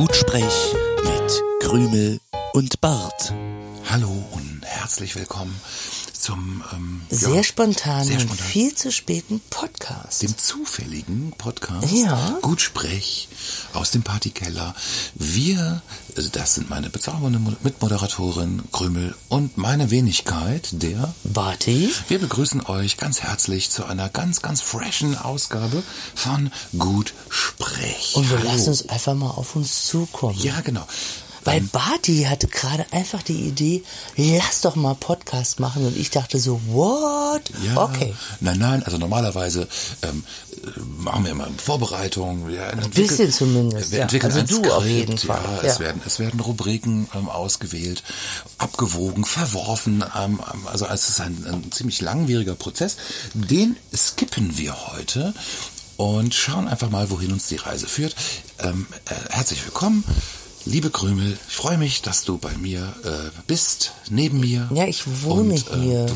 Gutsprech 0.00 0.74
mit 1.04 1.42
Krümel 1.60 2.20
und 2.54 2.80
Bart. 2.80 3.34
Hallo 3.90 4.08
und 4.32 4.62
herzlich 4.64 5.14
willkommen 5.14 5.54
zum 6.30 6.62
ähm, 6.72 7.00
Sehr 7.10 7.34
ja, 7.34 7.42
spontanen 7.42 8.06
sehr 8.06 8.20
spontan. 8.20 8.46
viel 8.46 8.74
zu 8.74 8.92
späten 8.92 9.40
Podcast. 9.50 10.22
dem 10.22 10.38
zufälligen 10.38 11.32
Podcast 11.36 11.90
Ja. 11.92 12.38
Gutsprech 12.40 13.28
aus 13.74 13.90
dem 13.90 14.02
Partykeller. 14.02 14.74
Wir, 15.14 15.82
also 16.16 16.28
das 16.30 16.54
sind 16.54 16.70
meine 16.70 16.88
bezaubernde 16.88 17.40
Mo- 17.40 17.56
Mitmoderatorin 17.64 18.62
Krümel 18.70 19.16
und 19.28 19.56
meine 19.58 19.90
Wenigkeit, 19.90 20.68
der 20.70 21.12
Barty? 21.24 21.90
wir 22.06 22.20
begrüßen 22.20 22.64
euch 22.66 22.96
ganz 22.96 23.20
herzlich 23.22 23.70
zu 23.70 23.84
einer 23.84 24.08
ganz, 24.08 24.40
ganz 24.40 24.60
freshen 24.60 25.18
Ausgabe 25.18 25.82
von 26.14 26.52
Gutsprech. 26.78 28.12
Und 28.14 28.30
wir 28.30 28.38
Hallo. 28.38 28.52
lassen 28.52 28.68
uns 28.68 28.88
einfach 28.88 29.14
mal 29.14 29.30
auf 29.30 29.56
uns 29.56 29.86
zukommen. 29.86 30.38
Ja, 30.40 30.60
genau. 30.60 30.86
Weil 31.44 31.60
Barty 31.62 32.26
hatte 32.28 32.48
gerade 32.48 32.84
einfach 32.92 33.22
die 33.22 33.48
Idee, 33.48 33.82
lass 34.16 34.60
doch 34.60 34.76
mal 34.76 34.94
Podcast 34.94 35.60
machen. 35.60 35.86
Und 35.86 35.96
ich 35.96 36.10
dachte 36.10 36.38
so, 36.38 36.60
what? 36.66 37.42
Ja, 37.64 37.76
Okay. 37.84 38.14
Nein, 38.40 38.58
nein, 38.58 38.82
also 38.82 38.98
normalerweise 38.98 39.66
ähm, 40.02 40.24
äh, 40.52 40.80
machen 40.80 41.24
wir 41.24 41.32
immer 41.32 41.48
Vorbereitung. 41.56 42.48
Wir 42.48 42.68
ein 42.68 42.90
bisschen 42.90 43.32
zumindest, 43.32 43.90
Wir 43.90 43.98
ja. 43.98 44.02
entwickeln 44.04 44.32
Also 44.32 44.40
ein 44.40 44.46
du 44.46 44.54
Skript, 44.56 44.72
auf 44.72 44.86
jeden 44.86 45.18
Fall, 45.18 45.40
Ja, 45.62 45.68
Es, 45.68 45.74
ja. 45.78 45.84
werden, 45.84 46.02
es 46.06 46.18
werden 46.18 46.40
Rubriken 46.40 47.08
ähm, 47.14 47.28
ausgewählt, 47.28 48.02
abgewogen, 48.58 49.24
verworfen. 49.24 50.04
Ähm, 50.16 50.40
ähm, 50.52 50.66
also 50.66 50.86
es 50.86 51.08
ist 51.08 51.20
ein, 51.20 51.44
ein 51.46 51.72
ziemlich 51.72 52.00
langwieriger 52.00 52.54
Prozess. 52.54 52.96
Den 53.34 53.76
skippen 53.94 54.58
wir 54.58 54.74
heute 54.92 55.32
und 55.96 56.34
schauen 56.34 56.68
einfach 56.68 56.90
mal, 56.90 57.10
wohin 57.10 57.32
uns 57.32 57.48
die 57.48 57.56
Reise 57.56 57.86
führt. 57.86 58.14
Ähm, 58.58 58.86
äh, 59.06 59.14
herzlich 59.34 59.64
willkommen. 59.64 60.04
Liebe 60.66 60.90
Krümel, 60.90 61.38
ich 61.48 61.56
freue 61.56 61.78
mich, 61.78 62.02
dass 62.02 62.22
du 62.24 62.36
bei 62.36 62.52
mir 62.58 62.80
äh, 63.04 63.08
bist, 63.46 63.92
neben 64.10 64.40
mir. 64.40 64.68
Ja, 64.74 64.84
ich 64.84 65.02
wohne 65.24 65.54
Und, 65.54 65.70
äh, 65.72 65.76
hier. 65.80 66.06
du- 66.06 66.14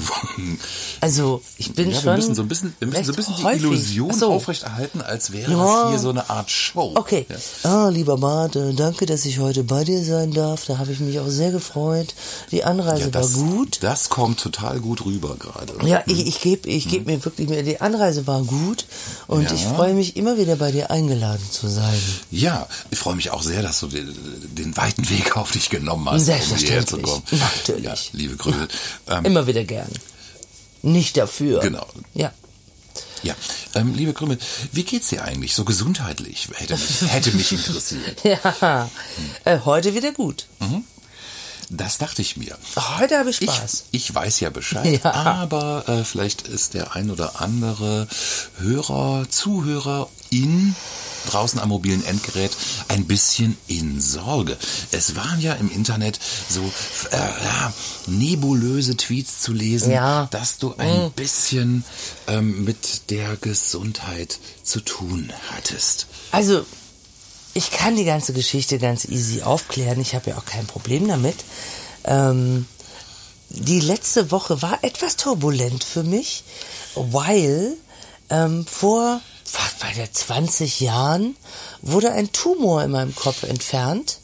Also, 1.00 1.40
ich 1.56 1.72
bin 1.72 1.90
ja, 1.90 1.96
schon. 1.96 2.04
wir 2.04 2.16
müssen 2.16 2.34
so 2.34 2.42
ein 2.42 2.48
bisschen, 2.48 2.74
wir 2.78 2.88
müssen 2.88 3.04
so 3.04 3.12
ein 3.12 3.16
bisschen 3.16 3.36
die 3.36 3.56
Illusion 3.56 4.12
so. 4.12 4.30
aufrechterhalten, 4.32 5.00
als 5.00 5.32
wäre 5.32 5.50
Ja. 5.50 5.56
das 5.82 5.90
hier 5.90 5.98
so 5.98 6.10
eine 6.10 6.28
Art 6.28 6.50
Show. 6.50 6.92
Okay. 6.94 7.26
Ja. 7.64 7.70
Ah, 7.70 7.88
lieber 7.88 8.18
Bart, 8.18 8.54
äh, 8.56 8.74
danke, 8.74 9.06
dass 9.06 9.24
ich 9.24 9.38
heute 9.38 9.64
bei 9.64 9.82
dir 9.82 10.04
sein 10.04 10.30
darf. 10.30 10.66
Da 10.66 10.76
habe 10.76 10.92
ich 10.92 11.00
mich 11.00 11.18
auch 11.20 11.28
sehr 11.28 11.50
gefreut. 11.50 12.14
Die 12.50 12.64
Anreise 12.64 13.04
Ja, 13.04 13.08
das, 13.08 13.34
war 13.36 13.44
gut. 13.44 13.78
Das 13.80 14.10
kommt 14.10 14.40
total 14.40 14.78
gut 14.78 15.06
rüber 15.06 15.36
gerade. 15.38 15.72
Ja, 15.86 16.02
ich, 16.06 16.26
ich 16.26 16.40
gebe 16.42 16.68
ich 16.68 16.86
geb 16.90 17.06
mir 17.06 17.24
wirklich, 17.24 17.48
mir- 17.48 17.62
die 17.62 17.80
Anreise 17.80 18.26
war 18.26 18.42
gut 18.44 18.84
und 19.26 19.50
ich 19.50 19.64
freue 19.64 19.94
mich 19.94 20.16
immer 20.18 20.36
wieder 20.36 20.56
bei 20.56 20.70
dir 20.70 20.90
eingeladen 20.90 21.44
zu 21.50 21.66
sein. 21.66 21.98
Ja, 22.30 22.68
ich 22.90 22.98
freue 22.98 23.16
mich 23.16 23.30
auch 23.30 23.42
sehr, 23.42 23.62
dass 23.62 23.80
du 23.80 23.88
den, 24.34 24.76
weiten 24.76 25.08
Weg 25.10 25.36
auf 25.36 25.52
dich 25.52 25.70
genommen 25.70 26.08
hast, 26.10 26.28
um 26.28 26.56
hierher 26.56 26.86
zu 26.86 26.98
kommen. 26.98 27.22
Natürlich. 27.30 27.84
Ja, 27.84 27.94
liebe 28.12 28.36
Krümel. 28.36 28.68
Ähm, 29.08 29.24
Immer 29.24 29.46
wieder 29.46 29.64
gern. 29.64 29.88
Nicht 30.82 31.16
dafür. 31.16 31.60
Genau. 31.60 31.86
Ja. 32.14 32.32
ja, 33.22 33.34
ähm, 33.74 33.94
liebe 33.94 34.12
Krümel, 34.12 34.38
wie 34.72 34.82
geht's 34.84 35.08
dir 35.08 35.24
eigentlich 35.24 35.54
so 35.54 35.64
gesundheitlich? 35.64 36.48
Hätte 36.54 36.74
mich, 36.74 37.00
hätte 37.10 37.30
mich 37.32 37.52
interessiert. 37.52 38.20
Ja. 38.24 38.90
Äh, 39.44 39.60
heute 39.64 39.94
wieder 39.94 40.12
gut. 40.12 40.46
Das 41.70 41.96
dachte 41.96 42.20
ich 42.20 42.36
mir. 42.36 42.56
Heute 42.98 43.18
habe 43.18 43.30
ich 43.30 43.40
Ich, 43.40 43.50
Spaß. 43.50 43.84
ich 43.90 44.14
weiß 44.14 44.40
ja 44.40 44.50
Bescheid, 44.50 45.00
Ja. 45.02 45.12
aber 45.12 45.88
äh, 45.88 46.04
vielleicht 46.04 46.46
ist 46.46 46.74
der 46.74 46.94
ein 46.94 47.10
oder 47.10 47.40
andere 47.40 48.06
Hörer, 48.58 49.26
Zuhörer 49.30 50.08
in 50.28 50.76
draußen 51.26 51.58
am 51.60 51.68
mobilen 51.70 52.04
Endgerät 52.04 52.50
ein 52.88 53.06
bisschen 53.06 53.56
in 53.66 54.00
Sorge. 54.00 54.56
Es 54.92 55.16
waren 55.16 55.40
ja 55.40 55.54
im 55.54 55.70
Internet 55.70 56.18
so 56.48 56.60
äh, 57.10 57.16
ja, 57.16 57.72
nebulöse 58.06 58.96
Tweets 58.96 59.40
zu 59.40 59.52
lesen, 59.52 59.92
Ja. 59.92 60.28
dass 60.30 60.58
du 60.58 60.74
ein 60.78 61.10
bisschen 61.12 61.84
ähm, 62.26 62.64
mit 62.64 63.10
der 63.10 63.36
Gesundheit 63.36 64.38
zu 64.62 64.80
tun 64.80 65.32
hattest. 65.50 66.06
Also, 66.32 66.64
ich 67.54 67.70
kann 67.70 67.94
die 67.96 68.04
ganze 68.04 68.32
Geschichte 68.32 68.78
ganz 68.78 69.04
easy 69.04 69.42
aufklären. 69.42 70.00
Ich 70.00 70.14
habe 70.14 70.30
ja 70.30 70.38
auch 70.38 70.44
kein 70.44 70.66
Problem 70.66 71.06
damit. 71.06 71.36
Ähm, 72.04 72.66
die 73.50 73.80
letzte 73.80 74.30
Woche 74.32 74.60
war 74.62 74.82
etwas 74.82 75.16
turbulent 75.16 75.84
für 75.84 76.02
mich, 76.02 76.42
weil 76.96 77.74
ähm, 78.30 78.66
vor 78.66 79.20
bei 79.84 79.92
der 79.92 80.10
20 80.10 80.80
Jahren 80.80 81.36
wurde 81.82 82.10
ein 82.12 82.32
Tumor 82.32 82.82
in 82.82 82.90
meinem 82.90 83.14
Kopf 83.14 83.42
entfernt. 83.42 84.20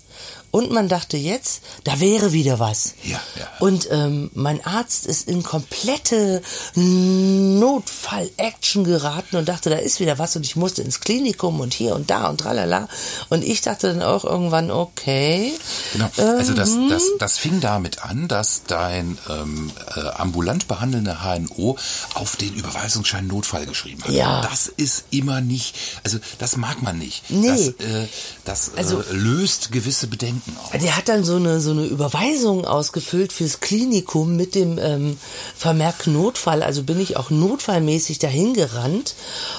Und 0.53 0.73
man 0.73 0.89
dachte 0.89 1.17
jetzt, 1.17 1.63
da 1.85 2.01
wäre 2.01 2.33
wieder 2.33 2.59
was. 2.59 2.95
Ja, 3.05 3.21
ja. 3.39 3.49
Und 3.61 3.87
ähm, 3.93 4.31
mein 4.35 4.65
Arzt 4.65 5.07
ist 5.07 5.29
in 5.29 5.45
komplette 5.45 6.43
Notfall-Action 6.75 8.85
geraten 8.85 9.37
und 9.37 9.49
dachte, 9.49 9.71
da 9.71 9.77
ist 9.77 10.01
wieder 10.01 10.19
was 10.19 10.35
und 10.37 10.45
ich 10.45 10.57
musste 10.57 10.83
ins 10.83 11.01
Klinikum 11.01 11.61
und 11.61 11.75
hier 11.75 11.95
und 11.95 12.11
da 12.11 12.29
und 12.29 12.39
tralala. 12.39 12.89
Und 13.29 13.45
ich 13.45 13.61
dachte 13.61 13.89
dann 13.89 14.03
auch 14.03 14.25
irgendwann, 14.25 14.71
okay. 14.71 15.53
Genau. 15.93 16.09
Also 16.17 16.55
das, 16.55 16.71
Ähm, 16.71 16.89
das, 16.89 17.03
das 17.19 17.39
fing 17.39 17.61
damit 17.61 18.05
an, 18.05 18.29
dass 18.29 18.63
dein 18.67 19.19
ähm, 19.29 19.71
äh, 19.95 20.01
ambulant 20.01 20.69
behandelnder 20.69 21.21
HNO 21.23 21.77
auf 22.15 22.37
den 22.37 22.55
Überweisungsschein 22.55 23.27
Notfall 23.27 23.67
geschrieben 23.67 24.03
hat. 24.05 24.11
Ja. 24.11 24.41
Das 24.43 24.69
ist 24.69 25.05
immer 25.11 25.41
nicht, 25.41 25.75
also 26.05 26.19
das 26.39 26.57
mag 26.57 26.83
man 26.83 26.99
nicht. 26.99 27.25
Nee. 27.31 27.49
Das, 27.49 27.69
äh, 27.87 28.07
das 28.45 28.71
Also- 28.77 29.01
äh, 29.01 29.13
löst 29.13 29.73
gewisse 29.73 30.07
Bedenken 30.07 30.40
aus. 30.63 30.81
Der 30.81 30.97
hat 30.97 31.09
dann 31.09 31.25
so 31.25 31.37
eine, 31.37 31.61
so 31.61 31.71
eine 31.71 31.85
Überweisung 31.85 32.65
ausgefüllt 32.65 33.33
fürs 33.33 33.61
Klinikum 33.61 34.37
mit 34.37 34.55
dem 34.55 34.79
ähm, 34.79 35.17
Vermerk 35.57 36.07
Notfall. 36.07 36.63
Also 36.63 36.83
bin 36.83 37.01
ich 37.01 37.17
auch 37.17 37.31
notfallmäßig 37.31 38.19
dahin 38.19 38.55
gerannt 38.55 39.15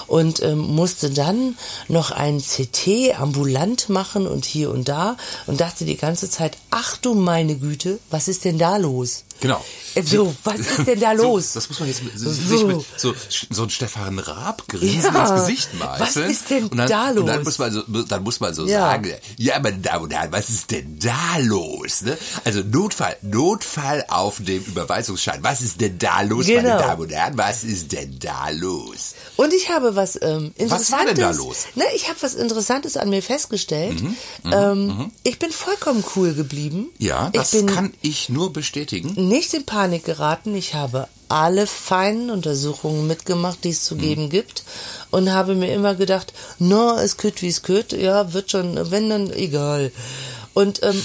und 0.07 0.41
ähm, 0.41 0.59
musste 0.59 1.09
dann 1.09 1.57
noch 1.87 2.11
ein 2.11 2.39
CT 2.39 3.19
ambulant 3.19 3.89
machen 3.89 4.27
und 4.27 4.45
hier 4.45 4.71
und 4.71 4.89
da 4.89 5.17
und 5.47 5.61
dachte 5.61 5.85
die 5.85 5.97
ganze 5.97 6.29
Zeit, 6.29 6.57
ach 6.69 6.97
du 6.97 7.13
meine 7.13 7.55
Güte, 7.55 7.99
was 8.09 8.27
ist 8.27 8.45
denn 8.45 8.57
da 8.57 8.77
los? 8.77 9.23
Genau. 9.41 9.63
Äh, 9.95 10.03
So, 10.03 10.33
was 10.45 10.59
ist 10.59 10.87
denn 10.87 10.99
da 11.01 11.11
los? 11.23 11.51
So, 11.53 11.59
das 11.59 11.67
muss 11.69 11.79
man 11.81 11.89
jetzt 11.89 12.01
mit, 12.03 12.17
So. 12.17 12.31
sich 12.31 12.63
mit 12.63 12.77
so, 12.95 13.13
so 13.49 13.63
ein 13.63 13.69
Stefan 13.69 14.19
Raab 14.19 14.67
grinsen 14.69 15.13
Ja. 15.13 15.21
ins 15.35 15.41
Gesicht 15.41 15.73
meißeln. 15.73 15.99
Was 16.25 16.31
ist 16.31 16.49
denn 16.49 16.69
dann, 16.69 16.87
da 16.87 17.09
Und 17.09 17.25
dann 17.25 17.37
los? 17.37 17.45
muss 17.45 17.57
man 17.59 17.71
so, 17.73 17.81
dann 18.03 18.23
muss 18.23 18.39
man 18.39 18.53
so 18.53 18.65
Ja. 18.65 18.79
sagen, 18.91 19.11
ja, 19.37 19.59
meine 19.59 19.79
Damen 19.79 20.05
und 20.05 20.13
Herren, 20.13 20.31
was 20.31 20.49
ist 20.49 20.71
denn 20.71 20.97
da 20.99 21.37
los? 21.41 22.03
Ne? 22.03 22.17
Also 22.45 22.61
Notfall, 22.61 23.17
Notfall 23.21 24.05
auf 24.07 24.37
dem 24.39 24.63
Überweisungsschein. 24.63 25.43
Was 25.43 25.59
ist 25.61 25.81
denn 25.81 25.97
da 25.99 26.21
los, 26.21 26.47
meine 26.47 26.61
Genau. 26.61 26.77
Damen 26.79 27.01
und 27.01 27.11
Herren? 27.11 27.37
Was 27.37 27.63
ist 27.65 27.91
denn 27.91 28.17
da 28.19 28.49
los? 28.49 29.15
Und 29.35 29.53
ich 29.53 29.69
habe 29.69 29.95
was 29.97 30.15
ähm, 30.21 30.53
Interessantes. 30.55 30.71
Was 30.71 30.91
war 30.91 31.05
denn 31.05 31.17
da 31.17 31.31
los? 31.31 31.57
Ne, 31.75 31.83
ich 31.95 32.07
habe 32.07 32.17
was 32.21 32.35
Interessantes 32.35 32.95
an 32.95 33.09
mir 33.09 33.21
festgestellt. 33.21 34.01
Mhm, 34.01 34.15
ähm, 34.51 35.11
Ich 35.23 35.37
bin 35.39 35.51
vollkommen 35.51 36.03
cool 36.15 36.33
geblieben. 36.33 36.87
Ja, 36.97 37.29
das 37.33 37.53
ich 37.53 37.65
bin 37.65 37.75
kann 37.75 37.93
ich 38.01 38.29
nur 38.29 38.53
bestätigen. 38.53 39.13
Nicht 39.31 39.53
in 39.53 39.65
Panik 39.65 40.05
geraten. 40.05 40.53
Ich 40.55 40.73
habe 40.75 41.07
alle 41.29 41.65
feinen 41.65 42.29
Untersuchungen 42.29 43.07
mitgemacht, 43.07 43.63
die 43.63 43.69
es 43.69 43.83
zu 43.85 43.95
Mhm. 43.95 43.99
geben 43.99 44.29
gibt. 44.29 44.63
Und 45.09 45.31
habe 45.31 45.55
mir 45.55 45.73
immer 45.73 45.95
gedacht, 45.95 46.33
no, 46.59 46.97
es 46.97 47.17
kütt 47.17 47.41
wie 47.41 47.47
es 47.47 47.63
kütt. 47.63 47.93
Ja, 47.93 48.33
wird 48.33 48.51
schon, 48.51 48.91
wenn 48.91 49.09
dann, 49.09 49.31
egal. 49.31 49.91
Und 50.53 50.83
ähm, 50.83 51.01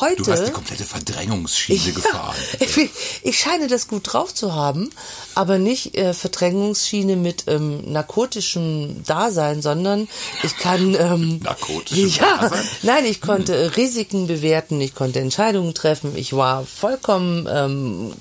heute... 0.00 0.22
Du 0.22 0.32
hast 0.32 0.46
die 0.46 0.52
komplette 0.52 0.84
Verdrängungsschiene 0.84 1.92
gefahren. 1.94 2.36
Ich, 2.60 2.90
ich 3.22 3.38
scheine 3.38 3.66
das 3.66 3.86
gut 3.86 4.12
drauf 4.12 4.32
zu 4.32 4.54
haben, 4.54 4.90
aber 5.34 5.58
nicht 5.58 5.94
äh, 5.96 6.14
Verdrängungsschiene 6.14 7.16
mit 7.16 7.44
ähm, 7.48 7.92
narkotischem 7.92 9.02
Dasein, 9.04 9.60
sondern 9.60 10.08
ich 10.42 10.56
kann 10.56 10.94
ähm, 10.94 11.38
Narkotischem 11.42 12.08
ja, 12.18 12.38
Dasein? 12.38 12.68
nein, 12.82 13.04
ich 13.04 13.20
konnte 13.20 13.54
äh, 13.54 13.66
Risiken 13.66 14.26
bewerten, 14.26 14.80
ich 14.80 14.94
konnte 14.94 15.20
Entscheidungen 15.20 15.74
treffen, 15.74 16.16
ich 16.16 16.34
war 16.34 16.64
vollkommen 16.64 17.46
ähm, 17.50 18.12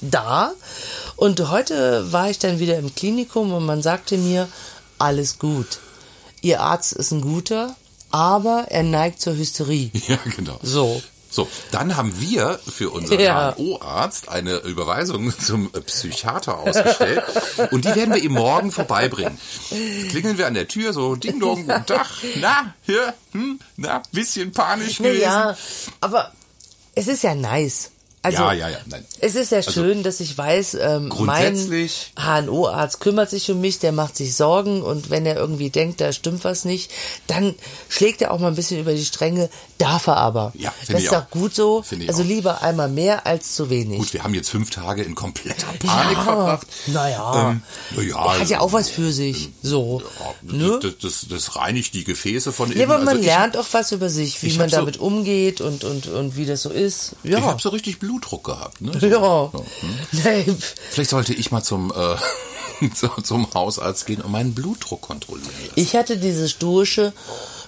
da 0.00 0.52
und 1.16 1.50
heute 1.50 2.10
war 2.12 2.30
ich 2.30 2.38
dann 2.38 2.58
wieder 2.58 2.78
im 2.78 2.94
Klinikum 2.94 3.52
und 3.52 3.66
man 3.66 3.82
sagte 3.82 4.16
mir, 4.16 4.48
alles 4.98 5.38
gut. 5.38 5.78
Ihr 6.40 6.60
Arzt 6.60 6.92
ist 6.92 7.10
ein 7.10 7.20
guter, 7.20 7.74
aber 8.14 8.66
er 8.70 8.84
neigt 8.84 9.20
zur 9.20 9.36
Hysterie. 9.36 9.90
Ja, 10.06 10.18
genau. 10.36 10.60
So. 10.62 11.02
So, 11.30 11.48
dann 11.72 11.96
haben 11.96 12.14
wir 12.20 12.60
für 12.64 12.90
unseren 12.90 13.18
Ja. 13.18 13.56
HNO-Arzt 13.56 14.28
eine 14.28 14.58
Überweisung 14.58 15.36
zum 15.44 15.72
Psychiater 15.72 16.58
ausgestellt 16.58 17.24
und 17.72 17.84
die 17.84 17.92
werden 17.96 18.14
wir 18.14 18.22
ihm 18.22 18.34
morgen 18.34 18.70
vorbeibringen. 18.70 19.36
Klingeln 20.10 20.38
wir 20.38 20.46
an 20.46 20.54
der 20.54 20.68
Tür, 20.68 20.92
so 20.92 21.16
Ding 21.16 21.40
Dong, 21.40 21.66
guten 21.66 21.86
Tag, 21.86 22.06
na, 22.40 22.72
hier, 22.82 23.14
hm, 23.32 23.58
na, 23.76 24.00
bisschen 24.12 24.52
panisch 24.52 24.98
gewesen. 24.98 25.18
Naja, 25.22 25.56
aber 26.00 26.30
es 26.94 27.08
ist 27.08 27.24
ja 27.24 27.34
nice. 27.34 27.90
Also, 28.24 28.42
Ja, 28.42 28.52
ja, 28.54 28.68
ja, 28.70 28.78
nein. 28.86 29.04
Es 29.20 29.34
ist 29.34 29.52
ja 29.52 29.58
Also, 29.58 29.70
schön, 29.70 30.02
dass 30.02 30.18
ich 30.20 30.36
weiß, 30.36 30.74
ähm, 30.80 31.12
mein 31.20 31.54
HNO-Arzt 32.16 33.00
kümmert 33.00 33.30
sich 33.30 33.50
um 33.50 33.60
mich, 33.60 33.78
der 33.78 33.92
macht 33.92 34.16
sich 34.16 34.34
Sorgen 34.34 34.82
und 34.82 35.10
wenn 35.10 35.26
er 35.26 35.36
irgendwie 35.36 35.70
denkt, 35.70 36.00
da 36.00 36.12
stimmt 36.12 36.42
was 36.44 36.64
nicht, 36.64 36.90
dann 37.26 37.54
schlägt 37.88 38.22
er 38.22 38.32
auch 38.32 38.38
mal 38.38 38.48
ein 38.48 38.54
bisschen 38.54 38.80
über 38.80 38.94
die 38.94 39.04
Stränge, 39.04 39.50
darf 39.78 40.06
er 40.06 40.16
aber. 40.16 40.52
Ja, 40.56 40.72
das 40.86 40.98
ich 41.00 41.04
ist 41.06 41.14
auch. 41.14 41.28
gut 41.30 41.54
so. 41.54 41.82
Finde 41.82 42.04
ich 42.04 42.10
also 42.10 42.22
lieber 42.22 42.62
einmal 42.62 42.88
mehr 42.88 43.26
als 43.26 43.54
zu 43.54 43.68
wenig. 43.70 43.98
Gut, 43.98 44.12
wir 44.14 44.24
haben 44.24 44.34
jetzt 44.34 44.48
fünf 44.50 44.70
Tage 44.70 45.02
in 45.02 45.14
kompletter 45.14 45.66
Panik 45.78 46.16
Ja, 46.16 46.22
verbracht. 46.24 46.66
naja. 46.86 47.50
Ähm, 47.50 47.62
na 47.94 48.02
ja, 48.02 48.38
Hat 48.40 48.48
ja 48.48 48.60
auch 48.60 48.72
was 48.72 48.88
für 48.88 49.12
sich. 49.12 49.50
So. 49.62 50.02
Ja, 50.46 50.56
ne? 50.56 50.80
das, 50.82 50.92
das, 51.00 51.26
das 51.28 51.56
reinigt 51.56 51.92
die 51.94 52.04
Gefäße 52.04 52.52
von 52.52 52.70
innen. 52.70 52.80
Ja, 52.80 52.86
aber 52.86 52.98
man 52.98 53.08
Also 53.08 53.20
ich- 53.20 53.26
lernt 53.26 53.56
auch 53.56 53.66
was 53.72 53.92
über 53.92 54.08
sich, 54.08 54.42
wie 54.42 54.46
ich 54.46 54.56
man 54.56 54.64
hab 54.66 54.70
so- 54.70 54.76
damit 54.76 54.96
umgeht 54.96 55.60
und, 55.60 55.84
und, 55.84 56.06
und 56.06 56.36
wie 56.36 56.46
das 56.46 56.62
so 56.62 56.70
ist. 56.70 57.16
Ja. 57.22 57.38
Ich 57.38 57.44
habe 57.44 57.60
so 57.60 57.68
richtig 57.68 57.98
Blutdruck 58.14 58.44
gehabt. 58.44 58.80
Ne? 58.80 58.92
ja. 59.08 59.50
Nee, 60.12 60.46
Vielleicht 60.90 61.10
sollte 61.10 61.34
ich 61.34 61.50
mal 61.50 61.62
zum, 61.62 61.92
äh, 61.92 62.88
zu- 62.94 63.08
zum 63.22 63.52
Hausarzt 63.54 64.06
gehen 64.06 64.20
und 64.22 64.30
meinen 64.30 64.54
Blutdruck 64.54 65.00
kontrollieren 65.02 65.50
lassen. 65.62 65.72
Ich 65.74 65.94
hatte 65.96 66.16
diese 66.16 66.48
stoische, 66.48 67.12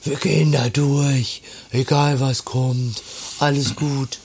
wir 0.04 0.16
gehen 0.16 0.52
da 0.52 0.68
durch, 0.68 1.42
egal 1.72 2.20
was 2.20 2.44
kommt, 2.44 3.02
alles 3.38 3.74
gut. 3.76 4.18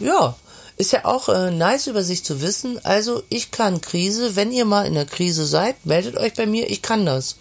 Ja, 0.00 0.36
ist 0.76 0.92
ja 0.92 1.04
auch 1.04 1.28
äh, 1.28 1.50
nice 1.50 1.86
über 1.86 2.02
sich 2.04 2.22
zu 2.24 2.40
wissen. 2.42 2.78
Also 2.84 3.22
ich 3.28 3.50
kann 3.50 3.80
Krise, 3.80 4.36
wenn 4.36 4.52
ihr 4.52 4.64
mal 4.64 4.86
in 4.86 4.94
der 4.94 5.06
Krise 5.06 5.46
seid, 5.46 5.84
meldet 5.86 6.16
euch 6.16 6.34
bei 6.34 6.46
mir, 6.46 6.70
ich 6.70 6.82
kann 6.82 7.06
das. 7.06 7.36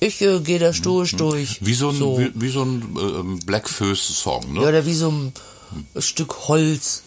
Ich 0.00 0.20
äh, 0.20 0.40
gehe 0.40 0.58
da 0.58 0.72
stoisch 0.72 1.14
durch. 1.16 1.58
Wie 1.64 1.74
so 1.74 1.90
ein, 1.90 2.00
Wie, 2.00 2.32
wie 2.34 2.48
so 2.50 2.62
ein 2.62 2.96
ähm, 2.98 3.38
Blackfoes-Song, 3.46 4.52
ne? 4.52 4.62
Ja, 4.62 4.68
oder 4.68 4.84
wie 4.84 4.94
so 4.94 5.10
ein 5.10 5.32
Stück 5.98 6.48
Holz. 6.48 7.02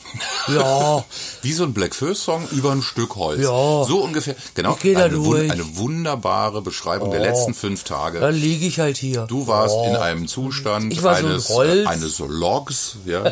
Ja. 0.48 1.04
Wie 1.42 1.54
so 1.54 1.64
ein 1.64 1.74
Blackfoes-Song 1.74 2.48
über 2.52 2.72
ein 2.72 2.82
Stück 2.82 3.16
Holz. 3.16 3.42
Ja. 3.42 3.48
So 3.86 4.04
ungefähr. 4.04 4.36
Genau. 4.54 4.74
Ich 4.74 4.80
geh 4.80 4.94
da 4.94 5.06
eine, 5.06 5.14
durch. 5.16 5.52
eine 5.52 5.78
wunderbare 5.78 6.62
Beschreibung 6.62 7.12
der 7.12 7.20
letzten 7.22 7.54
fünf 7.54 7.84
Tage. 7.84 8.20
Dann 8.20 8.36
liege 8.36 8.66
ich 8.66 8.80
halt 8.80 8.98
hier. 8.98 9.22
Du 9.28 9.48
warst 9.48 9.76
Oh. 9.76 9.86
in 9.88 9.96
einem 9.96 10.28
Zustand 10.28 10.92
Ich 10.94 11.04
war 11.04 11.18
so 11.18 11.26
ein 11.26 11.32
eines, 11.34 11.50
Holz. 11.50 11.88
eines 11.88 12.20
Logs, 12.20 12.98
ja, 13.06 13.24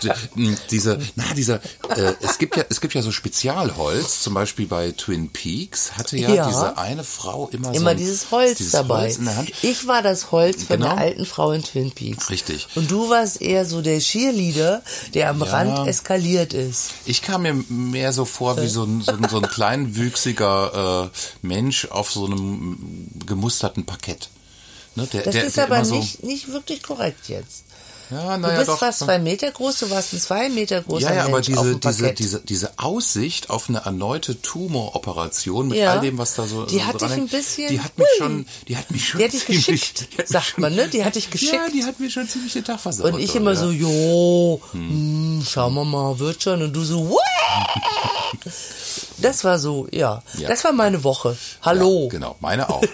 so, 0.00 0.08
die- 0.36 0.56
diese, 0.70 0.98
na, 1.16 1.24
dieser, 1.36 1.56
äh, 1.96 2.14
es 2.20 2.38
gibt 2.38 2.56
ja, 2.56 2.64
es 2.68 2.80
gibt 2.80 2.94
ja 2.94 3.02
so 3.02 3.10
Spezialholz, 3.12 4.22
zum 4.22 4.34
Beispiel 4.34 4.66
bei 4.66 4.92
Twin 4.92 5.30
Peaks 5.30 5.92
hatte 5.92 6.16
ja, 6.16 6.28
Ja. 6.30 6.48
diese 6.48 6.78
eine 6.78 7.04
Frau 7.04 7.48
immer, 7.52 7.68
so 7.68 7.80
Immer 7.80 7.90
ein, 7.90 7.96
dieses 7.96 8.30
Holz 8.30 8.58
dieses 8.58 8.72
dabei. 8.72 9.02
Holz 9.02 9.16
in 9.16 9.24
der 9.26 9.36
Hand. 9.36 9.52
Ich 9.62 9.86
war 9.86 10.02
das 10.02 10.30
Holz 10.32 10.64
von 10.64 10.76
Genau. 10.78 10.90
der 10.94 10.98
alten 10.98 11.26
Frau 11.26 11.52
in 11.52 11.62
Twin 11.62 11.90
Peaks. 11.92 12.30
Richtig. 12.30 12.68
Und 12.74 12.90
du 12.90 13.10
warst 13.10 13.40
eher 13.42 13.64
so 13.66 13.82
der 13.82 13.98
Cheerleader, 13.98 14.82
der 15.14 15.30
am 15.30 15.42
Rand 15.42 15.88
eskaliert 15.88 16.11
ist. 16.52 16.90
Ich 17.04 17.22
kam 17.22 17.42
mir 17.42 17.54
mehr 17.68 18.12
so 18.12 18.24
vor 18.24 18.60
wie 18.60 18.68
so 18.68 18.84
ein, 18.84 19.00
so 19.00 19.12
ein, 19.12 19.28
so 19.28 19.38
ein 19.38 19.48
kleinwüchsiger 19.48 21.10
äh, 21.12 21.46
Mensch 21.46 21.86
auf 21.86 22.12
so 22.12 22.26
einem 22.26 23.08
gemusterten 23.26 23.84
Parkett. 23.84 24.28
Ne, 24.94 25.06
der, 25.06 25.22
Das 25.22 25.32
der, 25.34 25.44
ist 25.44 25.56
der 25.56 25.64
aber 25.64 25.84
so, 25.84 25.96
nicht, 25.96 26.22
nicht 26.22 26.48
wirklich 26.48 26.82
korrekt 26.82 27.28
jetzt. 27.28 27.64
Ja, 28.12 28.34
Du 28.36 28.42
naja, 28.42 28.56
bist 28.58 28.68
doch. 28.68 28.78
fast 28.78 28.98
zwei 29.00 29.18
Meter 29.18 29.50
groß, 29.50 29.78
du 29.80 29.90
warst 29.90 30.12
ein 30.12 30.20
zwei 30.20 30.48
Meter 30.48 30.82
großer 30.82 31.08
Ja, 31.08 31.14
ja, 31.14 31.22
aber 31.24 31.32
Mensch 31.40 31.46
diese, 31.46 31.76
diese, 31.76 32.12
diese, 32.12 32.40
diese 32.40 32.70
Aussicht 32.78 33.48
auf 33.50 33.68
eine 33.68 33.78
erneute 33.84 34.40
Tumoroperation 34.42 35.68
mit 35.68 35.78
Ja. 35.78 35.92
all 35.92 36.00
dem, 36.00 36.18
was 36.18 36.34
da 36.34 36.46
so 36.46 36.66
Die 36.66 36.76
so 36.78 36.84
hat 36.86 37.00
dich 37.00 37.08
dran 37.08 37.20
ein 37.20 37.28
bisschen- 37.28 37.68
die 37.68 37.80
hat 37.80 37.96
mich 37.98 38.06
Hui. 38.08 38.18
schon, 38.18 38.46
die 38.68 38.76
hat 38.76 38.90
mich 38.90 39.08
schon 39.08 39.18
Die 39.18 39.24
hat 39.24 39.32
ziemlich, 39.32 39.66
geschickt, 39.66 40.08
die 40.12 40.18
hat 40.18 40.28
sagt 40.28 40.58
man, 40.58 40.74
ne? 40.74 40.88
Die 40.88 41.04
hat 41.04 41.14
dich 41.14 41.24
Ja, 41.26 41.30
geschickt. 41.30 41.60
die 41.74 41.84
hat 41.84 41.98
mir 42.00 42.10
schon 42.10 42.28
ziemlich 42.28 42.52
den 42.52 42.64
Tag 42.64 42.80
versaut. 42.80 43.12
Und 43.12 43.18
ich 43.20 43.32
so, 43.32 43.38
immer 43.38 43.52
ja. 43.52 43.56
so, 43.60 43.70
jo, 43.70 44.60
hm, 44.72 45.42
schauen 45.48 45.74
wir 45.74 45.84
mal, 45.84 46.18
wird 46.18 46.42
schon. 46.42 46.62
Und 46.62 46.72
du 46.74 46.82
so, 46.84 47.10
Wah! 47.10 47.18
Das 49.18 49.44
war 49.44 49.58
so, 49.58 49.86
ja. 49.92 50.22
Ja. 50.38 50.48
Das 50.48 50.64
war 50.64 50.72
meine 50.72 51.04
Woche. 51.04 51.36
Hallo. 51.62 52.04
Ja, 52.04 52.08
genau, 52.10 52.36
meine 52.40 52.68
auch. 52.68 52.82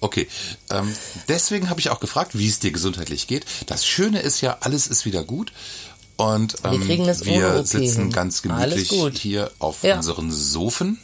Okay, 0.00 0.28
ähm, 0.70 0.94
deswegen 1.28 1.70
habe 1.70 1.80
ich 1.80 1.90
auch 1.90 1.98
gefragt, 2.00 2.38
wie 2.38 2.48
es 2.48 2.60
dir 2.60 2.70
gesundheitlich 2.70 3.26
geht. 3.26 3.44
Das 3.66 3.84
Schöne 3.86 4.20
ist 4.20 4.40
ja, 4.40 4.58
alles 4.60 4.86
ist 4.86 5.04
wieder 5.04 5.24
gut. 5.24 5.52
Und 6.16 6.56
ähm, 6.64 6.86
wir 6.88 7.56
OP 7.60 7.66
sitzen 7.66 8.10
ganz 8.10 8.42
gemütlich 8.42 8.90
hier 9.20 9.50
auf 9.58 9.82
Ja. 9.82 9.96
unseren 9.96 10.30
Sofen. 10.32 10.98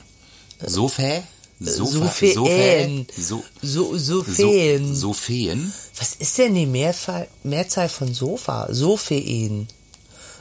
Sofa? 0.65 1.23
Sofa? 1.61 2.13
Sofäen. 2.35 3.07
So, 3.17 3.45
So, 3.63 3.97
Sofäen. 3.97 4.89
So, 4.95 5.09
Sofäen? 5.09 5.73
Was 5.99 6.15
ist 6.15 6.39
denn 6.39 6.55
die 6.55 6.67
Mehrfall, 6.67 7.29
Mehrzahl 7.45 7.89
von 7.89 8.13
Sofa? 8.13 8.67
Sofäen. 8.73 9.69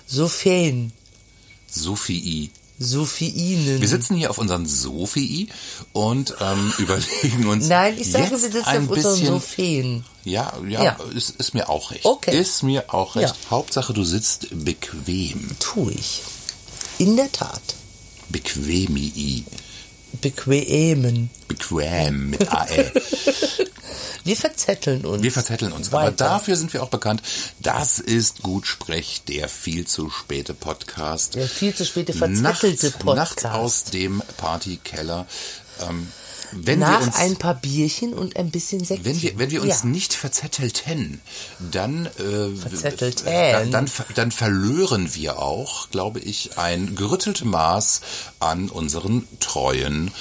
Sofäen. 0.08 0.92
Sophie. 1.70 2.50
Sophiinen. 2.80 3.82
Wir 3.82 3.88
sitzen 3.88 4.16
hier 4.16 4.30
auf 4.30 4.38
unseren 4.38 4.66
Sophie 4.66 5.50
und 5.94 6.36
ähm, 6.42 6.74
überlegen 6.80 7.48
uns 7.48 7.68
Nein, 7.68 7.96
ich 8.00 8.12
sage, 8.12 8.32
wir 8.32 8.38
sitzen 8.38 8.64
ein 8.66 8.84
auf 8.86 8.92
unseren 8.92 9.14
bisschen, 9.14 9.28
Sophen. 9.28 10.06
Ja, 10.24 10.54
ja, 10.68 10.84
Ja. 10.84 10.98
Ist, 11.16 11.32
ist 11.32 11.54
mir 11.54 11.70
auch 11.70 11.92
recht. 11.92 12.06
Okay. 12.06 12.38
Ist 12.38 12.64
mir 12.64 12.94
auch 12.94 13.16
recht. 13.16 13.36
Ja. 13.44 13.52
Hauptsache, 13.52 13.94
du 13.94 14.04
sitzt 14.04 14.48
bequem. 14.52 15.50
Tu 15.60 15.90
ich. 15.90 16.22
In 16.98 17.16
der 17.16 17.32
Tat. 17.32 17.62
Bequemi. 18.30 19.44
Bequemen. 20.22 21.30
Bequem 21.48 22.30
mit 22.32 22.52
AE. 22.52 22.92
Wir 24.24 24.38
verzetteln 24.38 25.06
uns. 25.06 25.22
Wir 25.22 25.32
verzetteln 25.32 25.74
uns. 25.74 25.90
Aber 25.90 26.04
Weiter. 26.04 26.16
dafür 26.16 26.56
sind 26.56 26.72
wir 26.72 26.82
auch 26.82 26.90
bekannt. 26.90 27.22
Das 27.60 28.00
ist 28.00 28.42
Gutsprech, 28.42 29.24
der 29.28 29.50
viel 29.50 29.86
zu 29.86 30.10
späte 30.10 30.54
Podcast. 30.54 31.36
Der 31.36 31.48
viel 31.48 31.76
zu 31.76 31.86
späte 31.86 32.14
verzettelte 32.14 32.88
Nacht, 32.88 33.00
Podcast. 33.00 33.44
Nacht 33.44 33.54
aus 33.56 33.84
dem 33.86 34.24
Partykeller. 34.38 35.28
Ähm, 35.82 36.08
wenn 36.56 36.80
Nach 36.80 37.00
wir 37.00 37.08
uns, 37.08 37.16
ein 37.16 37.36
paar 37.36 37.56
Bierchen 37.56 38.14
und 38.14 38.38
ein 38.38 38.52
bisschen 38.52 38.84
Sekt. 38.84 39.06
wenn 39.06 39.22
wir, 39.22 39.38
wenn 39.38 39.52
wir 39.52 39.62
uns 39.62 39.84
ja. 39.84 39.90
nicht 39.90 40.14
verzettelten, 40.14 41.22
dann, 41.72 42.06
äh, 42.06 42.56
Verzettelten. 42.56 43.26
dann, 43.26 43.72
dann, 43.72 43.90
dann 44.16 44.32
verlören 44.32 45.14
wir 45.16 45.40
auch, 45.40 45.90
glaube 45.90 46.20
ich, 46.20 46.58
ein 46.58 46.96
gerütteltes 46.96 47.46
Maß 47.46 48.02
an 48.40 48.70
unseren 48.70 49.28
treuen 49.40 50.12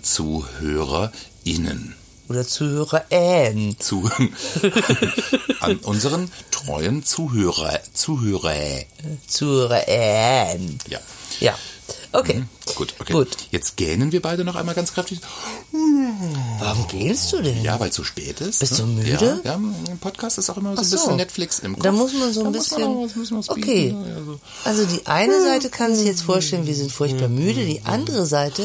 ZuhörerInnen. 0.00 1.94
Oder 2.28 2.46
ZuhörerInnen. 2.46 3.78
Zu, 3.78 4.10
an 5.60 5.76
unseren 5.78 6.30
treuen 6.50 7.04
Zuhörer, 7.04 7.80
Zuhörer. 7.92 8.82
ZuhörerInnen. 9.28 10.78
Ja. 10.88 11.00
Ja. 11.40 11.54
Okay. 12.18 12.42
Gut, 12.74 12.94
okay. 12.98 13.12
Gut. 13.12 13.28
Jetzt 13.50 13.76
gähnen 13.76 14.10
wir 14.10 14.22
beide 14.22 14.42
noch 14.44 14.56
einmal 14.56 14.74
ganz 14.74 14.92
kräftig. 14.92 15.20
Warum 16.58 16.86
gehst 16.88 17.32
du 17.32 17.42
denn? 17.42 17.62
Ja, 17.62 17.78
weil 17.78 17.90
es 17.90 17.94
so 17.94 18.04
spät 18.04 18.40
ist. 18.40 18.60
Bist 18.60 18.72
ne? 18.72 18.78
du 18.78 18.86
müde? 18.86 19.40
Ja, 19.44 19.50
ja, 19.52 19.54
ein 19.56 19.98
Podcast 20.00 20.38
ist 20.38 20.48
auch 20.50 20.56
immer 20.56 20.74
so 20.74 20.80
ein 20.82 20.84
so. 20.86 20.96
bisschen 20.96 21.16
Netflix 21.16 21.58
im 21.58 21.74
Kopf. 21.74 21.82
Da 21.82 21.92
muss 21.92 22.12
man 22.14 22.32
so 22.32 22.40
ein 22.40 22.52
Da 22.52 22.58
muss 22.58 22.70
man 22.72 23.08
bisschen. 23.22 23.36
auch 23.38 23.48
okay. 23.56 23.92
ne? 23.92 24.08
Ja, 24.08 24.24
so. 24.24 24.40
Also 24.64 24.84
die 24.86 25.06
eine 25.06 25.40
Seite 25.42 25.68
kann 25.68 25.94
sich 25.94 26.06
jetzt 26.06 26.22
vorstellen, 26.22 26.66
wir 26.66 26.74
sind 26.74 26.90
furchtbar 26.90 27.28
müde. 27.28 27.64
Die 27.66 27.82
andere 27.84 28.24
Seite 28.26 28.64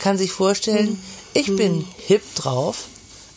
kann 0.00 0.18
sich 0.18 0.32
vorstellen, 0.32 0.98
ich 1.34 1.54
bin 1.54 1.84
hip 2.06 2.22
drauf. 2.34 2.86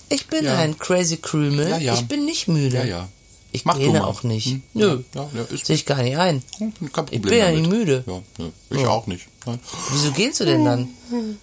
Ich 0.09 0.27
bin 0.27 0.43
Ja. 0.45 0.57
ein 0.57 0.77
crazy 0.77 1.17
Krümel. 1.17 1.81
Ja. 1.81 1.93
Ich 1.93 2.07
bin 2.07 2.25
nicht 2.25 2.47
müde. 2.47 2.77
Ja, 2.77 2.83
ja. 2.83 3.09
Ich 3.53 3.65
Mach 3.65 3.77
gähne 3.77 4.05
auch 4.07 4.23
nicht. 4.23 4.47
Hm? 4.47 4.63
Nö. 4.73 4.99
Ja, 5.13 5.29
ja, 5.33 5.41
ist- 5.53 5.65
Sehe 5.65 5.75
ich 5.75 5.85
gar 5.85 6.01
nicht 6.01 6.17
ein. 6.17 6.41
Hm, 6.57 6.73
Kein 6.93 7.05
Problem 7.05 7.15
Ich 7.15 7.21
bin 7.21 7.37
ja 7.37 7.51
nicht 7.51 7.69
müde. 7.69 8.03
Ja, 8.07 8.21
ja, 8.39 8.51
ich 8.69 8.87
auch 8.87 9.07
nicht. 9.07 9.27
Nein. 9.45 9.59
Wieso 9.91 10.11
gehst 10.11 10.39
du 10.39 10.45
denn 10.45 10.63
dann? 10.63 10.87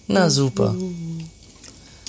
Na 0.07 0.29
super. 0.29 0.75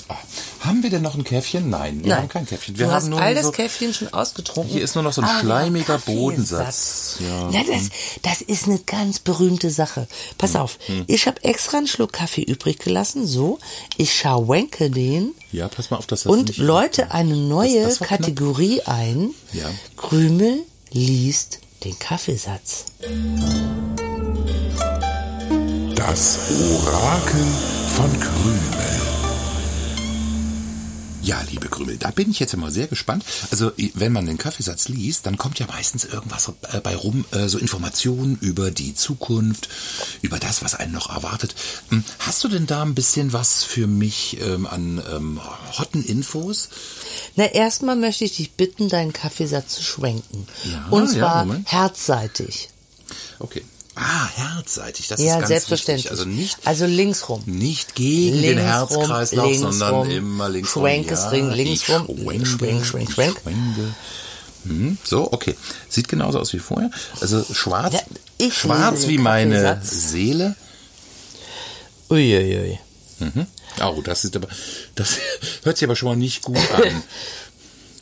Ah, 0.09 0.17
haben 0.61 0.83
wir 0.83 0.91
denn 0.91 1.03
noch 1.03 1.15
ein 1.15 1.25
Käffchen? 1.25 1.71
Nein, 1.71 2.01
wir 2.05 2.11
Nein, 2.11 2.19
haben 2.23 2.29
kein 2.29 2.47
Käffchen. 2.47 2.79
Wir 2.79 2.87
du 2.87 2.91
haben 2.93 2.97
hast 2.97 3.09
nur 3.09 3.21
all 3.21 3.35
das 3.35 3.45
so, 3.47 3.51
Käffchen 3.53 3.95
schon 3.95 4.13
ausgetrunken. 4.13 4.71
Hier 4.73 4.83
ist 4.83 4.95
nur 4.95 5.03
noch 5.05 5.13
so 5.13 5.23
ein 5.23 5.29
Ah, 5.29 5.41
schleimiger. 5.41 5.99
Bodensatz. 5.99 7.17
Ja. 7.21 7.49
Na, 7.51 7.61
das, 7.65 7.89
das 8.23 8.41
ist 8.43 8.67
eine 8.67 8.79
ganz 8.79 9.19
berühmte 9.21 9.71
Sache. 9.71 10.07
Pass 10.39 10.55
Hm. 10.55 10.61
auf, 10.61 10.79
ich 11.07 11.27
habe 11.27 11.43
extra 11.45 11.79
einen 11.79 11.87
Schluck 11.87 12.13
Kaffee 12.13 12.43
übrig 12.43 12.79
gelassen. 12.79 13.27
So, 13.27 13.59
ich 13.97 14.15
schauenke 14.15 14.91
den 14.91 15.33
Ja, 15.53 15.69
pass 15.69 15.91
mal 15.91 15.97
auf, 15.97 16.07
dass 16.07 16.25
das 16.25 16.33
und 16.33 16.49
nicht... 16.49 16.59
läute 16.59 17.11
eine 17.13 17.37
neue 17.37 17.83
Das- 17.83 17.93
das 17.99 18.01
war 18.03 18.07
knapp. 18.09 18.21
Kategorie 18.21 18.83
ein. 18.83 19.31
Ja. 19.53 19.65
Krümel 19.97 20.59
liest 20.93 21.61
den 21.85 21.99
Kaffeesatz. 21.99 22.85
Das 25.97 26.39
Orakel 26.85 27.47
von 27.97 28.21
Krümel. 28.21 29.10
Ja, 31.23 31.41
liebe 31.51 31.69
Krümel, 31.69 31.97
da 31.99 32.11
bin 32.11 32.31
ich 32.31 32.39
jetzt 32.41 32.55
immer 32.55 32.71
sehr 32.71 32.87
gespannt. 32.87 33.25
Also, 33.51 33.73
wenn 33.95 34.13
man 34.13 34.27
den 34.27 34.39
Kaffeesatz 34.39 34.89
liest, 34.89 35.27
dann 35.27 35.37
kommt 35.37 35.59
ja 35.59 35.67
meistens 35.67 36.05
irgendwas 36.05 36.51
äh, 36.73 36.81
bei 36.81 36.97
rum, 36.97 37.25
äh, 37.33 37.49
so 37.49 37.59
Informationen 37.59 38.39
über 38.41 38.71
die 38.71 38.95
Zukunft, 38.95 39.69
über 40.23 40.39
das, 40.39 40.63
was 40.63 40.75
einen 40.75 40.93
noch 40.93 41.11
erwartet. 41.15 41.55
Hm, 41.91 42.05
Hast 42.21 42.43
du 42.45 42.49
denn 42.49 42.67
da 42.67 42.83
ein 42.83 42.95
bisschen 42.95 43.33
was 43.33 43.65
für 43.65 43.87
mich 43.87 44.39
ähm, 44.41 44.67
an 44.67 45.03
ähm, 45.15 45.41
hotten 45.79 46.03
Infos? 46.03 46.69
Na, 47.37 47.45
erstmal 47.45 47.97
möchte 47.97 48.25
ich 48.25 48.37
dich 48.37 48.53
bitten, 48.53 48.89
deinen 48.89 49.13
Kaffeesatz 49.13 49.75
zu 49.75 49.83
schwenken. 49.83 50.47
Ja, 50.65 50.87
und 50.91 51.07
ja, 51.13 51.19
zwar 51.19 51.45
Moment. 51.45 51.71
herzseitig. 51.71 52.71
Okay. 53.39 53.65
Ah, 54.03 54.29
herzseitig, 54.35 55.09
das 55.09 55.21
ist 55.21 55.27
Ja, 55.27 55.37
ganz 55.37 55.49
selbstverständlich. 55.49 56.05
wichtig. 56.07 56.19
Also 56.19 56.25
nicht, 56.31 56.59
also 56.65 56.87
links 56.87 57.29
rum. 57.29 57.43
nicht 57.47 57.95
gegen 57.95 58.41
den 58.41 58.57
Links 58.57 58.63
rum, 58.63 58.67
Herzkreislauf, 59.07 59.47
links 59.47 59.61
sondern 59.61 59.95
rum. 59.95 60.11
immer 60.11 60.49
links 60.49 60.71
Schwenk 60.71 61.07
rum. 61.09 61.13
es 61.19 61.31
ring- 61.31 61.51
links 61.51 61.83
ich 61.83 61.91
rum. 61.91 62.07
Schwenke, 62.07 62.47
Schwenk, 62.47 62.87
schwenk, 62.87 63.11
schwenk. 63.13 63.39
schwenke. 63.43 63.95
Hm, 64.65 64.99
so, 65.05 65.31
okay. 65.33 65.55
Sieht 65.89 66.09
genauso 66.09 66.39
aus 66.39 66.53
wie 66.53 66.59
vorher. 66.59 66.91
Also 67.21 67.45
schwarz, 67.53 67.95
Ja, 68.41 68.51
schwarz 68.51 69.07
wie 69.07 69.17
den 69.17 69.23
meine. 69.23 69.81
Seele. 69.83 70.55
Uiuiui. 72.11 72.79
Mhm. 73.19 73.47
Oh, 73.83 74.01
das 74.03 74.25
ist 74.25 74.35
aber, 74.37 74.49
das 74.95 75.17
hört 75.63 75.77
sich 75.77 75.87
aber 75.87 75.97
schon 75.97 76.09
mal 76.09 76.17
nicht 76.17 76.43
gut 76.43 76.57
an. 76.73 77.03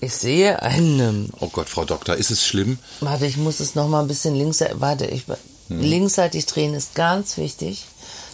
Ich 0.01 0.15
sehe 0.15 0.63
einen. 0.63 1.29
Oh 1.41 1.49
Gott, 1.49 1.69
Frau 1.69 1.85
Doktor, 1.85 2.15
ist 2.15 2.31
es 2.31 2.47
schlimm? 2.47 2.79
Warte, 3.01 3.27
ich 3.27 3.37
muss 3.37 3.59
es 3.59 3.75
noch 3.75 3.89
mal 3.89 4.01
ein 4.01 4.07
bisschen 4.07 4.33
links. 4.37 4.63
Warte, 4.75 5.07
ich 5.07 5.25
Hm. 5.69 5.81
linksseitig 5.81 6.47
drehen 6.47 6.75
ist 6.75 6.95
ganz 6.95 7.37
wichtig. 7.37 7.85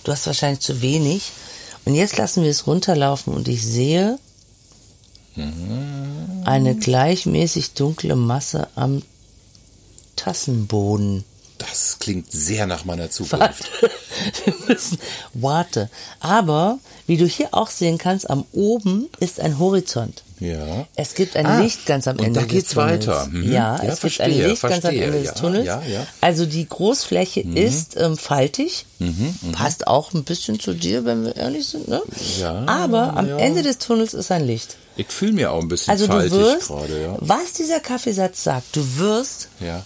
Du 0.05 0.13
hast 0.13 0.27
wahrscheinlich 0.27 0.61
zu 0.61 0.83
wenig. 0.83 1.33
Und 1.85 1.95
jetzt 1.95 2.17
lassen 2.17 2.43
wir 2.43 2.51
es 2.51 2.67
runterlaufen 2.67 3.35
und 3.35 3.49
ich 3.49 3.63
sehe 3.65 4.19
Hm. 5.35 6.43
eine 6.45 6.75
gleichmäßig 6.77 7.73
dunkle 7.73 8.15
Masse 8.17 8.69
am 8.77 9.03
Tassenboden. 10.17 11.25
Das 11.59 11.99
klingt 12.01 12.31
sehr 12.33 12.67
nach 12.67 12.85
meiner 12.85 13.11
Zukunft. 13.11 13.41
Warte, 13.41 13.65
wir 14.45 14.55
müssen, 14.69 14.99
warte. 15.35 15.89
Aber, 16.21 16.79
wie 17.07 17.17
du 17.17 17.27
hier 17.27 17.49
auch 17.53 17.71
sehen 17.71 17.97
kannst, 17.97 18.29
am 18.29 18.45
oben 18.53 19.09
ist 19.21 19.39
ein 19.41 19.59
Horizont. 19.59 20.25
Ja. 20.41 20.87
Es 20.97 21.15
gibt 21.15 21.37
ein 21.37 21.47
Ah, 21.47 21.61
Licht 21.61 21.87
ganz 21.87 22.09
am 22.09 22.17
und 22.19 22.25
Ende 22.25 22.41
da 22.41 22.47
geht's 22.47 22.71
des 22.71 22.75
Tunnels. 22.75 23.07
weiter. 23.07 23.27
Mhm. 23.31 23.53
Ja, 23.53 23.53
Ja, 23.53 23.75
es 23.77 23.81
gibt 23.81 23.93
ein 23.93 23.97
verstehe, 24.33 24.49
Licht 24.49 24.63
ganz 24.63 24.75
am 24.75 24.81
verstehe. 24.81 25.05
Ende 25.05 25.19
Ja, 25.19 25.31
des 25.31 25.41
Tunnels. 25.41 25.67
ja, 25.67 25.83
ja. 25.83 26.07
Also 26.21 26.45
die 26.47 26.69
Großfläche 26.69 27.41
ist 27.41 27.97
ähm, 27.97 28.17
faltig, 28.19 28.87
Mhm, 28.99 29.35
passt 29.53 29.87
auch 29.87 30.13
ein 30.13 30.25
bisschen 30.25 30.59
zu 30.59 30.73
dir, 30.75 31.05
wenn 31.05 31.25
wir 31.25 31.37
ehrlich 31.37 31.67
sind. 31.67 31.87
Ne? 31.89 32.03
Ja, 32.41 32.65
Aber 32.67 33.17
am 33.17 33.29
ja. 33.29 33.37
Ende 33.39 33.63
des 33.63 33.79
Tunnels 33.79 34.13
ist 34.15 34.33
ein 34.33 34.45
Licht. 34.47 34.77
Ich 34.97 35.07
fühle 35.09 35.33
mir 35.33 35.53
auch 35.53 35.61
ein 35.61 35.69
bisschen 35.69 35.91
Also 35.93 36.07
du 36.07 36.13
faltig 36.13 36.33
wirst, 36.33 36.69
gerade, 36.69 37.03
ja. 37.03 37.17
was 37.21 37.53
dieser 37.53 37.81
Kaffeesatz 37.81 38.43
sagt, 38.45 38.75
du 38.77 38.99
wirst, 38.99 39.49
Ja. 39.61 39.85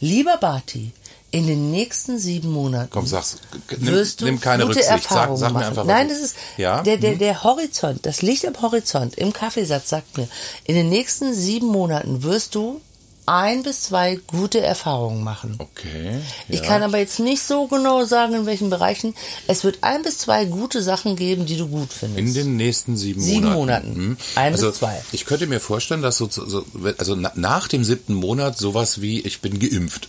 lieber 0.00 0.36
Barty, 0.38 0.92
in 1.32 1.46
den 1.46 1.70
nächsten 1.70 2.18
sieben 2.18 2.50
Monaten 2.50 2.90
Komm, 2.90 3.06
sag's. 3.06 3.36
Nimm, 3.78 3.86
wirst 3.92 4.20
du 4.20 4.24
nimm 4.24 4.40
keine 4.40 4.64
gute 4.66 4.78
Rücksicht. 4.78 4.88
Sag, 4.88 5.10
Erfahrungen 5.10 5.38
sag 5.38 5.48
mir 5.48 5.54
machen. 5.54 5.68
einfach 5.68 5.84
Nein, 5.84 6.08
das 6.08 6.18
ist 6.18 6.36
Ja? 6.56 6.82
der, 6.82 6.96
der, 6.96 7.12
Hm? 7.12 7.18
der 7.20 7.44
Horizont, 7.44 8.04
das 8.06 8.22
Licht 8.22 8.44
am 8.46 8.60
Horizont 8.60 9.14
im 9.16 9.32
Kaffeesatz 9.32 9.88
sagt 9.90 10.18
mir, 10.18 10.28
in 10.64 10.74
den 10.74 10.88
nächsten 10.88 11.32
sieben 11.34 11.68
Monaten 11.68 12.22
wirst 12.24 12.54
du 12.56 12.80
ein 13.26 13.62
bis 13.62 13.82
zwei 13.82 14.18
gute 14.26 14.60
Erfahrungen 14.60 15.22
machen. 15.22 15.54
Okay. 15.58 16.18
Ich 16.48 16.60
ja. 16.62 16.66
kann 16.66 16.82
aber 16.82 16.98
jetzt 16.98 17.20
nicht 17.20 17.42
so 17.44 17.68
genau 17.68 18.04
sagen, 18.04 18.34
in 18.34 18.46
welchen 18.46 18.70
Bereichen. 18.70 19.14
Es 19.46 19.62
wird 19.62 19.78
ein 19.82 20.02
bis 20.02 20.18
zwei 20.18 20.46
gute 20.46 20.82
Sachen 20.82 21.14
geben, 21.14 21.46
die 21.46 21.56
du 21.56 21.68
gut 21.68 21.92
findest. 21.92 22.18
In 22.18 22.34
den 22.34 22.56
nächsten 22.56 22.96
sieben, 22.96 23.20
Sieben 23.20 23.52
Monaten. 23.52 23.90
Monaten. 23.90 23.94
Hm. 23.94 24.16
Ein 24.34 24.52
bis 24.54 24.64
also, 24.64 24.76
zwei. 24.76 25.00
Ich 25.12 25.26
könnte 25.26 25.46
mir 25.46 25.60
vorstellen, 25.60 26.02
dass 26.02 26.16
so, 26.16 26.28
so 26.28 26.64
also 26.98 27.14
na, 27.14 27.30
nach 27.36 27.68
dem 27.68 27.84
siebten 27.84 28.14
Monat 28.14 28.58
sowas 28.58 29.00
wie 29.00 29.20
ich 29.20 29.40
bin 29.40 29.60
geimpft. 29.60 30.08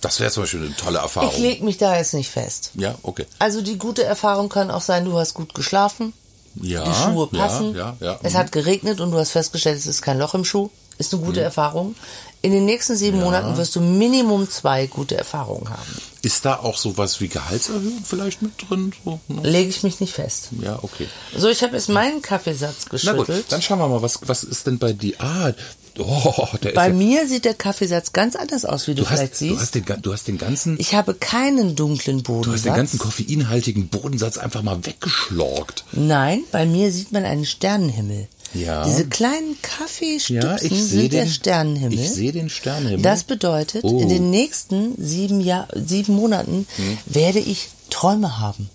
Das 0.00 0.20
wäre 0.20 0.30
zum 0.30 0.44
Beispiel 0.44 0.64
eine 0.66 0.76
tolle 0.76 0.98
Erfahrung. 0.98 1.30
ich 1.32 1.38
leg 1.38 1.62
mich 1.62 1.76
da 1.78 1.96
jetzt 1.96 2.14
nicht 2.14 2.30
fest. 2.30 2.70
ja, 2.74 2.94
okay. 3.02 3.26
Also 3.38 3.60
die 3.62 3.78
gute 3.78 4.04
Erfahrung 4.04 4.48
kann 4.48 4.70
auch 4.70 4.82
sein, 4.82 5.04
du 5.04 5.18
hast 5.18 5.34
gut 5.34 5.54
geschlafen, 5.54 6.12
Ja, 6.54 6.84
die 6.84 6.94
Schuhe 6.94 7.28
ja, 7.32 7.38
passen, 7.38 7.74
Ja, 7.74 7.96
ja, 8.00 8.18
es 8.22 8.32
mhm. 8.34 8.38
hat 8.38 8.52
geregnet 8.52 9.00
und 9.00 9.10
du 9.10 9.18
hast 9.18 9.30
festgestellt, 9.32 9.78
es 9.78 9.86
ist 9.86 10.02
kein 10.02 10.18
Loch 10.18 10.34
im 10.34 10.44
Schuh. 10.44 10.70
Ist 10.98 11.14
eine 11.14 11.22
gute 11.22 11.40
Erfahrung. 11.40 11.94
In 12.42 12.50
den 12.50 12.64
nächsten 12.64 12.96
sieben 12.96 13.20
Monaten 13.20 13.56
wirst 13.56 13.76
du 13.76 13.80
Minimum 13.80 14.50
zwei 14.50 14.88
gute 14.88 15.16
Erfahrungen 15.16 15.68
haben. 15.70 15.96
Ist 16.22 16.44
da 16.44 16.56
auch 16.56 16.76
sowas 16.76 17.20
wie 17.20 17.28
Gehaltserhöhung 17.28 18.02
vielleicht 18.04 18.42
mit 18.42 18.52
drin? 18.68 18.92
So, 19.04 19.20
ne? 19.28 19.48
Lege 19.48 19.70
ich 19.70 19.84
mich 19.84 20.00
nicht 20.00 20.12
fest. 20.12 20.48
Ja, 20.60 20.76
okay. 20.82 21.06
So, 21.36 21.48
ich 21.48 21.62
habe 21.62 21.76
jetzt 21.76 21.88
meinen 21.88 22.20
Kaffeesatz 22.20 22.86
Na 23.04 23.12
gut, 23.12 23.26
geschüttelt. 23.26 23.46
dann 23.52 23.62
schauen 23.62 23.78
wir 23.78 23.86
mal, 23.86 24.02
was, 24.02 24.18
was 24.26 24.42
ist 24.42 24.66
denn 24.66 24.78
bei 24.78 24.92
dir? 24.92 25.14
Ah, 25.20 25.52
oh, 25.98 26.46
der 26.62 26.72
Bei 26.72 26.92
mir 26.92 27.26
sieht 27.28 27.44
der 27.44 27.54
Kaffeesatz 27.54 28.12
ganz 28.12 28.36
anders 28.36 28.64
aus, 28.64 28.86
wie 28.86 28.94
du, 28.94 29.02
du 29.02 29.10
hast, 29.10 29.18
vielleicht 29.18 29.34
du 29.34 29.36
siehst. 29.38 29.60
hast 29.60 29.74
den, 29.74 29.84
du 30.02 30.12
hast 30.12 30.28
den 30.28 30.38
ganzen, 30.38 30.78
ich 30.80 30.94
habe 30.94 31.14
keinen 31.14 31.76
dunklen 31.76 32.22
du 32.22 32.32
hast 32.32 32.36
den 32.38 32.42
Bodensatz. 32.42 32.76
ganzen 32.76 32.98
koffeinhaltigen 32.98 33.88
Bodensatz 33.88 34.38
einfach 34.38 34.62
mal 34.62 34.84
weggeschlorgt. 34.86 35.84
Nein, 35.92 36.42
bei 36.52 36.66
mir 36.66 36.92
sieht 36.92 37.12
man 37.12 37.24
einen 37.24 37.44
Sternenhimmel. 37.44 38.28
Ja. 38.54 38.84
Diese 38.86 39.06
kleinen 39.06 39.60
Kaffeestüpsen 39.60 40.36
Ja, 40.42 40.58
sind 40.58 41.12
der 41.12 41.24
den- 41.24 41.30
Sternenhimmel. 41.32 41.98
ich 41.98 42.10
sehe 42.10 42.32
den 42.32 42.48
Sternenhimmel. 42.48 43.02
Das 43.02 43.24
bedeutet, 43.24 43.84
Oh. 43.84 43.90
Hm. 43.90 43.98
in 44.04 44.08
den 44.08 44.30
nächsten 44.30 44.94
sieben, 45.04 45.40
Jahr, 45.42 45.68
sieben 45.74 46.14
Monaten 46.14 46.66
werde 47.04 47.40
ich 47.40 47.68
Träume 47.90 48.38
haben. 48.38 48.70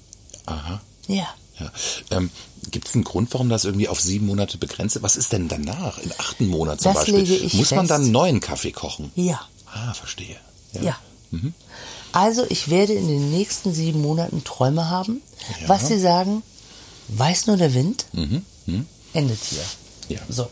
Aha. 0.45 0.81
Ja. 1.07 1.27
Ja. 1.59 1.71
Ähm, 2.11 2.29
Gibt 2.71 2.87
es 2.87 2.95
einen 2.95 3.03
Grund, 3.03 3.31
warum 3.33 3.49
das 3.49 3.65
irgendwie 3.65 3.87
auf 3.89 3.99
sieben 4.01 4.25
Monate 4.25 4.57
begrenzt 4.57 4.95
ist? 4.95 5.03
Was 5.03 5.15
ist 5.15 5.31
denn 5.33 5.47
danach, 5.47 5.97
im 5.99 6.11
achten 6.17 6.47
Monat 6.47 6.81
zum 6.81 6.93
Das 6.93 7.05
Beispiel? 7.05 7.43
Muss 7.53 7.71
man 7.71 7.79
fest. 7.81 7.91
dann 7.91 8.01
einen 8.03 8.11
neuen 8.11 8.39
Kaffee 8.39 8.71
kochen? 8.71 9.11
Ja. 9.15 9.41
Ah, 9.71 9.93
verstehe. 9.93 10.37
Ja. 10.81 10.97
Also 12.11 12.45
ich 12.49 12.69
werde 12.69 12.93
in 12.93 13.07
den 13.07 13.31
nächsten 13.31 13.73
sieben 13.73 14.01
Monaten 14.01 14.43
Träume 14.43 14.89
haben. 14.89 15.21
Ja. 15.61 15.69
Was 15.69 15.87
Sie 15.87 15.99
sagen, 15.99 16.43
weiß 17.09 17.47
nur 17.47 17.57
der 17.57 17.73
Wind, 17.73 18.05
Mhm. 18.13 18.43
endet 19.13 19.39
hier. 19.43 19.63
Ja. 20.09 20.19
So. 20.29 20.47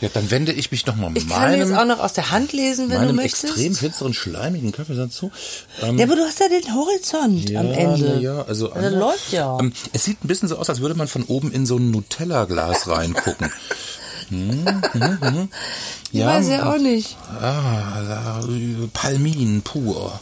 Ja, 0.00 0.08
dann 0.12 0.30
wende 0.30 0.52
ich 0.52 0.70
mich 0.70 0.86
nochmal 0.86 1.12
Ich 1.14 1.28
kann 1.28 1.52
jetzt 1.52 1.68
meinem, 1.68 1.78
auch 1.78 1.84
noch 1.84 2.02
aus 2.02 2.14
der 2.14 2.30
Hand 2.30 2.52
lesen, 2.52 2.88
wenn 2.88 3.00
du 3.00 3.06
meinem 3.08 3.16
möchtest. 3.16 3.44
extrem 3.44 3.74
finsteren, 3.74 4.14
schleimigen 4.14 4.72
Kaffeesatz 4.72 5.14
zu. 5.16 5.30
Ähm, 5.82 5.98
Ja, 5.98 6.06
aber 6.06 6.16
du 6.16 6.22
hast 6.22 6.40
ja 6.40 6.48
den 6.48 6.74
Horizont 6.74 7.54
am 7.54 7.66
Ende. 7.72 8.18
Ja, 8.20 8.42
also, 8.42 8.72
Also 8.72 8.96
läuft 8.96 9.32
ja. 9.32 9.58
Ähm, 9.60 9.72
es 9.92 10.04
sieht 10.04 10.24
ein 10.24 10.28
bisschen 10.28 10.48
so 10.48 10.56
aus, 10.56 10.70
als 10.70 10.80
würde 10.80 10.94
man 10.94 11.06
von 11.06 11.24
oben 11.24 11.52
in 11.52 11.66
so 11.66 11.76
ein 11.76 11.90
Nutella-Glas 11.90 12.88
reingucken. 12.88 13.50
Hm, 14.30 14.64
hm, 14.92 15.20
hm. 15.20 15.48
ich 16.12 16.24
weiß 16.24 16.46
ja 16.50 16.72
auch 16.72 16.78
nicht. 16.78 17.16
Ah, 17.42 18.40
Palmin 18.92 19.62
pur. 19.62 20.20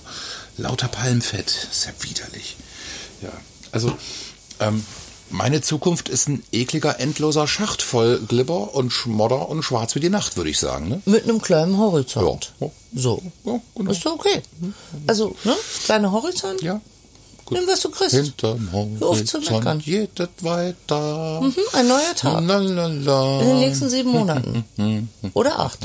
Lauter 0.57 0.89
Palmfett. 0.89 1.69
Ist 1.71 1.85
ja 1.85 1.93
widerlich. 2.01 2.57
Ja, 3.21 3.29
also, 3.71 3.95
ähm, 4.61 4.83
meine 5.31 5.61
Zukunft 5.61 6.09
ist 6.09 6.29
ein 6.29 6.43
ekliger, 6.53 7.01
endloser 7.01 7.47
Schacht 7.47 7.83
voll 7.83 8.21
Glibber 8.27 8.75
und 8.75 8.91
Schmodder 8.93 9.49
und 9.49 9.63
schwarz 9.63 9.95
wie 9.95 10.01
die 10.01 10.11
Nacht, 10.11 10.37
würde 10.37 10.51
ich 10.51 10.59
sagen. 10.59 10.89
Ne? 10.89 11.03
Mit 11.05 11.25
einem 11.25 11.41
kleinen 11.41 11.79
Horizont. 11.79 12.53
Ja. 12.61 12.71
So. 12.95 13.23
Ja, 13.45 13.61
genau. 13.75 13.91
Ist 13.91 14.05
doch 14.05 14.15
okay. 14.15 14.43
Also, 15.07 15.35
ne? 15.45 15.55
Kleiner 15.85 16.13
Horizont. 16.13 16.63
Ja. 16.63 16.81
Gut. 17.45 17.59
Nimm, 17.59 17.69
was 17.69 17.81
du 17.81 17.91
kriegst. 17.91 18.15
Hinterm. 18.15 18.69
Horizont 19.01 19.85
geht 19.85 20.21
es 20.21 20.29
weiter. 20.41 21.41
Mhm, 21.41 21.55
ein 21.73 21.89
neuer 21.89 22.15
Tag. 22.15 22.45
Lalala. 22.45 23.41
In 23.41 23.47
den 23.47 23.59
nächsten 23.61 23.89
sieben 23.89 24.11
Monaten. 24.11 24.65
Oder 25.35 25.59
acht. 25.59 25.79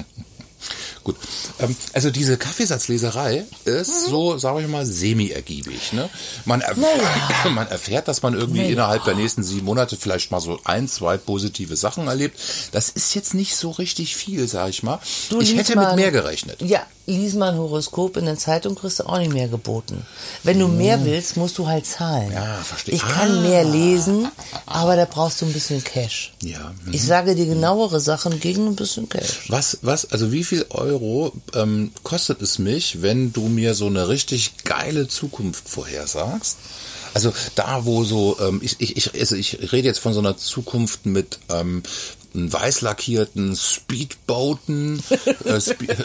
Gut. 1.04 1.18
Ähm, 1.60 1.76
also 1.94 2.12
diese 2.12 2.38
Kaffeesatzleserei 2.38 3.46
ist 3.66 4.06
so, 4.06 4.38
sage 4.38 4.62
ich 4.62 4.68
mal, 4.68 4.86
semi-ergiebig. 4.86 5.94
Ne? 5.94 6.10
Man, 6.46 6.62
erf 6.62 6.78
Naja. 6.78 7.50
man 7.52 7.68
erfährt, 7.68 8.08
dass 8.08 8.22
man 8.22 8.34
irgendwie 8.34 8.62
Naja. 8.62 8.72
innerhalb 8.74 9.04
der 9.04 9.16
nächsten 9.16 9.44
sieben 9.44 9.66
Monate 9.66 9.98
vielleicht 9.98 10.32
mal 10.32 10.40
so 10.40 10.60
ein, 10.64 10.88
zwei 10.88 11.18
positive 11.18 11.76
Sachen 11.76 12.08
erlebt. 12.08 12.40
Das 12.72 12.90
ist 12.90 13.14
jetzt 13.16 13.34
nicht 13.34 13.56
so 13.56 13.72
richtig 13.72 14.16
viel, 14.16 14.48
sage 14.48 14.70
ich 14.70 14.84
mal. 14.84 15.00
Du 15.30 15.42
ich 15.42 15.56
hätte 15.56 15.76
mal 15.76 15.88
mit 15.88 15.98
mehr 15.98 16.12
gerechnet. 16.12 16.62
Ja, 16.62 16.86
lies 17.06 17.34
mal 17.34 17.52
ein 17.52 17.58
Horoskop 17.58 18.18
in 18.18 18.26
der 18.26 18.38
Zeitung, 18.38 18.76
kriegst 18.76 19.00
du 19.00 19.04
auch 19.04 19.18
nicht 19.18 19.34
mehr 19.34 19.48
geboten. 19.48 20.06
Wenn 20.44 20.60
du 20.60 20.68
mehr 20.68 21.04
willst, 21.04 21.36
musst 21.38 21.58
du 21.58 21.68
halt 21.68 21.86
zahlen. 21.86 22.32
Ja, 22.32 22.56
verstehe. 22.64 22.96
Ich 22.96 23.02
kann 23.02 23.38
Ah. 23.40 23.42
mehr 23.42 23.64
lesen, 23.66 24.28
aber 24.66 24.96
da 24.96 25.06
brauchst 25.06 25.42
du 25.42 25.46
ein 25.46 25.54
bisschen 25.54 25.84
Cash. 25.84 26.34
Ja. 26.42 26.74
mhm. 26.86 26.94
Ich 26.94 27.04
sage 27.04 27.36
dir 27.36 27.46
genauere 27.46 28.00
Sachen 28.00 28.40
gegen 28.40 28.68
ein 28.68 28.76
bisschen 28.76 29.10
Cash. 29.10 29.50
Was, 29.50 29.80
was, 29.82 30.06
also 30.12 30.32
wie 30.32 30.44
viel 30.44 30.66
Euro 30.70 31.34
ähm, 31.54 31.92
kostet 32.04 32.42
es 32.42 32.58
mich, 32.60 33.02
wenn 33.02 33.34
du 33.34 33.48
mir 33.50 33.74
so 33.74 33.88
eine 33.88 34.08
richtig 34.08 34.64
geile 34.64 35.08
Zukunft 35.08 35.68
vorhersagst? 35.68 36.58
Also 37.16 37.32
da, 37.54 37.86
wo 37.86 38.04
so, 38.04 38.38
ähm, 38.40 38.60
ich, 38.64 38.78
ich, 38.80 38.96
ich, 38.98 39.14
also 39.14 39.36
ich 39.36 39.72
rede 39.72 39.88
jetzt 39.88 40.00
von 40.00 40.14
so 40.14 40.20
einer 40.20 40.36
Zukunft 40.36 41.06
mit 41.06 41.38
ähm, 41.50 41.84
weiß 42.34 42.82
lackierten 42.82 43.56
Speedbooten, 43.56 45.02
äh, 45.46 45.62
spe 45.62 45.90
äh, 45.90 45.96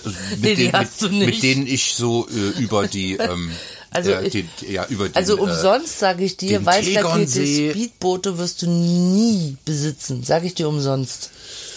mit, 0.40 0.58
Nee, 0.58 0.70
hast 0.72 1.02
mit, 1.02 1.12
mit 1.12 1.42
denen 1.42 1.66
ich 1.66 1.94
so 1.94 2.28
äh, 2.28 2.60
über 2.60 2.86
die, 2.86 3.14
ähm, 3.16 3.50
Also, 3.90 4.10
äh, 4.10 4.28
die, 4.28 4.46
ja, 4.70 4.84
über 4.90 5.08
den, 5.08 5.16
Also 5.16 5.38
äh, 5.38 5.40
umsonst 5.40 5.98
sage 5.98 6.22
ich 6.24 6.36
dir, 6.36 6.58
den 6.58 6.66
weißlackierte 6.66 7.32
Tegernsee- 7.40 7.70
Speedboote 7.70 8.36
wirst 8.36 8.60
du 8.62 8.66
nie 8.68 9.56
besitzen. 9.64 10.22
Sage 10.24 10.46
ich 10.46 10.54
dir 10.54 10.68
umsonst. 10.68 11.30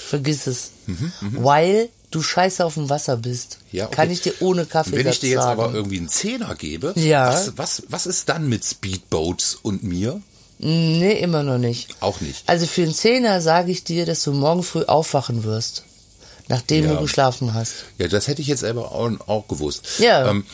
Vergiss 0.09 0.45
es. 0.45 0.71
Mhm, 0.87 1.11
Weil 1.41 1.87
du 2.11 2.21
scheiße 2.21 2.65
auf 2.65 2.73
dem 2.73 2.89
Wasser 2.89 3.15
bist. 3.15 3.59
Ja, 3.71 3.85
okay. 3.85 3.95
Kann 3.95 4.11
ich 4.11 4.19
dir 4.21 4.33
ohne 4.41 4.65
Kaffee 4.65 4.91
Wenn 4.97 5.07
ich 5.07 5.21
dir 5.21 5.29
jetzt 5.29 5.43
sagen. 5.43 5.61
aber 5.61 5.73
irgendwie 5.73 5.99
einen 5.99 6.09
Zehner 6.09 6.53
gebe, 6.55 6.91
Ja. 6.97 7.29
was, 7.31 7.53
was, 7.55 7.83
was 7.87 8.05
ist 8.05 8.27
dann 8.27 8.49
mit 8.49 8.65
Speedboats 8.65 9.57
und 9.61 9.83
mir? 9.83 10.21
Nee, 10.63 11.13
immer 11.13 11.41
noch 11.43 11.57
nicht. 11.57 11.95
Auch 12.01 12.21
nicht. 12.21 12.43
Also 12.47 12.67
für 12.67 12.83
einen 12.83 12.93
Zehner 12.93 13.41
sage 13.41 13.71
ich 13.71 13.83
dir, 13.83 14.05
dass 14.05 14.23
du 14.23 14.31
morgen 14.31 14.61
früh 14.63 14.83
aufwachen 14.83 15.43
wirst. 15.43 15.83
Nachdem 16.47 16.85
Ja. 16.85 16.93
du 16.95 17.01
geschlafen 17.01 17.53
hast. 17.53 17.85
Ja, 17.97 18.07
das 18.07 18.27
hätte 18.27 18.41
ich 18.41 18.47
jetzt 18.47 18.59
selber 18.59 18.91
auch, 18.91 19.09
auch 19.27 19.47
gewusst. 19.47 19.83
Ja. 19.99 20.29
Ähm, 20.29 20.45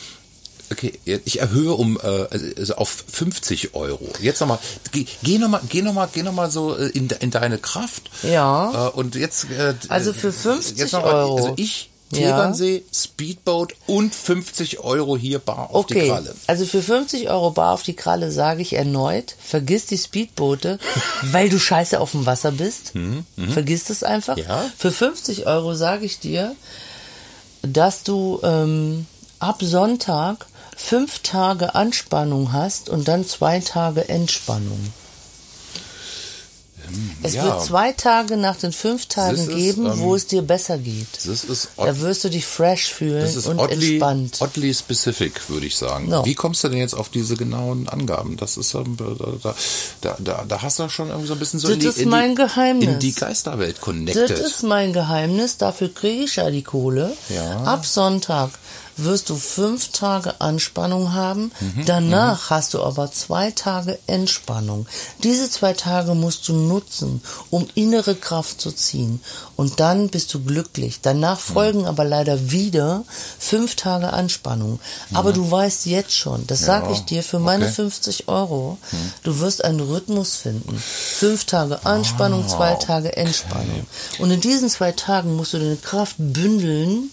Okay, 0.70 0.98
ich 1.24 1.40
erhöhe 1.40 1.72
um 1.72 1.98
äh, 1.98 2.50
also 2.58 2.74
auf 2.74 3.04
50 3.10 3.74
Euro. 3.74 4.06
Jetzt 4.20 4.40
nochmal, 4.40 4.58
geh, 4.92 5.06
geh 5.22 5.38
nochmal, 5.38 5.62
geh 5.66 5.80
noch 5.80 5.94
mal, 5.94 6.10
geh 6.12 6.22
noch 6.22 6.34
mal 6.34 6.50
so 6.50 6.76
äh, 6.76 6.88
in, 6.90 7.08
in 7.20 7.30
deine 7.30 7.56
Kraft. 7.56 8.10
Ja. 8.22 8.88
Äh, 8.88 8.90
und 8.90 9.14
jetzt. 9.14 9.44
Äh, 9.50 9.72
Also 9.88 10.12
für 10.12 10.30
50 10.30 10.76
jetzt 10.76 10.92
noch 10.92 11.04
mal, 11.04 11.14
Euro. 11.14 11.36
Also 11.36 11.54
ich, 11.56 11.88
Ja. 12.12 12.18
Tegernsee, 12.36 12.84
Speedboat 12.92 13.74
und 13.86 14.14
50 14.14 14.80
Euro 14.80 15.16
hier 15.16 15.38
bar 15.40 15.70
auf 15.74 15.86
die 15.86 15.94
Okay, 15.96 16.08
Kralle. 16.08 16.34
also 16.46 16.64
für 16.64 16.82
50 16.82 17.28
Euro 17.30 17.50
bar 17.50 17.74
auf 17.74 17.82
die 17.82 17.94
Kralle 17.94 18.32
sage 18.32 18.62
ich 18.62 18.72
erneut, 18.74 19.34
vergiss 19.38 19.84
die 19.86 19.98
Speedboote, 19.98 20.78
weil 21.22 21.48
du 21.50 21.58
scheiße 21.58 22.00
auf 22.00 22.12
dem 22.12 22.24
Wasser 22.24 22.52
bist. 22.52 22.92
Vergiss 23.52 23.84
das 23.84 24.02
einfach. 24.02 24.36
Mhm, 24.36 24.42
Ja. 24.44 24.64
Für 24.78 24.90
50 24.90 25.46
Euro 25.46 25.74
sage 25.74 26.06
ich 26.06 26.18
dir, 26.18 26.54
dass 27.62 28.04
du 28.04 28.40
ähm, 28.42 29.06
ab 29.38 29.58
Sonntag 29.60 30.46
fünf 30.76 31.18
Tage 31.20 31.74
Anspannung 31.74 32.52
hast 32.52 32.88
und 32.88 33.08
dann 33.08 33.26
zwei 33.26 33.60
Tage 33.60 34.08
Entspannung. 34.08 34.78
Es 37.22 37.34
ja. 37.34 37.44
wird 37.44 37.62
zwei 37.64 37.92
Tage 37.92 38.36
nach 38.36 38.56
den 38.56 38.72
fünf 38.72 39.06
Tagen 39.06 39.36
ist, 39.36 39.48
geben, 39.48 39.86
ähm, 39.86 39.98
wo 40.00 40.14
es 40.14 40.26
dir 40.26 40.42
besser 40.42 40.78
geht. 40.78 41.06
Das 41.26 41.44
ist, 41.44 41.68
Da 41.76 41.98
wirst 42.00 42.24
du 42.24 42.28
dich 42.30 42.46
fresh 42.46 42.92
fühlen 42.92 43.22
das 43.22 43.36
ist 43.36 43.46
und 43.46 43.58
oddly, 43.58 43.92
entspannt. 43.92 44.38
oddly 44.40 44.72
specific, 44.74 45.48
würde 45.48 45.66
ich 45.66 45.76
sagen. 45.76 46.08
No. 46.08 46.24
Wie 46.24 46.34
kommst 46.34 46.62
du 46.64 46.68
denn 46.68 46.78
jetzt 46.78 46.94
auf 46.94 47.08
diese 47.08 47.36
genauen 47.36 47.88
Angaben? 47.88 48.36
Das 48.36 48.56
ist 48.56 48.74
ähm, 48.74 48.96
da, 48.96 49.54
da, 50.00 50.16
da, 50.18 50.44
da 50.48 50.62
hast 50.62 50.78
du 50.78 50.88
schon 50.88 51.08
irgendwie 51.08 51.28
so 51.28 51.34
ein 51.34 51.38
bisschen 51.38 51.60
so 51.60 51.68
Das 51.68 51.74
in 51.74 51.80
die, 51.80 51.86
ist 51.86 51.98
in 51.98 52.08
mein 52.08 52.30
die, 52.30 52.36
Geheimnis. 52.36 52.88
in 52.88 52.98
die 52.98 53.12
Geisterwelt 53.14 53.80
connected. 53.80 54.30
Das 54.30 54.40
ist 54.40 54.62
mein 54.62 54.92
Geheimnis, 54.92 55.56
dafür 55.56 55.92
kriege 55.92 56.24
ich 56.24 56.36
ja 56.36 56.50
die 56.50 56.62
Kohle. 56.62 57.12
Ja. 57.28 57.62
Ab 57.64 57.84
Sonntag 57.86 58.50
wirst 58.96 59.30
du 59.30 59.36
fünf 59.36 59.88
Tage 59.92 60.40
Anspannung 60.40 61.12
haben, 61.12 61.52
Mhm, 61.60 61.84
danach 61.86 62.50
hast 62.50 62.74
du 62.74 62.82
aber 62.82 63.12
zwei 63.12 63.52
Tage 63.52 63.98
Entspannung. 64.08 64.86
Diese 65.22 65.48
zwei 65.48 65.72
Tage 65.72 66.14
musst 66.14 66.48
du 66.48 66.52
nutzen, 66.52 67.22
um 67.50 67.68
innere 67.74 68.16
Kraft 68.16 68.60
zu 68.60 68.72
ziehen 68.72 69.20
und 69.54 69.78
dann 69.78 70.08
bist 70.08 70.34
du 70.34 70.42
glücklich. 70.42 70.98
Danach 71.00 71.38
folgen 71.38 71.86
aber 71.86 72.04
leider 72.04 72.50
wieder 72.50 73.04
fünf 73.38 73.76
Tage 73.76 74.12
Anspannung. 74.12 74.80
Aber 75.14 75.32
du 75.32 75.48
weißt 75.48 75.86
jetzt 75.86 76.14
schon, 76.14 76.46
das 76.48 76.60
sage 76.60 76.92
ich 76.92 77.00
dir 77.04 77.22
für 77.22 77.38
meine 77.38 77.66
okay. 77.66 77.74
50 77.74 78.28
Euro, 78.28 78.78
du 79.22 79.38
wirst 79.38 79.64
einen 79.64 79.80
Rhythmus 79.80 80.34
finden. 80.36 80.76
Fünf 80.78 81.44
Tage 81.44 81.86
Anspannung, 81.86 82.48
zwei 82.48 82.74
Tage 82.74 83.16
Entspannung. 83.16 83.86
Und 84.18 84.30
in 84.32 84.40
diesen 84.40 84.68
zwei 84.70 84.90
Tagen 84.92 85.36
musst 85.36 85.52
du 85.54 85.58
deine 85.58 85.76
Kraft 85.76 86.16
bündeln. 86.18 87.10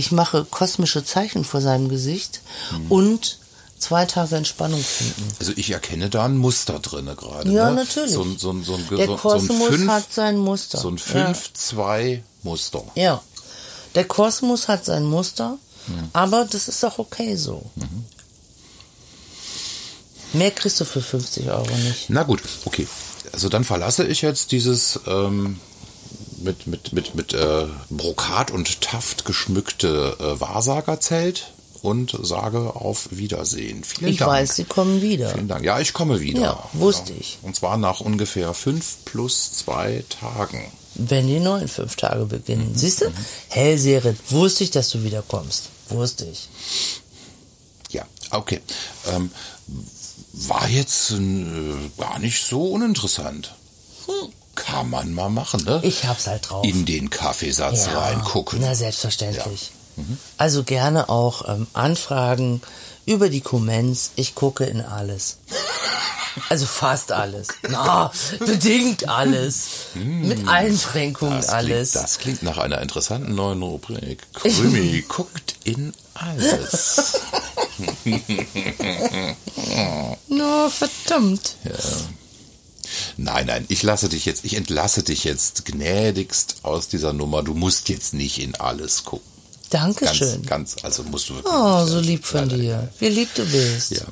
Ich 0.00 0.12
mache 0.12 0.46
kosmische 0.46 1.04
Zeichen 1.04 1.44
vor 1.44 1.60
seinem 1.60 1.90
Gesicht 1.90 2.40
und 2.88 3.36
zwei 3.78 4.06
Tage 4.06 4.34
Entspannung 4.36 4.82
finden. 4.82 5.28
Also 5.38 5.52
ich 5.56 5.72
erkenne 5.72 6.08
da 6.08 6.24
ein 6.24 6.38
Muster 6.38 6.78
drinne 6.78 7.14
gerade. 7.16 7.52
Ja, 7.52 7.68
ne? 7.68 7.84
natürlich. 7.84 8.12
So, 8.14 8.22
ein- 8.22 8.38
so, 8.38 8.58
so, 8.62 8.76
ein- 8.76 8.86
Der 8.96 9.04
so, 9.08 9.16
Kosmos 9.16 9.58
so 9.58 9.64
fünf, 9.76 9.90
hat 9.90 10.10
sein 10.10 10.38
Muster. 10.38 10.78
So 10.78 10.88
ein 10.88 10.96
Ja. 10.96 11.32
5-2-Muster. 11.32 12.82
Ja. 12.94 13.20
Der 13.94 14.04
Kosmos 14.06 14.68
hat 14.68 14.86
sein 14.86 15.04
Muster, 15.04 15.58
aber 16.14 16.46
das 16.46 16.66
ist 16.68 16.82
auch 16.82 16.98
okay 16.98 17.36
so. 17.36 17.70
Mehr 20.32 20.50
kriegst 20.52 20.80
du 20.80 20.86
für 20.86 21.02
50 21.02 21.50
Euro 21.50 21.76
nicht. 21.76 22.06
Na 22.08 22.22
gut, 22.22 22.40
okay. 22.64 22.88
Also 23.32 23.50
dann 23.50 23.64
verlasse 23.64 24.06
ich 24.06 24.22
jetzt 24.22 24.50
dieses 24.52 24.98
ähm, 25.06 25.60
mit, 26.40 26.66
mit, 26.66 26.92
mit, 26.92 27.14
mit 27.14 27.32
äh, 27.34 27.66
Brokat 27.90 28.50
und 28.50 28.80
Taft 28.80 29.24
geschmückte 29.24 30.16
äh, 30.18 30.40
Wahrsagerzelt 30.40 31.52
und 31.82 32.16
sage 32.22 32.74
auf 32.76 33.08
Wiedersehen. 33.10 33.84
Vielen 33.84 34.10
Ich 34.10 34.18
Dank. 34.18 34.30
weiß, 34.30 34.56
sie 34.56 34.64
kommen 34.64 35.00
wieder. 35.02 35.30
Vielen 35.30 35.48
Dank. 35.48 35.64
Ja, 35.64 35.80
ich 35.80 35.92
komme 35.92 36.20
wieder. 36.20 36.40
Ja, 36.40 36.68
wusste 36.74 37.12
ich. 37.14 37.38
Und 37.42 37.56
zwar 37.56 37.76
nach 37.78 38.00
ungefähr 38.00 38.52
fünf 38.54 38.98
plus 39.04 39.52
zwei 39.52 40.04
Tagen. 40.08 40.70
Wenn 40.94 41.26
die 41.28 41.40
neuen 41.40 41.68
fünf 41.68 41.96
Tage 41.96 42.24
Mhm. 42.24 42.28
beginnen. 42.28 42.72
Siehst 42.74 43.00
du? 43.02 43.06
Hellseherin, 43.48 44.16
wusste 44.28 44.64
ich, 44.64 44.70
dass 44.70 44.88
du 44.90 45.02
wiederkommst. 45.04 45.68
Wusste 45.88 46.26
ich. 46.26 46.48
Ja, 47.90 48.04
okay. 48.30 48.60
Ähm, 49.08 49.30
war 50.32 50.68
jetzt 50.68 51.12
äh, 51.12 51.16
gar 51.98 52.18
nicht 52.18 52.44
so 52.44 52.72
uninteressant. 52.72 53.54
Kann 54.66 54.90
man 54.90 55.14
mal 55.14 55.30
machen, 55.30 55.64
ne? 55.64 55.80
Ich 55.82 56.04
hab's 56.04 56.26
halt 56.26 56.50
drauf. 56.50 56.64
In 56.66 56.84
den 56.84 57.08
Kaffeesatz 57.08 57.88
reingucken. 57.88 58.60
Na, 58.60 58.74
selbstverständlich. 58.74 59.72
Also 60.36 60.64
gerne 60.64 61.08
auch 61.08 61.48
ähm, 61.48 61.66
Anfragen 61.72 62.60
über 63.06 63.28
die 63.30 63.40
Comments. 63.40 64.12
Ich 64.16 64.34
gucke 64.34 64.64
in 64.64 64.80
alles. 64.82 65.38
Also 66.48 66.66
fast 66.66 67.12
alles. 67.12 67.48
Na, 67.68 68.12
bedingt 68.38 69.08
alles. 69.08 69.68
Mit 69.94 70.46
Einschränkungen 70.46 71.36
Das 71.40 71.48
alles. 71.48 71.92
Klingt, 71.92 72.04
das 72.04 72.18
klingt 72.18 72.42
nach 72.42 72.58
einer 72.58 72.80
interessanten 72.80 73.34
neuen 73.34 73.62
Rubrik. 73.62 74.26
Krümi 74.34 75.02
guckt 75.08 75.56
in 75.64 75.92
alles. 76.14 77.20
Na, 80.28 80.68
verdammt. 80.70 81.56
Nein, 83.16 83.46
nein, 83.46 83.64
ich 83.68 83.82
lasse 83.82 84.08
dich 84.08 84.24
jetzt, 84.24 84.44
ich 84.44 84.54
entlasse 84.54 85.02
dich 85.02 85.24
jetzt 85.24 85.64
gnädigst 85.64 86.56
aus 86.62 86.88
dieser 86.88 87.12
Nummer. 87.12 87.42
Du 87.42 87.54
musst 87.54 87.88
jetzt 87.88 88.14
nicht 88.14 88.38
in 88.40 88.54
alles 88.54 89.04
gucken. 89.04 89.28
Ganz, 89.70 89.96
Dankeschön. 90.00 90.42
ganz, 90.46 90.76
also 90.82 91.04
musst 91.04 91.28
du 91.28 91.34
wirklich 91.34 91.54
Oh, 91.54 91.86
so 91.86 92.00
lieb 92.00 92.24
von 92.24 92.40
Leider 92.48 92.56
dir. 92.58 92.88
Wie 92.98 93.08
lieb 93.08 93.28
du 93.34 93.44
bist. 93.44 93.92
Ja. 93.92 94.02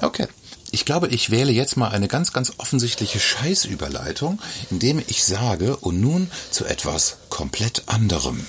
Okay. 0.00 0.26
Ich 0.70 0.84
glaube, 0.84 1.08
ich 1.08 1.30
wähle 1.30 1.52
jetzt 1.52 1.76
mal 1.76 1.88
eine 1.90 2.08
ganz, 2.08 2.32
ganz 2.32 2.52
offensichtliche 2.58 3.20
Scheißüberleitung, 3.20 4.40
indem 4.70 5.02
ich 5.06 5.24
sage, 5.24 5.76
und 5.76 6.00
nun 6.00 6.30
zu 6.50 6.64
etwas 6.64 7.18
komplett 7.28 7.84
anderem. 7.86 8.44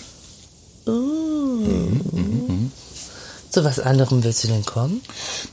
Zu 3.50 3.64
was 3.64 3.80
anderem 3.80 4.24
willst 4.24 4.44
du 4.44 4.48
denn 4.48 4.66
kommen? 4.66 5.02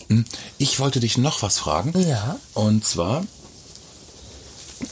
Hm, 0.08 0.24
Ich 0.58 0.78
wollte 0.80 1.00
dich 1.00 1.18
noch 1.18 1.42
was 1.42 1.58
fragen. 1.58 1.92
Ja. 2.08 2.36
Und 2.54 2.84
zwar 2.86 3.24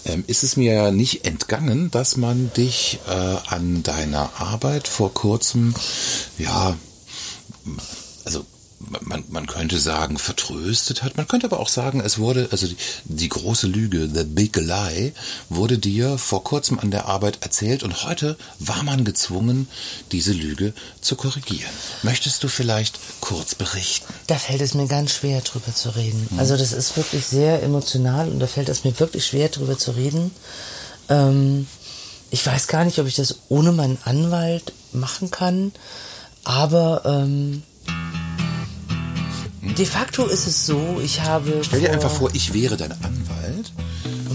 ähm, 0.04 0.24
ist 0.26 0.42
es 0.42 0.56
mir 0.56 0.74
ja 0.74 0.90
nicht 0.90 1.24
entgangen, 1.24 1.90
dass 1.90 2.16
man 2.16 2.52
dich 2.56 2.98
äh, 3.08 3.10
an 3.10 3.82
deiner 3.82 4.30
Arbeit 4.40 4.88
vor 4.88 5.12
kurzem, 5.14 5.74
ja, 6.38 6.76
also 8.24 8.44
man, 9.00 9.24
man 9.28 9.46
könnte 9.46 9.78
sagen, 9.78 10.18
vertröstet 10.18 11.02
hat. 11.02 11.16
Man 11.16 11.28
könnte 11.28 11.46
aber 11.46 11.60
auch 11.60 11.68
sagen, 11.68 12.00
es 12.00 12.18
wurde, 12.18 12.48
also 12.50 12.66
die, 12.66 12.76
die 13.04 13.28
große 13.28 13.66
Lüge, 13.66 14.08
the 14.12 14.24
big 14.24 14.56
lie, 14.56 15.12
wurde 15.48 15.78
dir 15.78 16.18
vor 16.18 16.44
kurzem 16.44 16.78
an 16.78 16.90
der 16.90 17.06
Arbeit 17.06 17.38
erzählt 17.42 17.82
und 17.82 18.04
heute 18.04 18.36
war 18.58 18.82
man 18.82 19.04
gezwungen, 19.04 19.68
diese 20.10 20.32
Lüge 20.32 20.72
zu 21.00 21.16
korrigieren. 21.16 21.72
Möchtest 22.02 22.42
du 22.42 22.48
vielleicht 22.48 22.98
kurz 23.20 23.54
berichten? 23.54 24.12
Da 24.26 24.36
fällt 24.36 24.60
es 24.60 24.74
mir 24.74 24.86
ganz 24.86 25.12
schwer, 25.12 25.40
drüber 25.40 25.74
zu 25.74 25.94
reden. 25.94 26.26
Hm. 26.30 26.38
Also 26.38 26.56
das 26.56 26.72
ist 26.72 26.96
wirklich 26.96 27.26
sehr 27.26 27.62
emotional 27.62 28.28
und 28.28 28.40
da 28.40 28.46
fällt 28.46 28.68
es 28.68 28.84
mir 28.84 28.98
wirklich 28.98 29.26
schwer, 29.26 29.48
drüber 29.48 29.78
zu 29.78 29.92
reden. 29.92 30.32
Ähm, 31.08 31.66
ich 32.30 32.44
weiß 32.46 32.66
gar 32.66 32.84
nicht, 32.84 32.98
ob 32.98 33.06
ich 33.06 33.14
das 33.14 33.36
ohne 33.48 33.72
meinen 33.72 33.98
Anwalt 34.04 34.72
machen 34.92 35.30
kann, 35.30 35.72
aber 36.44 37.02
ähm, 37.04 37.62
de 39.62 39.86
facto 39.86 40.26
ist 40.26 40.46
es 40.46 40.66
so, 40.66 41.00
ich 41.02 41.20
habe 41.22 41.62
Stell 41.62 41.80
dir 41.80 41.92
einfach 41.92 42.10
vor, 42.10 42.30
ich 42.32 42.52
wäre 42.52 42.76
dein 42.76 42.92
Anwalt 42.92 43.72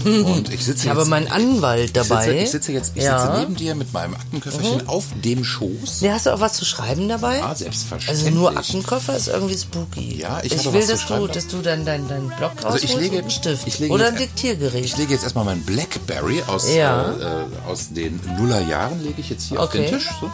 und 0.04 0.52
ich 0.52 0.64
sitze 0.64 0.84
ich 0.84 0.88
habe 0.90 1.00
jetzt, 1.00 1.08
meinen 1.08 1.28
Anwalt 1.28 1.96
dabei. 1.96 2.28
Ich 2.28 2.30
sitze, 2.30 2.42
ich 2.44 2.50
sitze 2.50 2.72
jetzt 2.72 2.92
ich 2.94 3.02
ja. 3.02 3.18
sitze 3.20 3.40
neben 3.40 3.54
dir 3.56 3.74
mit 3.74 3.92
meinem 3.92 4.14
Aktenköfferchen 4.14 4.88
auf 4.88 5.04
dem 5.24 5.44
Schoß. 5.44 6.00
Ja, 6.00 6.12
hast 6.14 6.26
du 6.26 6.30
auch 6.30 6.40
was 6.40 6.54
zu 6.54 6.64
schreiben 6.64 7.08
dabei? 7.08 7.38
Ja, 7.38 7.54
selbstverständlich. 7.54 8.26
Also 8.26 8.38
nur 8.38 8.56
Aktenkoffer 8.56 9.16
ist 9.16 9.28
irgendwie 9.28 9.58
spooky. 9.58 10.18
Ja, 10.20 10.40
ich 10.42 10.52
ich 10.54 10.66
habe 10.66 10.78
will, 10.78 10.86
dass 10.86 11.06
du, 11.06 11.26
dass 11.26 11.46
du 11.48 11.58
dann 11.62 11.84
deinen 11.84 12.08
dein 12.08 12.28
Block 12.28 12.52
Also 12.64 12.78
ich 12.82 12.94
lege, 12.96 13.16
und 13.16 13.22
einen 13.22 13.30
Stift 13.30 13.66
ich 13.66 13.78
lege 13.80 13.92
oder 13.92 14.06
ein 14.06 14.14
jetzt, 14.14 14.22
Diktiergerät. 14.22 14.84
Ich 14.84 14.96
lege 14.96 15.12
jetzt 15.12 15.24
erstmal 15.24 15.44
mein 15.44 15.60
Blackberry 15.62 16.42
aus, 16.46 16.72
Ja. 16.72 17.12
äh, 17.12 17.42
äh, 17.42 17.44
aus 17.68 17.90
den 17.90 18.18
Nullerjahren, 18.38 19.02
lege 19.02 19.20
ich 19.20 19.28
jetzt 19.30 19.48
hier 19.48 19.60
auf 19.60 19.66
Okay. 19.68 19.82
den 19.90 19.98
Tisch. 19.98 20.08
So. 20.20 20.30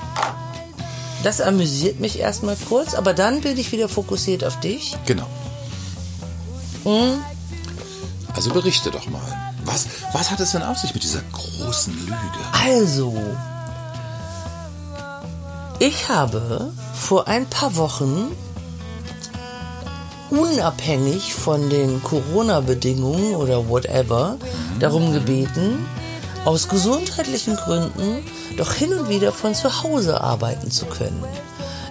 Das 1.25 1.41
amüsiert 1.41 2.01
mich 2.01 2.19
erstmal 2.19 2.57
kurz, 2.69 2.95
aber 2.95 3.15
dann 3.15 3.41
bin 3.41 3.57
ich 3.57 3.73
wieder 3.73 3.89
fokussiert 3.89 4.45
auf 4.45 4.61
dich. 4.61 4.95
Genau. 5.07 5.27
Hm? 6.85 7.19
Also 8.35 8.53
berichte 8.53 8.91
doch 8.91 9.09
mal. 9.09 9.55
Was, 9.65 9.87
was 10.13 10.31
hat 10.31 10.41
es 10.41 10.53
denn 10.53 10.63
auf 10.63 10.77
sich 10.77 10.93
mit 10.93 11.03
dieser 11.03 11.23
großen 11.33 11.95
Lüge? 11.95 12.15
Also, 12.53 13.17
ich 15.79 16.11
habe 16.11 16.73
vor 16.95 17.27
ein 17.27 17.47
paar 17.47 17.75
Wochen 17.77 18.31
unabhängig 20.29 21.33
von 21.33 21.71
den 21.71 22.03
Corona-Bedingungen 22.03 23.35
oder 23.37 23.67
whatever 23.71 24.37
darum 24.79 25.13
gebeten, 25.15 25.87
aus 26.45 26.69
gesundheitlichen 26.69 27.57
Gründen 27.57 28.23
doch 28.57 28.73
hin 28.73 28.93
und 28.93 29.09
wieder 29.09 29.33
von 29.33 29.55
zu 29.55 29.83
Hause 29.83 30.21
arbeiten 30.21 30.71
zu 30.71 30.87
können. 30.87 31.25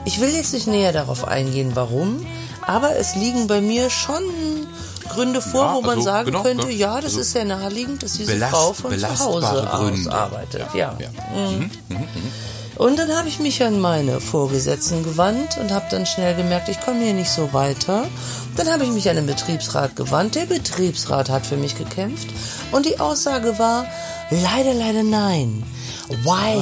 Ich 0.05 0.19
will 0.19 0.29
jetzt 0.29 0.53
nicht 0.53 0.67
näher 0.67 0.91
darauf 0.93 1.25
eingehen, 1.27 1.71
warum, 1.75 2.25
Aber 2.65 2.95
es 2.95 3.15
liegen 3.15 3.47
bei 3.47 3.59
mir 3.59 3.89
schon 3.89 4.23
Gründe 5.09 5.41
vor, 5.41 5.65
Ja, 5.65 5.75
wo 5.75 5.81
man 5.81 5.89
also, 5.97 6.01
sagen 6.03 6.25
genau, 6.27 6.43
könnte, 6.43 6.67
ne? 6.67 6.73
ja, 6.73 6.95
das 6.95 7.05
Also 7.05 7.19
ist 7.19 7.31
sehr 7.33 7.43
naheliegend, 7.43 8.01
dass 8.03 8.13
diese 8.13 8.31
belast- 8.31 8.51
Frau 8.51 8.71
von 8.73 8.97
zu 8.97 9.19
Hause 9.19 9.69
aus 9.73 9.79
Gründe. 9.79 10.11
arbeitet. 10.13 10.65
Ja. 10.73 10.95
Ja. 10.97 11.09
Und 12.77 12.97
dann 12.97 13.15
habe 13.15 13.27
ich 13.27 13.39
mich 13.39 13.63
an 13.63 13.79
meine 13.79 14.19
Vorgesetzten 14.19 15.03
gewandt 15.03 15.57
und 15.59 15.71
habe 15.71 15.86
dann 15.91 16.05
schnell 16.05 16.36
gemerkt, 16.36 16.69
ich 16.69 16.79
komme 16.81 17.03
hier 17.03 17.13
nicht 17.13 17.29
so 17.29 17.53
weiter. 17.53 18.05
Dann 18.57 18.67
habe 18.71 18.83
ich 18.83 18.89
mich 18.91 19.09
an 19.09 19.15
den 19.15 19.27
Betriebsrat 19.27 19.95
gewandt. 19.95 20.36
Der 20.36 20.45
Betriebsrat 20.45 21.29
hat 21.29 21.45
für 21.45 21.57
mich 21.57 21.77
gekämpft 21.77 22.27
und 22.71 22.86
die 22.86 22.99
Aussage 22.99 23.57
war, 23.59 23.86
leider, 24.31 24.73
leider 24.73 25.03
nein. 25.03 25.63
Weil. 26.23 26.62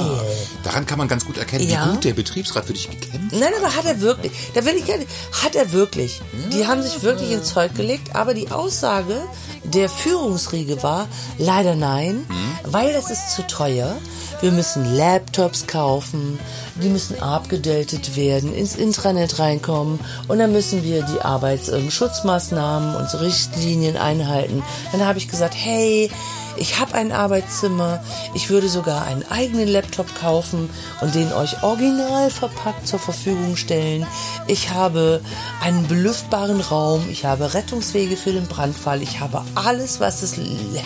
Daran 0.62 0.86
kann 0.86 0.98
man 0.98 1.08
ganz 1.08 1.26
gut 1.26 1.36
erkennen, 1.36 1.68
Ja. 1.68 1.86
wie 1.86 1.90
gut 1.94 2.04
der 2.04 2.12
Betriebsrat 2.14 2.64
für 2.64 2.72
dich 2.72 2.88
gekämpft 2.88 3.32
Nein, 3.32 3.52
aber 3.58 3.74
hat 3.74 3.84
er 3.84 4.00
wirklich. 4.00 4.32
Da 4.54 4.64
will 4.64 4.74
ich 4.76 4.86
nicht. 4.86 5.08
Hat 5.42 5.56
er 5.56 5.72
wirklich. 5.72 6.20
Die 6.52 6.66
haben 6.66 6.82
sich 6.82 7.02
wirklich 7.02 7.32
ins 7.32 7.52
Zeug 7.52 7.74
gelegt, 7.74 8.14
aber 8.14 8.34
die 8.34 8.50
Aussage 8.50 9.20
der 9.64 9.88
Führungsriege 9.88 10.82
war 10.82 11.08
leider 11.38 11.74
nein, 11.74 12.24
weil 12.64 12.92
das 12.92 13.10
ist 13.10 13.32
zu 13.34 13.46
teuer. 13.46 13.96
Wir 14.42 14.50
müssen 14.50 14.96
Laptops 14.96 15.68
kaufen, 15.68 16.38
die 16.82 16.88
müssen 16.88 17.22
abgedatet 17.22 18.16
werden, 18.16 18.52
ins 18.52 18.74
Intranet 18.74 19.38
reinkommen 19.38 20.00
und 20.26 20.40
dann 20.40 20.50
müssen 20.50 20.82
wir 20.82 21.02
die 21.02 21.20
Arbeitsschutzmaßnahmen 21.20 22.96
und 22.96 23.20
Richtlinien 23.20 23.96
einhalten. 23.96 24.64
Dann 24.90 25.06
habe 25.06 25.18
ich 25.18 25.28
gesagt, 25.28 25.54
hey, 25.56 26.10
ich 26.56 26.78
habe 26.78 26.94
ein 26.94 27.12
Arbeitszimmer, 27.12 28.02
ich 28.34 28.50
würde 28.50 28.68
sogar 28.68 29.04
einen 29.04 29.24
eigenen 29.30 29.68
Laptop 29.68 30.06
kaufen 30.20 30.68
und 31.00 31.14
den 31.14 31.32
euch 31.32 31.62
original 31.62 32.30
verpackt 32.30 32.86
zur 32.86 32.98
Verfügung 32.98 33.56
stellen. 33.56 34.06
Ich 34.46 34.70
habe 34.70 35.20
einen 35.62 35.86
belüftbaren 35.86 36.60
Raum, 36.60 37.08
ich 37.10 37.24
habe 37.24 37.54
Rettungswege 37.54 38.16
für 38.16 38.32
den 38.32 38.46
Brandfall, 38.46 39.02
ich 39.02 39.20
habe 39.20 39.42
alles, 39.54 40.00
was 40.00 40.20
das 40.20 40.36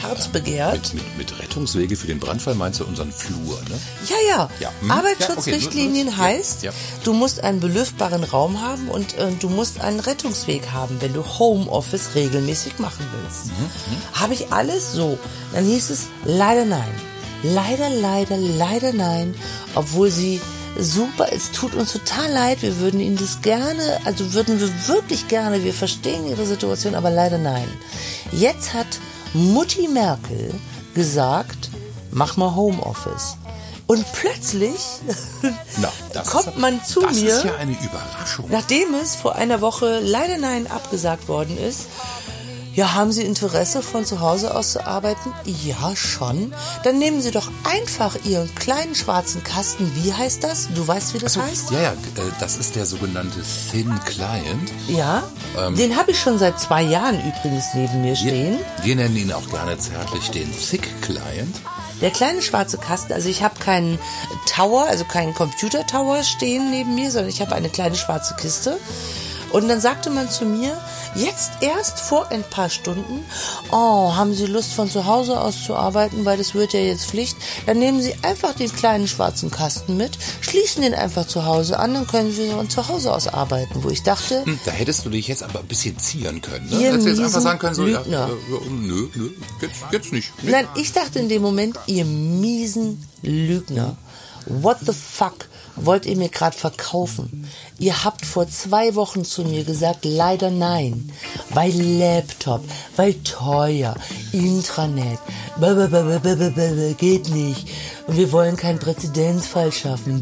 Herz 0.01 0.29
begehrt. 0.29 0.95
Mit, 0.95 0.95
mit, 0.95 1.19
mit 1.19 1.39
Rettungswege 1.41 1.97
für 1.97 2.07
den 2.07 2.21
Brandfall 2.21 2.55
meinst 2.55 2.81
du 2.81 2.85
unseren 2.85 3.13
Flur, 3.13 3.61
ne? 3.69 3.79
Ja, 4.09 4.17
ja. 4.29 4.51
Ja, 4.61 4.71
hm. 4.81 4.91
Arbeitsschutzrichtlinien 4.91 6.09
Ja, 6.09 6.13
okay, 6.13 6.23
heißt, 6.23 6.63
ja. 6.63 6.73
du 7.05 7.13
musst 7.13 7.43
einen 7.43 7.61
belüftbaren 7.61 8.25
Raum 8.25 8.61
haben 8.61 8.89
und 8.89 9.15
äh, 9.15 9.31
du 9.41 9.49
musst 9.49 9.81
einen 9.81 10.01
Rettungsweg 10.01 10.71
haben, 10.73 11.01
wenn 11.01 11.13
du 11.13 11.25
Homeoffice 11.39 12.11
regelmäßig 12.15 12.79
machen 12.79 13.07
willst. 13.13 13.47
Mhm, 13.47 14.21
Habe 14.21 14.35
ich 14.35 14.53
alles 14.53 14.93
so? 14.93 15.19
Dann 15.57 15.65
hieß 15.65 15.89
es 15.89 16.09
leider 16.27 16.67
nein. 16.67 16.95
Leider, 17.43 17.89
leider, 17.89 18.37
leider 18.37 18.93
nein. 18.93 19.35
Obwohl 19.75 20.11
sie 20.11 20.39
super, 20.79 21.33
es 21.33 21.51
tut 21.51 21.75
uns 21.75 21.95
total 21.95 22.31
leid, 22.31 22.61
wir 22.61 22.79
würden 22.79 23.01
ihnen 23.01 23.17
das 23.17 23.41
gerne, 23.41 23.99
also 24.05 24.35
würden 24.35 24.61
wir 24.61 24.71
wirklich 24.87 25.29
gerne, 25.29 25.65
wir 25.65 25.73
verstehen 25.73 26.27
ihre 26.29 26.45
Situation, 26.45 26.95
aber 26.95 27.09
leider 27.09 27.39
nein. 27.39 27.67
Jetzt 28.33 28.75
hat 28.75 28.87
Mutti 29.33 29.89
Merkel 29.89 30.53
gesagt, 30.95 31.71
mach 32.11 32.37
mal 32.37 32.55
Homeoffice. 32.55 33.39
Und 33.87 34.05
plötzlich 34.13 34.77
das 36.13 36.27
kommt 36.29 36.49
ist, 36.49 36.59
man 36.59 36.85
zu 36.85 37.01
das 37.01 37.15
mir, 37.17 37.35
ist 37.35 37.45
ja 37.45 37.55
eine 37.55 37.73
Überraschung. 37.73 38.47
nachdem 38.51 38.93
es 38.95 39.15
vor 39.15 39.37
einer 39.37 39.63
Woche 39.63 40.01
leider 40.03 40.37
nein 40.37 40.67
abgesagt 40.67 41.29
worden 41.29 41.57
ist. 41.57 41.87
Ja, 42.77 42.93
haben 42.93 43.11
Sie 43.11 43.23
Interesse 43.23 43.81
von 43.81 44.05
zu 44.05 44.21
Hause 44.21 44.55
aus 44.55 44.73
zu 44.73 44.87
arbeiten? 44.87 45.33
Ja, 45.47 45.97
schon. 45.97 46.53
Dann 46.85 46.99
nehmen 46.99 47.23
Sie 47.23 47.31
doch 47.31 47.51
einfach 47.65 48.19
Ihren 48.27 48.55
kleinen 48.55 48.95
schwarzen 48.95 49.43
Kasten. 49.43 49.91
Wie 49.95 50.13
heißt 50.13 50.45
das? 50.45 50.69
Du 50.75 50.87
weißt, 50.87 51.15
wie 51.15 51.19
das 51.19 51.39
Achso, 51.39 51.51
heißt? 51.51 51.71
ja, 51.71 51.81
ja, 51.81 51.93
äh, 51.93 52.31
das 52.39 52.59
ist 52.59 52.77
der 52.77 52.85
sogenannte 52.85 53.41
Thin 53.71 53.99
Client. 54.05 54.71
Ja. 54.89 55.23
Den 55.79 55.97
habe 55.97 56.11
ich 56.11 56.21
schon 56.21 56.39
seit 56.39 56.61
zwei 56.61 56.83
Jahren 56.83 57.19
übrigens 57.27 57.65
neben 57.73 58.03
mir 58.03 58.15
stehen. 58.15 58.59
Wir, 58.83 58.85
wir 58.89 58.97
nennen 58.97 59.17
ihn 59.17 59.33
auch 59.33 59.49
gerne 59.49 59.79
zärtlich 59.79 60.31
den 60.31 60.53
Thick 60.53 61.01
Client. 61.01 61.57
Der 62.03 62.11
kleine 62.11 62.43
schwarze 62.43 62.77
Kasten, 62.77 63.15
also 63.15 63.31
ich 63.31 63.43
habe 63.43 63.59
keinen 63.59 63.99
Tower, 64.55 64.85
also 64.87 65.07
keinen 65.07 65.33
Computer-Tower 65.33 66.23
stehen 66.23 66.71
neben 66.71 66.95
mir, 66.95 67.11
sondern 67.11 67.31
ich 67.31 67.41
habe 67.41 67.55
eine 67.55 67.71
kleine 67.71 67.97
schwarze 67.97 68.35
Kiste. 68.35 68.77
Und 69.51 69.67
dann 69.69 69.81
sagte 69.81 70.11
man 70.11 70.29
zu 70.29 70.45
mir, 70.45 70.77
jetzt 71.17 71.53
erst 71.61 71.99
vor 72.01 72.31
ein 72.31 72.43
paar 72.45 72.69
Stunden, 72.71 73.25
oh, 73.71 74.15
haben 74.15 74.35
Sie 74.35 74.47
Lust 74.47 74.73
von 74.73 74.89
zu 74.91 75.07
Hause 75.07 75.41
aus 75.41 75.65
zu 75.65 75.75
arbeiten, 75.75 76.25
weil 76.25 76.37
das 76.39 76.55
wird 76.55 76.73
ja 76.73 76.81
jetzt 76.81 77.07
Pflicht. 77.07 77.37
Dann 77.67 77.79
nehmen 77.79 78.01
Sie 78.03 78.15
einfach 78.23 78.55
den 78.55 78.71
kleinen 78.73 79.09
schwarzen 79.09 79.51
Kasten 79.51 79.97
mit, 79.97 80.19
schließen 80.41 80.83
den 80.83 80.95
einfach 80.95 81.27
zu 81.27 81.45
Hause 81.45 81.79
an, 81.79 81.95
dann 81.95 82.07
können 82.07 82.33
Sie 82.33 82.51
von 82.51 82.69
zu 82.71 82.87
Hause 82.89 83.13
aus 83.15 83.29
arbeiten. 83.29 83.83
Wo 83.83 83.89
ich 83.91 84.03
dachte, 84.03 84.45
Hm, 84.45 84.59
Da 84.65 84.71
hättest 84.73 85.05
du 85.05 85.11
dich 85.11 85.29
jetzt 85.29 85.43
aber 85.43 85.61
ein 85.61 85.67
bisschen 85.67 85.99
zieren 85.99 86.41
können. 86.41 86.69
Ne? 86.71 86.81
Ihr 86.81 86.89
Hättest 86.93 87.07
du 87.07 87.11
jetzt 87.11 87.21
einfach 87.21 87.41
sagen 87.41 87.59
können, 87.59 87.75
so, 87.75 87.87
ja, 87.87 88.01
Lügner. 88.01 88.29
äh, 88.29 88.53
ja, 88.53 88.61
nö, 88.71 89.09
nö, 89.15 89.31
jetzt, 89.61 89.77
jetzt 89.93 90.13
nicht. 90.13 90.31
Nein, 90.43 90.67
ich 90.77 90.93
dachte 90.93 91.19
in 91.19 91.29
dem 91.29 91.43
Moment, 91.43 91.79
ihr 91.87 92.05
miesen 92.05 93.07
Lügner. 93.23 93.97
What 94.47 94.79
the 94.87 94.93
fuck 94.93 95.49
wollt 95.77 96.07
ihr 96.07 96.17
mir 96.17 96.29
gerade 96.29 96.57
verkaufen? 96.57 97.49
Ihr 97.79 98.05
habt 98.05 98.25
vor 98.25 98.49
zwei 98.49 98.95
Wochen 98.95 99.25
zu 99.25 99.45
mir 99.45 99.65
gesagt, 99.65 100.05
leider 100.05 100.51
nein, 100.51 101.11
weil 101.51 101.73
Laptop, 101.73 102.63
weil 102.97 103.15
teuer, 103.23 103.95
Intranet, 104.33 105.19
geht 106.99 107.29
nicht. 107.29 107.69
Und 108.07 108.17
wir 108.17 108.33
wollen 108.33 108.57
keinen 108.57 108.79
Präzedenzfall 108.79 109.73
schaffen. 109.73 110.21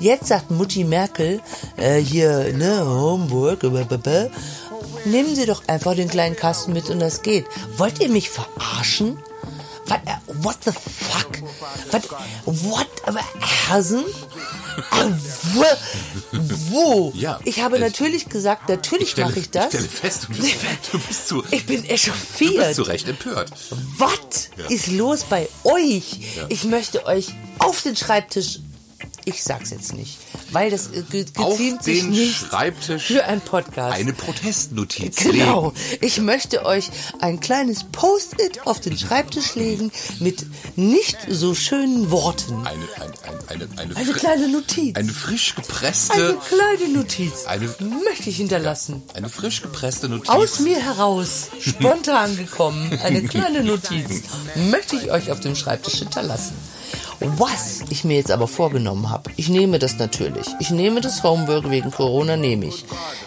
Jetzt 0.00 0.28
sagt 0.28 0.50
Mutti 0.50 0.84
Merkel, 0.84 1.40
äh, 1.76 1.98
hier, 1.98 2.52
ne, 2.56 2.84
Homework, 2.84 3.62
nehmen 5.06 5.34
Sie 5.34 5.46
doch 5.46 5.62
einfach 5.68 5.94
den 5.94 6.08
kleinen 6.08 6.36
Kasten 6.36 6.72
mit 6.72 6.90
und 6.90 7.00
das 7.00 7.22
geht. 7.22 7.46
Wollt 7.76 8.00
ihr 8.00 8.08
mich 8.08 8.30
verarschen? 8.30 9.18
What, 9.88 10.00
äh, 10.04 10.16
what 10.42 10.56
the 10.64 10.72
fuck? 10.72 11.38
What, 11.92 12.02
what, 12.46 12.86
aber 13.04 13.20
Hasen? 13.68 14.04
Äh, 14.92 15.10
wo? 16.70 17.12
Ja, 17.14 17.38
ich 17.44 17.60
habe 17.60 17.76
ich- 17.76 17.82
natürlich 17.82 18.28
gesagt, 18.28 18.68
natürlich 18.68 19.16
mache 19.16 19.38
ich 19.40 19.50
das. 19.50 19.66
ich 19.66 19.70
stelle 19.80 19.88
fest, 19.88 20.26
du 20.28 20.34
bist- 20.34 20.54
du 20.92 20.98
bist 20.98 21.28
zu- 21.28 21.44
ich 21.50 21.64
bin 21.66 21.82
Du 21.82 21.88
bist 21.88 22.06
echauffiert. 22.08 22.74
zu 22.74 22.82
Recht 22.82 23.08
empört. 23.08 23.50
Was 23.98 24.50
ist 24.68 24.88
los 24.88 25.24
bei 25.24 25.48
euch? 25.64 26.20
Ich 26.48 26.64
möchte 26.64 27.06
euch 27.06 27.28
auf 27.58 27.82
den 27.82 27.96
Schreibtisch. 27.96 28.60
Ich 29.28 29.42
sag's 29.42 29.70
jetzt 29.70 29.92
nicht, 29.92 30.18
weil 30.52 30.70
das 30.70 30.86
äh, 30.92 31.02
ge 31.02 31.24
Auf 31.38 31.56
geziemt 31.58 31.82
sich 31.82 32.04
nicht 32.04 32.36
Schreibtisch 32.36 33.06
für 33.06 33.24
einen 33.24 33.40
Podcast. 33.40 33.96
eine 33.98 34.12
Protestnotiz 34.12 35.16
Genau. 35.16 35.72
legen. 35.74 35.98
Ich 36.00 36.20
möchte 36.20 36.64
euch 36.64 36.90
ein 37.20 37.40
kleines 37.40 37.82
Post-it 37.90 38.68
auf 38.68 38.78
den 38.80 38.96
Schreibtisch 38.96 39.56
legen 39.56 39.90
mit 40.20 40.46
nicht 40.76 41.16
so 41.28 41.56
schönen 41.56 42.12
Worten. 42.12 42.54
Eine, 42.64 42.84
eine, 43.48 43.48
eine, 43.48 43.68
eine, 43.80 43.96
Eine 43.96 44.12
kleine 44.12 44.46
Notiz. 44.48 44.94
Eine 44.96 45.12
frisch 45.12 45.54
Eine 45.56 45.66
gepresste, 45.66 46.38
kleine 46.48 46.92
Notiz. 46.96 47.46
Eine- 47.46 47.74
möchte 48.04 48.30
ich 48.30 48.36
hinterlassen. 48.36 49.02
eine 49.14 49.28
frisch 49.28 49.60
gepresste 49.60 50.08
Notiz. 50.08 50.28
Aus 50.28 50.60
mir 50.60 50.80
heraus, 50.80 51.48
spontan 51.60 52.36
gekommen, 52.36 52.96
eine 53.02 53.24
kleine 53.24 53.64
Notiz, 53.64 54.22
möchte 54.70 54.94
ich 54.94 55.10
euch 55.10 55.32
auf 55.32 55.40
dem 55.40 55.56
Schreibtisch 55.56 55.94
hinterlassen. 55.98 56.54
Was 57.20 57.82
ich 57.90 58.04
mir 58.04 58.16
jetzt 58.16 58.30
aber 58.30 58.46
vorgenommen 58.46 59.10
habe, 59.10 59.30
ich 59.36 59.48
nehme 59.48 59.78
das 59.78 59.98
natürlich. 59.98 60.46
Ich 60.60 60.70
nehme 60.70 61.00
das 61.00 61.22
Homework 61.22 61.70
wegen 61.70 61.90
Corona, 61.90 62.36
nehme 62.36 62.66
ich. 62.66 62.84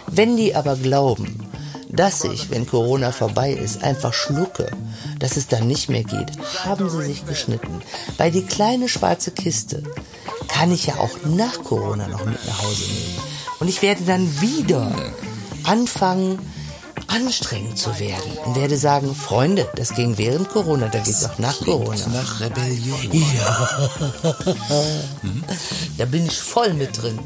Wenn 0.08 0.38
die 0.38 0.56
aber 0.56 0.76
glauben, 0.76 1.48
dass 1.90 2.24
ich, 2.24 2.52
wenn 2.52 2.68
Corona 2.68 3.12
vorbei 3.12 3.52
ist, 3.52 3.84
einfach 3.84 4.14
schlucke, 4.14 4.72
dass 5.18 5.38
es 5.38 5.48
dann 5.48 5.68
nicht 5.68 5.90
mehr 5.90 6.04
geht, 6.04 6.32
haben 6.64 6.90
sie 6.90 7.04
sich 7.04 7.26
geschnitten. 7.26 7.82
Weil 8.18 8.32
die 8.32 8.44
kleine 8.44 8.88
schwarze 8.88 9.32
Kiste 9.32 9.84
kann 10.48 10.72
ich 10.72 10.86
ja 10.86 10.98
auch 10.98 11.12
nach 11.26 11.64
Corona 11.64 12.08
noch 12.08 12.26
mit 12.26 12.46
nach 12.46 12.62
Hause 12.62 12.84
nehmen. 12.84 13.22
Und 13.60 13.68
ich 13.68 13.82
werde 13.82 14.04
dann 14.04 14.42
wieder 14.42 14.92
anfangen, 15.64 16.40
anstrengend 17.10 17.78
zu 17.78 18.00
werden 18.00 18.38
und 18.46 18.56
werde 18.56 18.78
sagen, 18.78 19.14
Freunde, 19.16 19.68
das 19.76 19.96
ging 19.96 20.18
während 20.18 20.50
Corona, 20.50 20.88
da 20.88 21.00
geht's 21.00 21.26
auch 21.26 21.38
nach 21.40 21.60
Corona. 21.60 22.08
Nach 22.08 22.40
Rebellion. 22.40 23.00
Da 25.98 26.06
bin 26.06 26.26
ich 26.26 26.40
voll 26.40 26.74
mit 26.74 27.02
drin. 27.02 27.20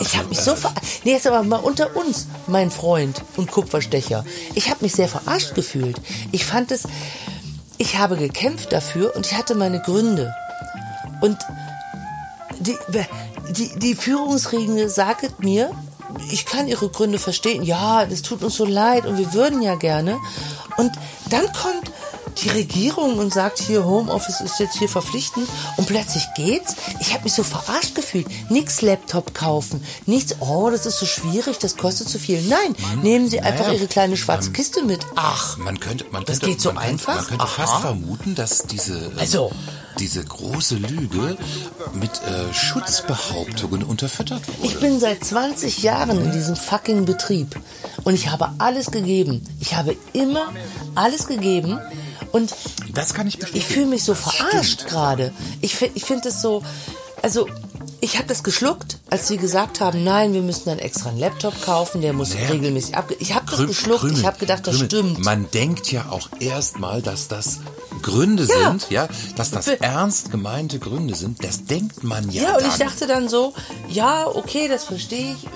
Ich 0.00 0.16
habe 0.16 0.28
mich 0.28 0.40
so 0.40 0.56
ver... 0.56 0.72
Nee, 1.04 1.12
jetzt 1.12 1.26
aber 1.28 1.44
mal 1.44 1.58
unter 1.58 1.94
uns, 1.94 2.26
mein 2.48 2.70
Freund 2.70 3.22
und 3.36 3.48
Kupferstecher. 3.48 4.24
Ich 4.54 4.70
habe 4.70 4.82
mich 4.82 4.92
sehr 4.92 5.08
verarscht 5.08 5.54
gefühlt. 5.54 6.00
Ich 6.32 6.44
fand 6.44 6.72
es... 6.72 6.88
Ich 7.76 7.96
habe 7.96 8.16
gekämpft 8.16 8.72
dafür 8.72 9.14
und 9.14 9.26
ich 9.26 9.36
hatte 9.36 9.54
meine 9.54 9.80
Gründe. 9.80 10.34
Und 11.20 11.38
die, 12.58 12.76
die, 13.50 13.78
die 13.78 13.94
Führungsriege 13.94 14.88
sagt 14.88 15.44
mir, 15.44 15.70
ich 16.30 16.46
kann 16.46 16.68
ihre 16.68 16.88
Gründe 16.88 17.18
verstehen. 17.18 17.62
Ja, 17.62 18.04
das 18.06 18.22
tut 18.22 18.42
uns 18.42 18.56
so 18.56 18.64
leid 18.64 19.06
und 19.06 19.18
wir 19.18 19.32
würden 19.34 19.62
ja 19.62 19.74
gerne. 19.74 20.18
Und 20.76 20.92
dann 21.30 21.46
kommt 21.52 21.90
die 22.42 22.48
Regierung 22.50 23.18
und 23.18 23.32
sagt 23.32 23.58
hier, 23.58 23.84
Homeoffice 23.84 24.40
ist 24.40 24.58
jetzt 24.60 24.76
hier 24.78 24.88
verpflichtend 24.88 25.48
und 25.76 25.86
plötzlich 25.86 26.24
geht's. 26.36 26.76
Ich 27.00 27.12
habe 27.12 27.24
mich 27.24 27.32
so 27.32 27.42
verarscht 27.42 27.94
gefühlt. 27.94 28.26
Nix 28.50 28.80
Laptop 28.82 29.34
kaufen, 29.34 29.82
nichts, 30.06 30.36
oh, 30.40 30.70
das 30.70 30.86
ist 30.86 30.98
so 30.98 31.06
schwierig, 31.06 31.58
das 31.58 31.76
kostet 31.76 32.08
zu 32.08 32.18
viel. 32.18 32.40
Nein, 32.42 32.74
nehmen 33.02 33.28
Sie 33.28 33.40
einfach 33.40 33.66
Naja, 33.66 33.78
Ihre 33.78 33.86
kleine 33.86 34.16
schwarze 34.16 34.50
Kiste 34.52 34.82
mit. 34.82 35.00
Ach, 35.16 35.56
Man 35.58 35.80
könnte, 35.80 36.04
man 36.10 36.24
Das 36.24 36.40
könnte, 36.40 36.46
geht 36.54 36.60
so 36.60 36.72
man 36.72 36.84
könnte, 36.84 36.92
einfach? 37.08 37.16
Man 37.16 37.26
könnte 37.26 37.44
Aha. 37.44 37.66
fast 37.66 37.80
vermuten, 37.82 38.34
dass 38.34 38.62
diese, 38.64 38.96
ähm, 38.98 39.12
Also. 39.18 39.50
diese 39.98 40.24
große 40.24 40.76
Lüge 40.76 41.36
mit 41.94 42.10
äh, 42.22 42.52
Schutzbehauptungen 42.54 43.82
unterfüttert 43.82 44.46
wurde. 44.48 44.58
Ich 44.68 44.78
bin 44.80 45.00
seit 45.00 45.24
20 45.24 45.82
Jahren 45.82 46.20
in 46.24 46.32
diesem 46.32 46.56
fucking 46.56 47.04
Betrieb 47.04 47.56
und 48.04 48.14
ich 48.14 48.28
habe 48.30 48.50
alles 48.58 48.90
gegeben. 48.90 49.44
Ich 49.60 49.74
habe 49.74 49.96
immer 50.12 50.52
alles 50.94 51.26
gegeben 51.26 51.78
und 52.32 52.54
das 52.94 53.14
kann 53.14 53.26
ich 53.26 53.34
ich 53.34 53.40
bestätigen. 53.40 53.72
fühle 53.72 53.86
mich 53.86 54.04
so 54.04 54.14
Das 54.14 54.22
verarscht 54.34 54.86
gerade. 54.86 55.32
Ich, 55.60 55.80
ich 55.94 56.04
finde 56.04 56.28
es 56.30 56.40
so, 56.42 56.62
also 57.22 57.46
ich 58.00 58.16
habe 58.16 58.28
das 58.28 58.44
geschluckt, 58.44 58.98
als 59.10 59.26
sie 59.26 59.38
gesagt 59.38 59.80
haben, 59.80 60.04
nein, 60.04 60.32
wir 60.32 60.42
müssen 60.42 60.66
dann 60.66 60.78
extra 60.78 61.08
einen 61.10 61.18
Laptop 61.18 61.60
kaufen, 61.62 62.00
der 62.00 62.12
muss 62.12 62.32
Naja. 62.32 62.50
regelmäßig 62.50 62.96
abge... 62.96 63.16
Ich 63.18 63.34
habe 63.34 63.44
das 63.50 63.66
geschluckt, 63.66 64.00
Krümel, 64.02 64.18
ich 64.20 64.24
habe 64.26 64.38
gedacht, 64.38 64.66
das 64.66 64.74
Krümel. 64.76 64.86
stimmt. 64.88 65.24
Man 65.24 65.50
denkt 65.50 65.90
ja 65.90 66.06
auch 66.10 66.28
erstmal, 66.38 67.02
dass 67.02 67.26
das 67.26 67.58
Gründe 68.02 68.44
Ja. 68.48 68.70
sind, 68.70 68.86
ja, 68.90 69.08
dass 69.34 69.50
das 69.50 69.64
Be- 69.66 69.80
ernst 69.80 70.30
gemeinte 70.30 70.78
Gründe 70.78 71.16
sind. 71.16 71.42
Das 71.42 71.64
denkt 71.64 72.04
man 72.04 72.30
ja. 72.30 72.42
Ja, 72.44 72.56
und 72.56 72.66
ich 72.66 72.74
dann. 72.74 72.88
dachte 72.88 73.06
dann 73.08 73.28
so, 73.28 73.52
ja, 73.88 74.26
okay, 74.28 74.68
das 74.68 74.84
verstehe 74.84 75.32
ich. 75.32 75.48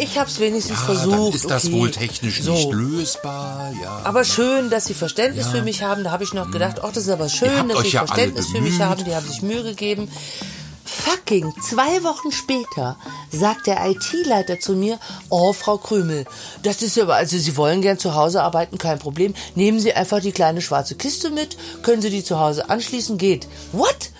Ich 0.00 0.18
habe 0.18 0.28
es 0.30 0.40
wenigstens 0.40 0.78
ja, 0.78 0.84
versucht. 0.84 1.34
ist 1.34 1.50
das 1.50 1.66
okay. 1.66 1.74
wohl 1.74 1.90
technisch 1.90 2.42
so. 2.42 2.52
nicht 2.52 2.70
lösbar. 2.72 3.72
Ja. 3.82 4.00
Aber 4.04 4.24
schön, 4.24 4.70
dass 4.70 4.86
Sie 4.86 4.94
Verständnis 4.94 5.46
Ja. 5.46 5.52
für 5.52 5.62
mich 5.62 5.82
haben. 5.82 6.04
Da 6.04 6.10
habe 6.10 6.24
ich 6.24 6.32
noch 6.32 6.50
gedacht, 6.50 6.80
ach, 6.82 6.92
das 6.92 7.04
ist 7.04 7.10
aber 7.10 7.28
schön, 7.28 7.68
dass 7.68 7.82
Sie 7.82 7.88
ja 7.90 8.06
Verständnis 8.06 8.46
für 8.48 8.60
mich 8.60 8.80
haben. 8.80 9.04
Die 9.04 9.14
haben 9.14 9.26
sich 9.26 9.42
Mühe 9.42 9.62
gegeben. 9.62 10.10
Fucking 10.84 11.52
zwei 11.68 12.02
Wochen 12.04 12.32
später 12.32 12.96
sagt 13.30 13.66
der 13.66 13.84
IT-Leiter 13.86 14.58
zu 14.60 14.72
mir, 14.74 14.98
oh, 15.28 15.52
Frau 15.52 15.78
Krümel, 15.78 16.24
das 16.62 16.82
ist 16.82 16.98
aber, 16.98 17.16
also 17.16 17.36
Sie 17.38 17.56
wollen 17.56 17.82
gern 17.82 17.98
zu 17.98 18.14
Hause 18.14 18.42
arbeiten, 18.42 18.78
kein 18.78 18.98
Problem. 18.98 19.34
Nehmen 19.56 19.78
Sie 19.80 19.92
einfach 19.92 20.20
die 20.20 20.32
kleine 20.32 20.62
schwarze 20.62 20.94
Kiste 20.94 21.30
mit, 21.30 21.56
können 21.82 22.02
Sie 22.02 22.10
die 22.10 22.24
zu 22.24 22.38
Hause 22.40 22.70
anschließen, 22.70 23.18
geht. 23.18 23.46
What? 23.72 24.10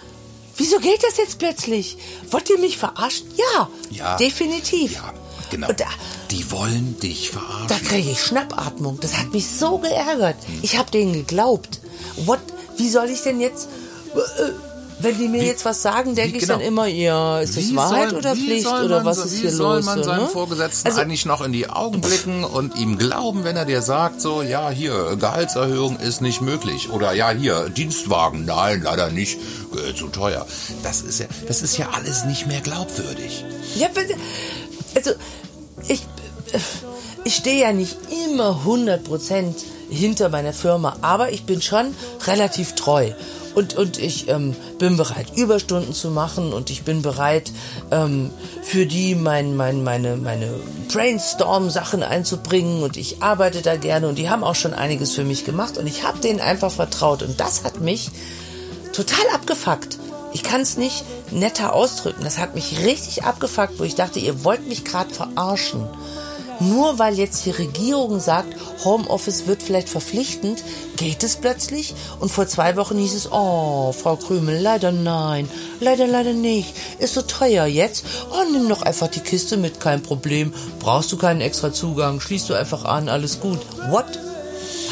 Wieso 0.57 0.79
geht 0.79 1.03
das 1.03 1.17
jetzt 1.19 1.39
plötzlich? 1.39 1.99
Wollt 2.31 2.49
ihr 2.51 2.59
mich 2.59 2.79
verarschen? 2.79 3.27
Ja, 3.37 3.69
Ja. 3.91 4.17
definitiv. 4.17 4.95
Ja, 4.95 5.13
genau. 5.51 5.69
Da, 5.77 5.85
Die 6.31 6.51
wollen 6.51 6.99
dich 7.01 7.31
verarschen. 7.31 7.69
da 7.69 7.77
kriege 7.79 8.11
ich 8.11 8.23
Schnappatmung. 8.23 8.99
Das 9.01 9.17
hat 9.17 9.33
mich 9.33 9.47
so 9.49 9.79
geärgert. 9.79 10.37
Ich 10.63 10.77
habe 10.79 10.91
denen 10.91 11.13
geglaubt. 11.13 11.81
What? 12.25 12.41
Wie 12.77 12.89
soll 12.89 13.09
ich 13.11 13.23
denn 13.23 13.41
jetzt... 13.41 13.69
äh, 14.15 14.19
Wenn 14.99 15.19
die 15.19 15.29
mir 15.29 15.43
Wie- 15.43 15.47
jetzt 15.47 15.67
was 15.67 15.83
sagen, 15.83 16.15
denke 16.15 16.33
wie- 16.33 16.37
ich 16.39 16.43
genau. 16.45 16.55
dann 16.55 16.63
immer, 16.67 16.87
ja, 16.87 17.41
ist 17.41 17.55
das 17.55 17.65
Wie 17.65 17.77
Wahrheit 17.77 18.09
soll- 18.11 18.19
oder 18.19 18.35
wie 18.35 18.47
Pflicht 18.47 18.63
soll 18.65 18.85
oder 18.87 18.97
man 18.97 19.05
was 19.07 19.17
so- 19.19 19.23
ist 19.25 19.33
wie 19.35 19.41
hier 19.43 19.53
soll 19.53 19.77
los? 19.77 19.85
man 19.85 19.99
so, 19.99 20.05
seinem 20.05 20.23
ne? 20.23 20.29
Vorgesetzten 20.29 20.89
Also- 20.89 21.01
eigentlich 21.03 21.27
noch 21.27 21.43
in 21.43 21.53
die 21.53 21.69
Augen 21.69 22.01
blicken 22.01 22.45
und 22.45 22.77
ihm 22.77 22.97
glauben, 22.97 23.45
wenn 23.45 23.57
er 23.57 23.67
dir 23.67 23.83
sagt, 23.83 24.23
so, 24.23 24.41
ja, 24.41 24.71
hier, 24.71 25.17
Gehaltserhöhung 25.21 25.99
ist 25.99 26.23
nicht 26.23 26.41
möglich. 26.41 26.89
Oder 26.91 27.13
ja, 27.13 27.29
hier, 27.31 27.69
Dienstwagen, 27.69 28.47
nein, 28.47 28.81
leider 28.85 29.11
nicht, 29.11 29.39
äh, 29.75 29.95
zu 29.95 30.09
teuer. 30.09 30.47
Das 30.83 31.03
ist 31.03 31.21
ja, 31.21 31.27
das 31.47 31.61
ist 31.61 31.77
ja 31.77 31.91
alles 31.93 32.25
nicht 32.25 32.47
mehr 32.47 32.63
glaubwürdig. 32.63 33.45
Ja, 33.77 33.89
bitte. 33.89 34.15
Also, 34.97 35.13
ich, 35.89 36.07
ich 37.25 37.35
stehe 37.35 37.63
ja 37.63 37.73
nicht 37.73 37.97
immer 38.27 38.63
100% 38.67 39.55
hinter 39.91 40.31
meiner 40.31 40.53
Firma, 40.53 40.97
aber 41.03 41.31
ich 41.33 41.45
bin 41.45 41.63
schon 41.63 41.95
relativ 42.27 42.75
treu. 42.75 43.13
Und, 43.55 43.75
und 43.75 43.99
ich 43.99 44.29
ähm, 44.29 44.55
bin 44.79 44.99
bereit, 44.99 45.35
Überstunden 45.35 45.95
zu 45.95 46.11
machen 46.11 46.53
und 46.53 46.69
ich 46.69 46.83
bin 46.83 47.01
bereit, 47.01 47.51
ähm, 47.91 48.31
für 48.63 48.85
die 48.85 49.15
mein, 49.15 49.57
mein, 49.57 49.83
meine, 49.83 50.17
meine 50.17 50.51
Brainstorm-Sachen 50.93 52.03
einzubringen 52.03 52.83
und 52.83 52.99
ich 52.99 53.23
arbeite 53.23 53.63
da 53.63 53.77
gerne 53.77 54.09
und 54.09 54.17
die 54.17 54.29
haben 54.29 54.45
auch 54.45 54.57
schon 54.57 54.75
einiges 54.75 55.15
für 55.15 55.25
mich 55.25 55.47
gemacht 55.47 55.79
und 55.79 55.87
ich 55.87 56.05
habe 56.05 56.19
denen 56.19 56.41
einfach 56.41 56.71
vertraut 56.71 57.23
und 57.23 57.41
das 57.41 57.65
hat 57.65 57.81
mich 57.81 58.11
total 58.93 59.25
abgefuckt. 59.35 59.99
Ich 60.37 60.43
kann 60.43 60.61
es 60.61 60.77
nicht 60.77 61.03
netter 61.31 61.73
ausdrücken. 61.73 62.23
Das 62.23 62.37
hat 62.37 62.55
mich 62.55 62.85
richtig 62.85 63.25
abgefuckt, 63.25 63.79
wo 63.79 63.85
ich 63.85 63.95
dachte, 63.95 64.19
ihr 64.19 64.45
wollt 64.45 64.69
mich 64.69 64.85
gerade 64.85 65.09
verarschen. 65.09 65.89
Nur 66.61 66.99
weil 66.99 67.15
jetzt 67.15 67.47
die 67.47 67.53
Regierung 67.53 68.21
sagt, 68.21 68.55
Homeoffice 68.85 69.47
wird 69.47 69.63
vielleicht 69.63 69.89
verpflichtend, 69.89 70.63
geht 70.99 71.23
es 71.23 71.37
plötzlich. 71.37 71.95
Und 72.21 72.31
vor 72.31 72.47
zwei 72.47 72.77
Wochen 72.77 72.99
hieß 72.99 73.15
es, 73.15 73.33
oh, 73.33 73.93
Frau 73.93 74.17
Krümel, 74.17 74.61
leider 74.61 74.93
nein, 74.93 75.49
leider, 75.81 76.07
leider 76.07 76.35
nicht. 76.35 76.75
Ist 76.99 77.15
so 77.15 77.23
teuer 77.23 77.65
jetzt. 77.65 78.05
Oh, 78.31 78.45
nimm 78.53 78.69
doch 78.69 78.83
einfach 78.83 79.09
die 79.09 79.21
Kiste 79.21 79.57
mit, 79.57 79.81
kein 79.81 80.03
Problem. 80.03 80.53
Brauchst 80.81 81.11
du 81.13 81.17
keinen 81.17 81.41
extra 81.41 81.73
Zugang, 81.73 82.21
schließt 82.21 82.51
du 82.51 82.53
einfach 82.53 82.85
an, 82.85 83.09
alles 83.09 83.41
gut. 83.41 83.61
What? 83.89 84.19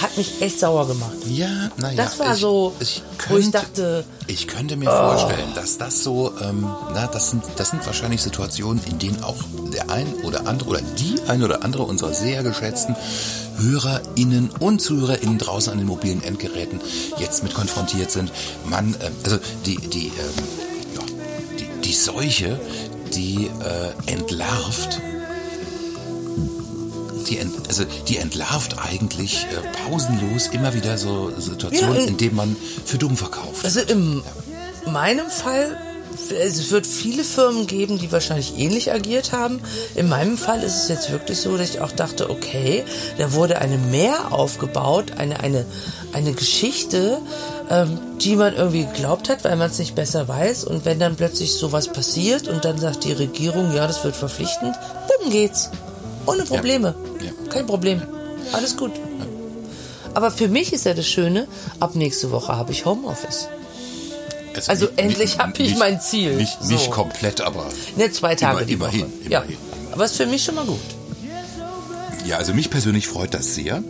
Hat 0.04 0.18
mich 0.18 0.42
echt 0.42 0.60
sauer 0.60 0.86
gemacht. 0.86 1.16
Ja, 1.30 1.70
naja. 1.78 1.96
Das 1.96 2.18
war 2.18 2.34
so, 2.36 2.74
wo 3.30 3.36
ich 3.38 3.50
dachte, 3.50 4.04
Ich 4.26 4.46
könnte 4.46 4.76
mir 4.76 4.90
vorstellen, 4.90 5.54
dass 5.54 5.78
das 5.78 6.04
so, 6.04 6.30
ähm, 6.42 6.68
na, 6.92 7.06
das 7.06 7.30
sind, 7.30 7.42
das 7.56 7.70
sind 7.70 7.86
wahrscheinlich 7.86 8.20
Situationen, 8.20 8.84
in 8.84 8.98
denen 8.98 9.24
auch 9.24 9.36
der 9.72 9.88
ein 9.88 10.12
oder 10.22 10.46
andere 10.46 10.68
oder 10.68 10.80
die 10.98 11.14
ein 11.26 11.42
oder 11.42 11.64
andere 11.64 11.84
unserer 11.84 12.12
sehr 12.12 12.42
geschätzten 12.42 12.94
HörerInnen 13.56 14.50
und 14.60 14.82
ZuhörerInnen 14.82 15.38
draußen 15.38 15.72
an 15.72 15.78
den 15.78 15.86
mobilen 15.86 16.22
Endgeräten 16.22 16.82
jetzt 17.18 17.42
mit 17.42 17.54
konfrontiert 17.54 18.10
sind. 18.10 18.30
Man, 18.66 18.94
ähm, 19.00 19.12
also 19.24 19.38
die, 19.64 19.78
die, 19.78 20.08
ähm, 20.08 20.44
ja, 20.96 21.00
die, 21.58 21.80
die 21.80 21.94
Seuche, 21.94 22.60
die 23.14 23.46
äh, 23.46 24.12
entlarvt 24.12 25.00
die, 27.28 27.38
ent, 27.38 27.68
also 27.68 27.84
die 28.08 28.18
entlarvt 28.18 28.76
eigentlich 28.78 29.46
äh, 29.50 29.84
pausenlos 29.84 30.48
immer 30.48 30.74
wieder 30.74 30.98
so 30.98 31.30
Situationen, 31.38 31.96
Ja, 31.96 32.02
äh, 32.02 32.06
in 32.06 32.16
denen 32.16 32.36
man 32.36 32.56
für 32.84 32.98
dumm 32.98 33.16
verkauft. 33.16 33.64
Also 33.64 33.80
in 33.80 34.22
meinem 34.86 35.30
Fall, 35.30 35.76
es 36.30 36.70
wird 36.70 36.86
viele 36.86 37.24
Firmen 37.24 37.66
geben, 37.66 37.98
die 37.98 38.12
wahrscheinlich 38.12 38.58
ähnlich 38.58 38.92
agiert 38.92 39.32
haben. 39.32 39.60
In 39.94 40.08
meinem 40.08 40.38
Fall 40.38 40.62
ist 40.62 40.76
es 40.76 40.88
jetzt 40.88 41.10
wirklich 41.10 41.38
so, 41.38 41.56
dass 41.56 41.70
ich 41.70 41.80
auch 41.80 41.92
dachte, 41.92 42.30
okay, 42.30 42.84
da 43.18 43.32
wurde 43.32 43.58
eine 43.58 43.78
Mehr 43.78 44.32
aufgebaut, 44.32 45.12
eine, 45.16 45.40
eine, 45.40 45.66
eine 46.12 46.32
Geschichte, 46.32 47.18
ähm, 47.70 47.98
die 48.20 48.36
man 48.36 48.54
irgendwie 48.54 48.84
geglaubt 48.84 49.28
hat, 49.28 49.42
weil 49.44 49.56
man 49.56 49.70
es 49.70 49.78
nicht 49.78 49.94
besser 49.94 50.28
weiß. 50.28 50.64
Und 50.64 50.84
wenn 50.84 50.98
dann 50.98 51.16
plötzlich 51.16 51.54
sowas 51.54 51.88
passiert 51.92 52.46
und 52.48 52.64
dann 52.64 52.78
sagt 52.78 53.04
die 53.04 53.12
Regierung, 53.12 53.74
ja, 53.74 53.86
das 53.86 54.04
wird 54.04 54.14
verpflichtend, 54.14 54.76
bumm 55.08 55.30
geht's. 55.30 55.70
Ohne 56.26 56.44
Probleme. 56.44 56.94
Ja. 56.96 57.13
Kein 57.54 57.66
Problem. 57.66 58.02
Alles 58.52 58.76
gut. 58.76 58.92
Aber 60.12 60.30
für 60.30 60.48
mich 60.48 60.72
ist 60.72 60.84
ja 60.84 60.94
das 60.94 61.06
Schöne, 61.08 61.48
ab 61.80 61.94
nächste 61.96 62.30
Woche 62.30 62.56
habe 62.56 62.72
ich 62.72 62.84
Homeoffice. 62.84 63.48
Also 64.68 64.86
nicht- 64.86 64.98
endlich 64.98 65.38
habe 65.38 65.52
ich 65.54 65.70
nicht- 65.70 65.78
mein 65.78 66.00
Ziel. 66.00 66.36
Nicht, 66.36 66.58
So. 66.60 66.72
nicht 66.72 66.90
komplett, 66.90 67.40
aber 67.40 67.66
Ne, 67.96 68.10
zwei 68.12 68.34
Tage 68.36 68.58
Immer- 68.58 68.66
die 68.66 68.72
immerhin, 68.74 69.00
Woche. 69.02 69.10
ja. 69.30 69.38
immerhin, 69.40 69.58
Aber 69.92 70.04
ist 70.04 70.16
für 70.16 70.26
mich 70.26 70.44
schon 70.44 70.54
mal 70.54 70.64
gut. 70.64 70.78
ja, 72.26 72.36
also 72.38 72.54
mich 72.54 72.70
persönlich 72.70 73.08
freut 73.08 73.34
das 73.34 73.54
sehr. 73.54 73.82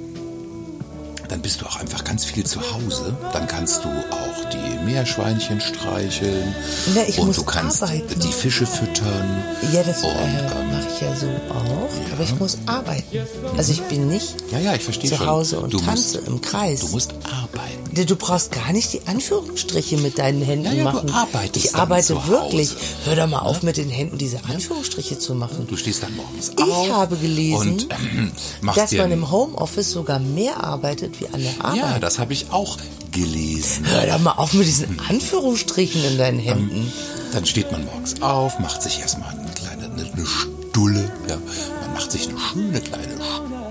Dann 1.29 1.41
bist 1.41 1.61
du 1.61 1.67
auch 1.67 1.77
einfach 1.77 2.05
ganz 2.05 2.25
viel 2.25 2.45
zu 2.45 2.61
Hause. 2.61 3.17
Dann 3.33 3.47
kannst 3.47 3.85
du 3.85 3.89
auch 3.89 4.49
die 4.51 4.85
Meerschweinchen 4.85 5.61
streicheln. 5.61 6.55
Na, 6.95 7.03
ich 7.07 7.19
und 7.19 7.29
muss 7.29 7.37
du 7.37 7.45
kannst 7.45 7.83
arbeiten. 7.83 8.21
die 8.21 8.33
Fische 8.33 8.67
füttern. 8.67 9.43
Ja, 9.73 9.83
das 9.83 10.03
äh, 10.03 10.09
ähm, 10.09 10.71
mache 10.71 10.87
ich 10.95 11.01
ja 11.01 11.15
so 11.17 11.27
auch. 11.51 12.13
Aber 12.13 12.23
ich 12.23 12.39
muss 12.39 12.59
arbeiten. 12.67 13.19
Also 13.57 13.73
ich 13.73 13.83
bin 13.83 14.09
nicht 14.09 14.35
ja, 14.53 14.59
ja, 14.59 14.75
ich 14.75 14.83
verstehe 14.83 15.11
zu 15.11 15.17
schon. 15.17 15.27
Hause 15.27 15.61
und 15.61 15.73
du 15.73 15.79
tanze 15.79 16.19
musst, 16.19 16.29
im 16.29 16.41
Kreis. 16.41 16.81
Du 16.81 16.89
musst 16.89 17.13
arbeiten. 17.25 17.84
Du 17.95 18.17
brauchst 18.17 18.51
gar 18.53 18.73
nicht 18.73 18.93
die 18.93 19.01
Anführungsstriche 19.07 19.97
mit 19.99 20.19
deinen 20.19 20.43
Händen 20.43 20.67
Ja, 20.67 20.73
ja, 20.73 20.79
du 20.91 20.97
machen. 20.97 21.11
arbeitest 21.11 21.67
ich 21.67 21.75
arbeite 21.75 22.15
wirklich. 22.27 22.71
Hause. 22.71 22.77
Hör 23.05 23.17
doch 23.17 23.27
mal 23.29 23.39
auf, 23.41 23.63
mit 23.63 23.77
den 23.77 23.89
Händen 23.89 24.19
diese 24.19 24.39
Anführungsstriche 24.45 25.19
zu 25.19 25.35
machen. 25.35 25.67
Du 25.69 25.77
stehst 25.77 26.03
dann 26.03 26.15
morgens 26.17 26.51
Ich 26.59 26.63
auf. 26.65 26.91
habe 26.91 27.17
gelesen, 27.17 27.73
und, 27.73 27.89
ähm, 27.91 28.33
machst 28.63 28.81
dass 28.81 28.93
man 28.93 29.13
im 29.13 29.31
Homeoffice 29.31 29.91
sogar 29.93 30.19
mehr 30.19 30.63
arbeitet 30.63 31.21
wie 31.21 31.29
an 31.29 31.41
der 31.43 31.65
Arbeit. 31.65 31.77
Ja, 31.79 31.99
das 31.99 32.19
habe 32.19 32.33
ich 32.33 32.51
auch 32.51 32.77
gelesen. 33.13 33.85
Hör 33.87 34.07
doch 34.07 34.19
mal 34.19 34.33
auf 34.33 34.53
mit 34.55 34.67
diesen 34.67 34.99
Anführungsstrichen 35.09 36.05
in 36.05 36.19
deinen 36.19 36.39
Händen. 36.41 36.93
Dann 37.33 37.47
steht 37.47 37.71
man 37.73 37.85
morgens 37.85 38.21
auf, 38.23 38.59
macht 38.59 38.83
sich 38.83 39.01
erstmal 39.01 39.31
eine 39.31 39.51
kleine 39.53 39.85
eine, 39.85 40.11
eine 40.13 40.27
Stulle. 40.27 41.13
Ja. 41.29 41.37
Man 41.83 41.93
macht 41.95 42.11
sich 42.11 42.29
eine 42.29 42.39
schöne 42.39 42.81
kleine 42.81 43.17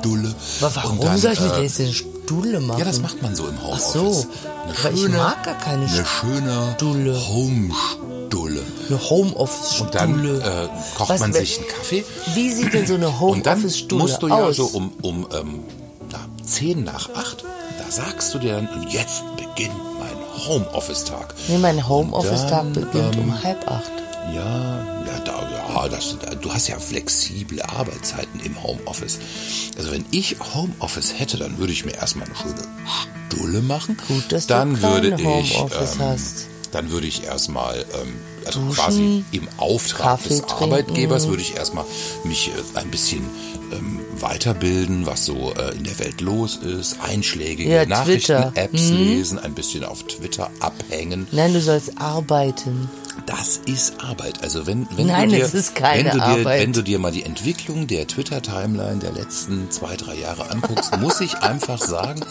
Stulle. 0.03 0.35
Aber 0.61 0.75
warum 0.75 0.99
dann, 0.99 1.17
soll 1.17 1.31
ich 1.33 1.39
mir 1.39 1.53
äh, 1.57 1.63
jetzt 1.63 1.81
Stulle 1.95 2.59
machen? 2.59 2.79
Ja, 2.79 2.85
das 2.85 2.99
macht 2.99 3.21
man 3.21 3.35
so 3.35 3.47
im 3.47 3.57
Ach 3.57 3.63
Homeoffice. 3.63 3.93
so, 3.93 4.27
Eine 4.67 4.77
aber 4.79 4.91
ich 4.93 5.07
mag 5.09 5.43
gar 5.43 5.57
keine 5.57 5.85
Eine 5.85 6.05
schöne 6.05 6.73
Stulle. 6.75 7.27
Home-Stulle. 7.27 8.61
Eine 8.89 9.09
Homeoffice-Stulle. 9.09 9.85
Und 9.87 9.95
dann 9.95 10.41
äh, 10.41 10.67
kocht 10.97 11.09
Was- 11.09 11.19
man 11.21 11.33
sich 11.33 11.57
einen 11.59 11.67
Kaffee. 11.67 12.05
Wie 12.33 12.51
sieht 12.51 12.73
denn 12.73 12.85
so 12.87 12.95
eine 12.95 13.07
Und 13.09 13.45
dann 13.45 13.57
Homeoffice-Stulle 13.59 14.01
musst 14.01 14.21
du 14.21 14.27
ja 14.27 14.35
aus? 14.35 14.55
so 14.57 14.65
um, 14.67 14.91
um 15.01 15.27
ähm, 15.33 15.59
na, 16.11 16.19
10 16.45 16.83
nach 16.83 17.09
8 17.15 17.43
da 17.79 17.91
sagst 17.91 18.33
du 18.33 18.39
dir 18.39 18.53
dann, 18.55 18.67
und 18.69 18.93
jetzt 18.93 19.23
beginnt 19.35 19.73
mein 19.99 20.47
Homeoffice-Tag. 20.47 21.33
Nee, 21.47 21.57
mein 21.57 21.87
Homeoffice-Tag 21.87 22.71
beginnt 22.73 23.15
ähm, 23.15 23.19
um 23.21 23.43
halb 23.43 23.67
acht. 23.69 23.91
Ja, 24.33 24.77
ja, 25.05 25.19
da, 25.25 25.31
ja 25.73 25.89
das, 25.89 26.17
du 26.41 26.53
hast 26.53 26.67
ja 26.67 26.79
flexible 26.79 27.61
Arbeitszeiten 27.61 28.39
im 28.41 28.61
Homeoffice. 28.63 29.19
Also 29.77 29.91
wenn 29.91 30.05
ich 30.11 30.37
Homeoffice 30.53 31.13
hätte, 31.17 31.37
dann 31.37 31.57
würde 31.57 31.73
ich 31.73 31.85
mir 31.85 31.93
erstmal 31.93 32.27
eine 32.27 32.35
schöne 32.35 32.67
Stulle 33.27 33.61
machen. 33.61 33.97
Gut, 34.07 34.31
dass 34.31 34.47
dann 34.47 34.75
du 34.75 34.81
würde 34.81 35.15
ich, 35.17 35.25
Homeoffice 35.25 35.95
ähm, 35.95 36.01
hast. 36.01 36.47
Dann 36.71 36.89
würde 36.89 37.05
ich 37.07 37.23
erstmal, 37.23 37.77
ähm, 37.93 38.15
also 38.45 38.59
Duschen, 38.61 38.75
quasi 38.75 39.23
im 39.31 39.47
Auftrag 39.57 40.01
Kaffee 40.01 40.29
des 40.29 40.41
trinken. 40.41 40.63
Arbeitgebers 40.63 41.27
würde 41.27 41.41
ich 41.43 41.55
erstmal 41.55 41.85
mich 42.23 42.49
äh, 42.49 42.79
ein 42.79 42.89
bisschen 42.89 43.23
ähm, 43.71 43.99
weiterbilden, 44.19 45.05
was 45.05 45.25
so 45.25 45.53
äh, 45.53 45.75
in 45.75 45.83
der 45.83 45.99
Welt 45.99 46.21
los 46.21 46.55
ist, 46.57 46.97
einschlägige 47.01 47.71
Ja, 47.71 47.85
Nachrichten-Apps 47.85 48.71
Twitter. 48.71 48.93
Mhm. 48.93 49.05
lesen, 49.05 49.39
ein 49.39 49.53
bisschen 49.53 49.83
auf 49.83 50.03
Twitter 50.03 50.49
abhängen. 50.61 51.27
Nein, 51.31 51.53
du 51.53 51.61
sollst 51.61 51.97
arbeiten. 51.99 52.89
Das 53.25 53.57
ist 53.65 54.03
Arbeit. 54.03 54.43
Also 54.43 54.65
wenn, 54.67 54.87
wenn 54.95 55.07
Nein, 55.07 55.29
du 55.29 55.35
dir, 55.35 55.45
es 55.45 55.53
ist 55.53 55.75
keine 55.75 56.05
wenn 56.05 56.11
du 56.11 56.17
dir, 56.17 56.23
Arbeit. 56.23 56.61
Wenn 56.61 56.73
du 56.73 56.81
dir 56.81 56.99
mal 56.99 57.11
die 57.11 57.23
Entwicklung 57.23 57.87
der 57.87 58.07
Twitter-Timeline 58.07 58.99
der 58.99 59.11
letzten 59.11 59.69
zwei, 59.71 59.95
drei 59.95 60.15
Jahre 60.15 60.49
anguckst, 60.49 60.97
muss 60.99 61.21
ich 61.21 61.37
einfach 61.37 61.79
sagen, 61.79 62.21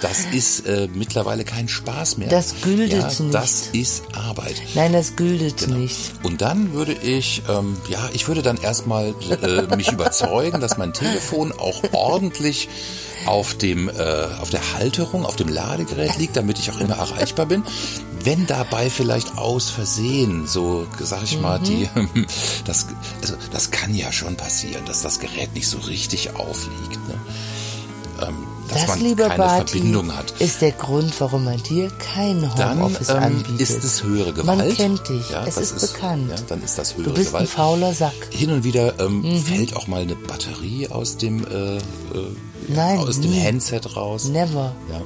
das 0.00 0.26
ist 0.32 0.66
äh, 0.66 0.88
mittlerweile 0.92 1.44
kein 1.44 1.68
Spaß 1.68 2.18
mehr. 2.18 2.28
Das 2.28 2.60
gültet 2.62 2.92
ja, 2.92 3.06
nicht. 3.06 3.34
Das 3.34 3.68
ist 3.72 4.02
Arbeit. 4.14 4.60
Nein, 4.74 4.92
das 4.92 5.16
gültet 5.16 5.58
Genau. 5.58 5.78
nicht. 5.78 6.12
Und 6.22 6.40
dann 6.42 6.72
würde 6.72 6.92
ich, 6.92 7.42
ähm, 7.48 7.76
ja, 7.88 8.08
ich 8.12 8.28
würde 8.28 8.42
dann 8.42 8.56
erstmal 8.56 9.14
äh, 9.42 9.76
mich 9.76 9.92
überzeugen, 9.92 10.60
dass 10.60 10.76
mein 10.76 10.92
Telefon 10.92 11.52
auch 11.52 11.82
ordentlich 11.92 12.68
auf 13.26 13.54
dem, 13.54 13.88
äh, 13.88 13.92
auf 14.40 14.50
der 14.50 14.74
Halterung, 14.74 15.24
auf 15.24 15.36
dem 15.36 15.48
Ladegerät 15.48 16.18
liegt, 16.18 16.36
damit 16.36 16.58
ich 16.58 16.70
auch 16.72 16.80
immer 16.80 16.96
erreichbar 16.96 17.46
bin. 17.46 17.62
Wenn 18.24 18.46
dabei 18.46 18.88
vielleicht 18.90 19.36
aus 19.38 19.70
Versehen, 19.70 20.46
so 20.46 20.86
sag 21.00 21.22
ich 21.24 21.40
mal, 21.40 21.58
die, 21.58 21.88
das, 22.64 22.86
also 23.20 23.34
das 23.52 23.70
kann 23.70 23.94
ja 23.94 24.12
schon 24.12 24.36
passieren, 24.36 24.84
dass 24.86 25.02
das 25.02 25.18
Gerät 25.18 25.54
nicht 25.54 25.68
so 25.68 25.78
richtig 25.78 26.36
aufliegt, 26.36 27.08
ne? 27.08 27.14
ähm, 28.26 28.36
dass 28.68 28.82
das, 28.82 28.88
man 28.88 29.00
lieber 29.00 29.24
keine 29.28 29.38
Barty, 29.38 29.72
Verbindung 29.78 30.16
hat 30.16 30.30
ist 30.38 30.62
der 30.62 30.72
Grund, 30.72 31.12
warum 31.20 31.44
man 31.44 31.60
dir 31.62 31.90
kein 32.14 32.48
dann 32.56 32.78
Homeoffice 32.78 33.08
ähm, 33.10 33.16
anbietet. 33.22 33.60
ist 33.60 33.84
es 33.84 34.02
höhere 34.02 34.32
Gewalt. 34.32 34.58
Man 34.58 34.74
kennt 34.74 35.08
dich. 35.08 35.28
Ja, 35.30 35.44
es 35.44 35.56
das 35.56 35.72
ist, 35.72 35.92
bekannt. 35.92 36.30
Ja, 36.30 36.36
dann 36.48 36.62
ist 36.62 36.78
das 36.78 36.94
höhere 36.96 37.08
du 37.10 37.14
bist 37.14 37.28
Gewalt. 37.28 37.44
ein 37.44 37.48
fauler 37.48 37.92
Sack. 37.92 38.14
Hin 38.30 38.50
und 38.52 38.64
wieder 38.64 38.98
ähm, 39.00 39.20
Mhm. 39.22 39.42
fällt 39.42 39.76
auch 39.76 39.88
mal 39.88 40.00
eine 40.02 40.14
Batterie 40.14 40.88
aus 40.88 41.16
dem 41.18 41.44
äh, 41.46 41.76
äh, 41.76 41.80
Nein, 42.68 42.98
aus 42.98 43.20
dem 43.20 43.30
nie. 43.30 43.40
Handset 43.40 43.96
raus. 43.96 44.26
Never. 44.26 44.72
Ja. 44.90 45.00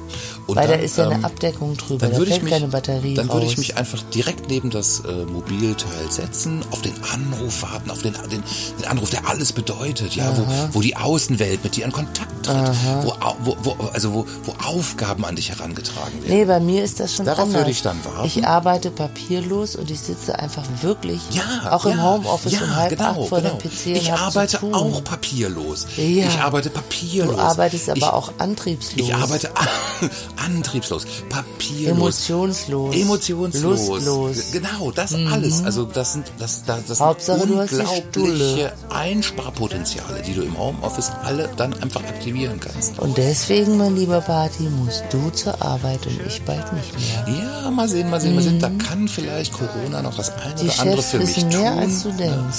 Weil 0.47 0.67
dann, 0.67 0.77
da 0.79 0.83
ist 0.85 0.97
ja 0.97 1.05
ähm, 1.05 1.13
eine 1.13 1.25
Abdeckung 1.25 1.75
drüber. 1.75 1.99
Dann 1.99 2.11
Da 2.11 2.17
würde 2.17 2.31
fällt 2.31 2.37
ich 2.37 2.43
mich, 2.43 2.53
keine 2.53 2.67
Batterie 2.67 3.13
dann 3.15 3.29
würde 3.29 3.45
ich 3.45 3.57
mich 3.57 3.75
einfach 3.77 4.01
direkt 4.13 4.49
neben 4.49 4.69
das 4.69 5.01
äh, 5.01 5.25
Mobilteil 5.25 6.09
setzen, 6.09 6.63
auf 6.71 6.81
den 6.81 6.93
Anruf 7.11 7.61
warten, 7.63 7.91
auf 7.91 8.01
den, 8.01 8.13
den, 8.31 8.43
den 8.79 8.85
Anruf, 8.87 9.09
der 9.09 9.27
alles 9.27 9.51
bedeutet, 9.51 10.15
ja, 10.15 10.31
wo, 10.37 10.45
wo 10.73 10.81
die 10.81 10.95
Außenwelt 10.95 11.63
mit 11.63 11.75
dir 11.75 11.85
in 11.85 11.91
Kontakt 11.91 12.45
tritt, 12.45 12.57
wo, 13.03 13.13
wo, 13.43 13.57
wo, 13.63 13.83
also 13.93 14.13
wo, 14.13 14.25
wo 14.45 14.53
Aufgaben 14.65 15.25
an 15.25 15.35
dich 15.35 15.49
herangetragen 15.49 16.13
werden. 16.23 16.37
Nee, 16.37 16.45
bei 16.45 16.59
mir 16.59 16.83
ist 16.83 16.99
das 16.99 17.15
schon 17.15 17.25
Darauf 17.25 17.43
anders. 17.43 17.61
würde 17.61 17.71
ich 17.71 17.81
dann 17.81 17.97
warten. 18.05 18.27
Ich 18.27 18.45
arbeite 18.45 18.91
papierlos 18.91 19.75
und 19.75 19.91
ich 19.91 19.99
sitze 19.99 20.37
einfach 20.39 20.63
wirklich 20.81 21.21
Ja, 21.31 21.73
auch 21.75 21.85
im 21.85 21.97
ja, 21.97 22.03
Homeoffice 22.03 22.53
ja, 22.53 22.61
um 22.61 22.75
halb 22.75 22.89
genau, 22.91 23.21
acht 23.21 23.29
vor 23.29 23.41
genau. 23.41 23.55
dem 23.55 23.69
PC 23.69 23.85
Ich 24.01 24.11
arbeite 24.13 24.63
auch 24.63 25.03
papierlos. 25.03 25.87
Ja. 25.97 26.27
Ich 26.27 26.39
arbeite 26.39 26.69
papierlos. 26.69 27.37
Arbeitest 27.47 27.89
aber 27.89 27.97
ich, 27.97 28.03
auch 28.05 28.31
antriebslos. 28.37 29.07
Ich 29.07 29.13
arbeite 29.15 29.49
antriebslos, 30.45 31.05
papierlos, 31.29 31.97
Emotionslos. 32.29 32.95
emotionslos. 32.95 33.87
Lustlos. 33.89 34.51
Genau, 34.51 34.91
das 34.91 35.13
alles. 35.13 35.63
Also 35.63 35.85
das 35.85 36.13
sind 36.13 36.31
das, 36.39 36.63
das, 36.65 36.85
das 36.87 36.99
Hauptsache, 36.99 37.39
sind 37.41 37.51
unglaubliche 37.51 38.73
Einsparpotenziale, 38.89 40.21
die 40.25 40.33
du 40.33 40.41
im 40.43 40.57
Homeoffice 40.57 41.11
alle 41.23 41.49
dann 41.57 41.73
einfach 41.81 42.01
aktivieren 42.03 42.59
kannst. 42.59 42.97
Und 42.99 43.17
deswegen, 43.17 43.77
mein 43.77 43.95
lieber 43.95 44.21
Barty, 44.21 44.63
musst 44.63 45.03
du 45.11 45.29
zur 45.31 45.61
Arbeit 45.61 46.05
und 46.05 46.19
ich 46.27 46.41
bald 46.43 46.71
nicht 46.73 46.93
mehr. 47.27 47.35
Ja, 47.63 47.71
mal 47.71 47.87
sehen, 47.87 48.09
mal 48.09 48.19
sehen, 48.21 48.35
mal 48.35 48.41
sehen. 48.43 48.59
Da 48.59 48.69
kann 48.69 49.07
vielleicht 49.07 49.53
Corona 49.53 50.01
noch 50.01 50.15
das 50.15 50.31
eine 50.37 50.55
Die 50.55 50.65
oder 50.65 50.79
andere 50.79 50.97
Chefs 50.97 51.09
für 51.11 51.17
mich 51.19 51.35
wissen 51.37 51.49
tun. 51.51 51.61
mehr, 51.61 51.73
als 51.73 52.03
du 52.03 52.11
denkst. 52.11 52.57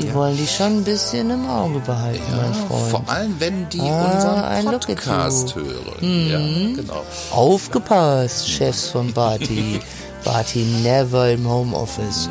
Die 0.00 0.14
wollen 0.14 0.36
dich 0.36 0.50
schon 0.54 0.66
ein 0.78 0.84
bisschen 0.84 1.30
im 1.30 1.48
Auge 1.48 1.78
behalten, 1.80 2.22
mein 2.36 2.54
Freund. 2.68 2.90
Vor 2.90 3.02
allem, 3.08 3.34
wenn 3.38 3.68
die 3.70 3.80
Ah, 3.80 4.05
unseren 4.14 4.38
at 4.38 4.64
Podcast 4.64 5.54
you. 5.56 5.62
hören. 5.62 6.28
Ja, 6.28 6.82
genau. 6.82 7.04
Aufgepasst, 7.30 8.48
Chefs 8.48 8.88
von 8.88 9.12
Barty. 9.12 9.80
Barty 10.24 10.58
never 10.82 11.30
im 11.30 11.48
Homeoffice. 11.48 12.28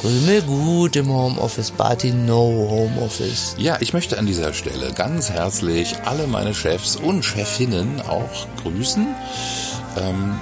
Krümel 0.00 0.42
gut 0.42 0.96
im 0.96 1.08
Homeoffice, 1.08 1.70
Barty 1.70 2.12
no 2.12 2.66
Homeoffice. 2.70 3.54
Ja, 3.58 3.78
ich 3.80 3.92
möchte 3.92 4.18
an 4.18 4.26
dieser 4.26 4.52
Stelle 4.52 4.92
ganz 4.92 5.30
herzlich 5.30 5.96
alle 6.04 6.26
meine 6.26 6.54
Chefs 6.54 6.96
und 6.96 7.24
Chefinnen 7.24 8.02
auch 8.02 8.46
grüßen. 8.62 9.06
Ähm, 9.98 10.38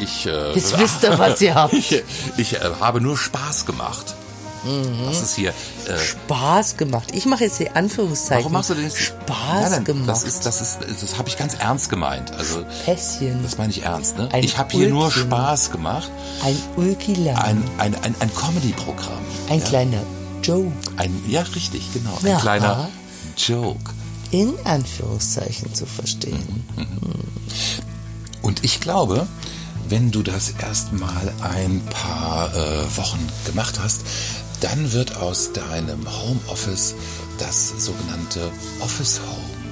ich, 0.00 0.26
äh, 0.26 0.52
Jetzt 0.54 0.76
wisst 0.78 1.04
ihr, 1.04 1.16
was 1.18 1.40
ihr 1.40 1.54
habt. 1.56 1.72
Ich, 1.74 2.02
ich 2.36 2.54
äh, 2.54 2.58
habe 2.80 3.00
nur 3.00 3.16
Spaß 3.16 3.66
gemacht. 3.66 4.16
Mhm. 4.64 5.04
Das 5.06 5.22
ist 5.22 5.34
hier. 5.34 5.50
Äh, 5.86 5.98
Spaß 5.98 6.76
gemacht. 6.76 7.08
Ich 7.12 7.26
mache 7.26 7.44
jetzt 7.44 7.58
die 7.58 7.70
Anführungszeichen. 7.70 8.44
warum 8.44 8.52
machst 8.52 8.70
du 8.70 8.74
denn 8.74 8.84
jetzt 8.84 8.98
Spaß 8.98 9.62
nein, 9.62 9.70
nein, 9.70 9.84
gemacht? 9.84 10.08
Das 10.08 10.24
ist, 10.24 10.46
das 10.46 10.60
ist, 10.60 10.78
das 11.02 11.18
habe 11.18 11.28
ich 11.28 11.36
ganz 11.36 11.54
ernst 11.54 11.90
gemeint. 11.90 12.30
Also 12.32 12.64
Pässchen. 12.84 13.42
das 13.42 13.58
meine 13.58 13.70
ich 13.70 13.82
ernst. 13.82 14.16
Ne? 14.16 14.28
Ein 14.32 14.44
Ich 14.44 14.56
habe 14.58 14.70
hier 14.72 14.88
nur. 14.88 15.10
Spaß 15.10 15.70
gemacht. 15.72 16.10
Ein 16.44 16.56
Ulkilam. 16.76 17.36
Ein, 17.36 17.62
ein, 17.78 17.94
ein, 18.02 18.14
ein 18.20 18.34
Comedy-Programm. 18.34 19.18
Ein 19.50 19.58
ja? 19.60 19.64
kleiner 19.66 20.02
Joke. 20.42 20.72
Ein, 20.96 21.22
ja, 21.28 21.42
richtig, 21.42 21.92
genau. 21.92 22.16
Ein 22.22 22.26
Ja. 22.28 22.38
kleiner 22.40 22.88
Joke. 23.36 23.90
In 24.30 24.54
Anführungszeichen 24.64 25.74
zu 25.74 25.84
verstehen. 25.86 26.64
Und 28.40 28.64
ich 28.64 28.80
glaube, 28.80 29.26
wenn 29.88 30.10
du 30.10 30.22
das 30.22 30.54
erstmal 30.58 31.32
ein 31.42 31.82
paar 31.90 32.54
äh, 32.54 32.96
Wochen 32.96 33.18
gemacht 33.44 33.78
hast, 33.82 34.00
dann 34.62 34.92
wird 34.92 35.16
aus 35.16 35.52
deinem 35.52 36.06
Homeoffice 36.06 36.94
das 37.38 37.84
sogenannte 37.84 38.50
Office 38.80 39.20
Home. 39.20 39.62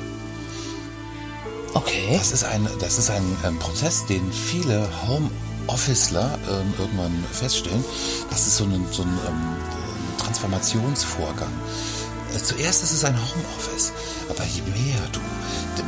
Okay. 1.75 2.09
Das 2.13 2.33
ist 2.33 2.45
ein, 2.45 2.69
das 2.81 2.99
ist 2.99 3.11
ein 3.11 3.37
ähm, 3.45 3.59
Prozess, 3.59 4.05
den 4.07 4.33
viele 4.33 4.89
Homeofficeler 5.07 6.39
ähm, 6.51 6.75
irgendwann 6.79 7.25
feststellen. 7.33 7.85
Das 8.31 8.47
ist 8.49 8.57
so 8.57 8.65
ein, 8.65 8.85
so 8.91 9.03
ein 9.03 9.19
ähm, 9.29 9.57
Transformationsvorgang. 10.19 11.53
Äh, 12.35 12.39
Zuerst 12.39 12.83
ist 12.83 12.93
es 12.93 13.05
ein 13.05 13.15
Homeoffice, 13.15 13.93
aber 14.29 14.45
je 14.45 14.63
mehr 14.63 15.01
du 15.13 15.21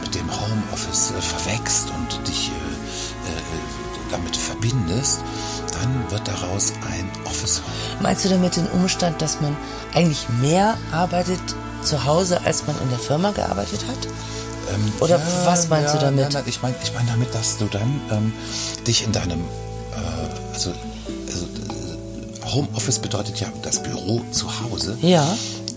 mit 0.01 0.15
dem 0.15 0.31
Homeoffice 0.31 1.11
äh, 1.11 1.21
verwächst 1.21 1.91
und 1.91 2.29
dich 2.29 2.49
äh, 2.49 3.31
äh, 3.31 3.43
damit 4.11 4.37
verbindest, 4.37 5.21
dann 5.83 6.11
wird 6.11 6.27
daraus 6.29 6.73
ein 6.91 7.09
Office. 7.27 7.61
Meinst 8.01 8.25
du 8.25 8.29
damit 8.29 8.57
den 8.57 8.67
Umstand, 8.69 9.21
dass 9.21 9.41
man 9.41 9.57
eigentlich 9.95 10.29
mehr 10.41 10.77
arbeitet 10.93 11.41
zu 11.85 12.05
Hause, 12.05 12.41
als 12.45 12.67
man 12.67 12.77
in 12.83 12.89
der 12.91 12.99
Firma 12.99 13.33
gearbeitet 13.33 13.81
hat? 13.89 14.07
Ähm, 14.75 14.93
Oder 15.01 15.21
was 15.45 15.69
meinst 15.69 15.95
du 15.95 15.99
damit? 15.99 16.25
Nein, 16.25 16.33
nein, 16.33 16.45
ich 16.47 16.63
meine 16.63 16.75
ich 16.83 16.93
mein 16.95 17.07
damit, 17.07 17.35
dass 17.35 17.59
du 17.59 17.65
dann 17.67 18.01
ähm, 18.11 18.33
dich 18.87 19.05
in 19.05 19.13
deinem, 19.13 19.41
äh, 19.41 20.53
also, 20.55 20.71
also 21.27 21.45
äh, 21.45 22.51
Homeoffice 22.53 22.99
bedeutet 23.01 23.41
ja 23.41 23.49
das 23.63 23.83
Büro 23.83 24.23
zu 24.31 24.47
Hause. 24.63 24.97
Ja. 25.03 25.27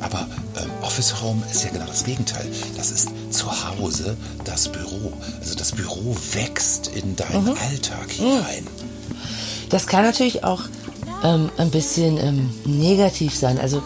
Aber 0.02 0.28
ähm, 0.62 0.70
Office 0.82 1.22
Home 1.22 1.42
ist 1.52 1.64
ja 1.64 1.70
genau 1.72 1.86
das 1.88 2.04
Gegenteil. 2.04 2.46
Das 2.78 2.92
ist 2.92 3.08
zu 3.32 3.48
Hause 3.50 4.16
das 4.44 4.68
Büro. 4.72 5.14
Also 5.40 5.56
das 5.56 5.72
Büro 5.72 6.16
wächst 6.34 6.88
in 6.88 7.16
deinen 7.16 7.46
Mhm. 7.46 7.58
Alltag 7.70 8.12
hinein. 8.12 8.68
Das 9.76 9.88
kann 9.88 10.06
natürlich 10.06 10.46
auch 10.46 10.62
ähm, 11.22 11.50
ein 11.58 11.70
bisschen 11.70 12.18
ähm, 12.18 12.50
negativ 12.64 13.36
sein. 13.36 13.60
Also 13.60 13.84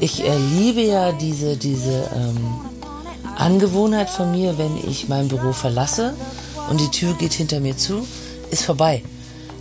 ich 0.00 0.24
äh, 0.24 0.38
liebe 0.58 0.80
ja 0.80 1.12
diese, 1.12 1.58
diese 1.58 2.08
ähm, 2.16 2.38
Angewohnheit 3.36 4.08
von 4.08 4.32
mir, 4.32 4.56
wenn 4.56 4.74
ich 4.88 5.06
mein 5.10 5.28
Büro 5.28 5.52
verlasse 5.52 6.14
und 6.70 6.80
die 6.80 6.88
Tür 6.88 7.12
geht 7.12 7.34
hinter 7.34 7.60
mir 7.60 7.76
zu, 7.76 8.08
ist 8.50 8.64
vorbei. 8.64 9.02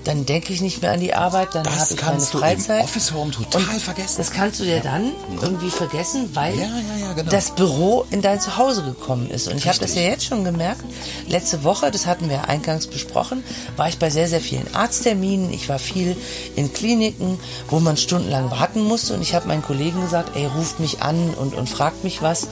Dann 0.04 0.26
denke 0.26 0.54
ich 0.54 0.62
nicht 0.62 0.82
mehr 0.82 0.94
an 0.94 1.02
die 1.02 1.14
Arbeit, 1.14 1.50
dann 1.54 1.64
Das 1.66 1.74
habe 1.74 1.94
ich 1.94 2.02
meine 2.02 2.12
kannst 2.14 2.34
du 2.34 2.38
im 2.38 2.44
Freizeit. 2.44 2.84
Office 2.84 3.12
Home 3.14 3.32
total 3.32 3.62
vergessen. 3.80 4.16
Das 4.18 4.32
kannst 4.32 4.60
du 4.60 4.64
dir 4.64 4.80
dann 4.80 5.12
irgendwie 5.42 5.70
vergessen, 5.70 6.30
weil 6.34 6.56
Ja, 6.56 6.66
ja, 6.66 7.08
ja, 7.08 7.14
genau. 7.14 7.30
das 7.30 7.52
Büro 7.52 8.06
in 8.10 8.22
dein 8.22 8.40
Zuhause 8.40 8.84
gekommen 8.84 9.30
ist. 9.30 9.50
Und 9.50 9.58
ich 9.58 9.68
habe 9.68 9.80
das 9.80 9.96
ja 9.96 10.02
jetzt 10.04 10.26
schon 10.26 10.46
gemerkt. 10.46 10.82
Letzte 11.28 11.64
Woche, 11.66 11.92
das 11.92 12.06
hatten 12.06 12.30
wir 12.30 12.48
eingangs 12.48 12.88
besprochen, 12.88 13.44
war 13.76 13.90
ich 13.90 13.98
bei 13.98 14.10
sehr, 14.10 14.30
sehr 14.30 14.40
vielen 14.42 14.74
Arztterminen. 14.74 15.52
Ich 15.52 15.68
war 15.68 15.80
viel 15.80 16.16
in 16.56 16.72
Kliniken, 16.72 17.38
wo 17.70 17.80
man 17.80 17.98
stundenlang 17.98 18.50
warten 18.50 18.82
musste. 18.84 19.14
Und 19.14 19.22
ich 19.22 19.34
habe 19.36 19.48
meinen 19.50 19.64
Kollegen 19.64 20.00
gesagt, 20.02 20.38
ey, 20.38 20.46
ruft 20.46 20.80
mich 20.80 21.02
an 21.02 21.34
und, 21.34 21.54
und 21.54 21.70
fragt 21.70 22.06
mich 22.06 22.22
was. 22.22 22.48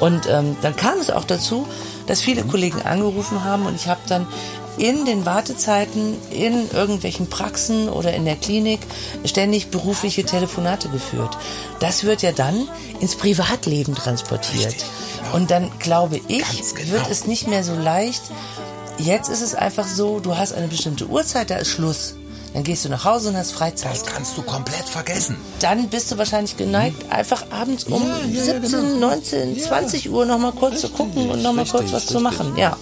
Und 0.00 0.26
ähm, 0.28 0.56
dann 0.60 0.74
kam 0.74 0.98
es 0.98 1.10
auch 1.10 1.24
dazu, 1.24 1.66
dass 2.06 2.20
viele 2.20 2.42
Kollegen 2.44 2.82
angerufen 2.82 3.42
haben 3.44 3.66
und 3.66 3.74
ich 3.74 3.88
habe 3.88 4.00
dann 4.08 4.26
in 4.78 5.04
den 5.04 5.26
Wartezeiten 5.26 6.16
in 6.30 6.70
irgendwelchen 6.70 7.28
Praxen 7.28 7.88
oder 7.88 8.14
in 8.14 8.24
der 8.24 8.36
Klinik 8.36 8.80
ständig 9.24 9.68
berufliche 9.68 10.24
Telefonate 10.24 10.88
geführt. 10.88 11.36
Das 11.80 12.04
wird 12.04 12.22
ja 12.22 12.32
dann 12.32 12.68
ins 13.00 13.16
Privatleben 13.16 13.94
transportiert. 13.94 14.66
Richtig, 14.66 14.84
genau. 15.18 15.36
Und 15.36 15.50
dann 15.50 15.70
glaube 15.78 16.20
ich, 16.28 16.74
genau. 16.74 16.92
wird 16.92 17.10
es 17.10 17.26
nicht 17.26 17.48
mehr 17.48 17.64
so 17.64 17.74
leicht. 17.74 18.22
Jetzt 18.98 19.28
ist 19.28 19.42
es 19.42 19.54
einfach 19.54 19.86
so, 19.86 20.20
du 20.20 20.36
hast 20.36 20.52
eine 20.52 20.68
bestimmte 20.68 21.06
Uhrzeit, 21.06 21.50
da 21.50 21.56
ist 21.56 21.68
Schluss. 21.68 22.16
Dann 22.56 22.64
gehst 22.64 22.86
du 22.86 22.88
nach 22.88 23.04
Hause 23.04 23.28
und 23.28 23.36
hast 23.36 23.52
Freizeit. 23.52 23.92
Das 23.92 24.06
kannst 24.06 24.34
du 24.38 24.40
komplett 24.40 24.88
vergessen. 24.88 25.36
Dann 25.60 25.90
bist 25.90 26.10
du 26.10 26.16
wahrscheinlich 26.16 26.56
geneigt, 26.56 27.12
einfach 27.12 27.44
abends 27.50 27.84
um 27.84 28.02
Ja, 28.02 28.16
ja, 28.30 28.44
ja, 28.44 28.60
17, 28.62 28.94
genau. 28.94 29.08
19, 29.08 29.56
Ja. 29.56 29.62
20 29.62 30.10
Uhr 30.10 30.24
noch 30.24 30.38
mal 30.38 30.52
kurz 30.52 30.80
zu 30.80 30.88
gucken 30.88 31.28
und 31.28 31.42
noch 31.42 31.52
mal 31.52 31.66
kurz 31.66 31.82
richtig, 31.82 31.92
was 31.92 32.06
zu 32.06 32.16
richtig. 32.16 32.22
machen. 32.38 32.56
Ja. 32.56 32.78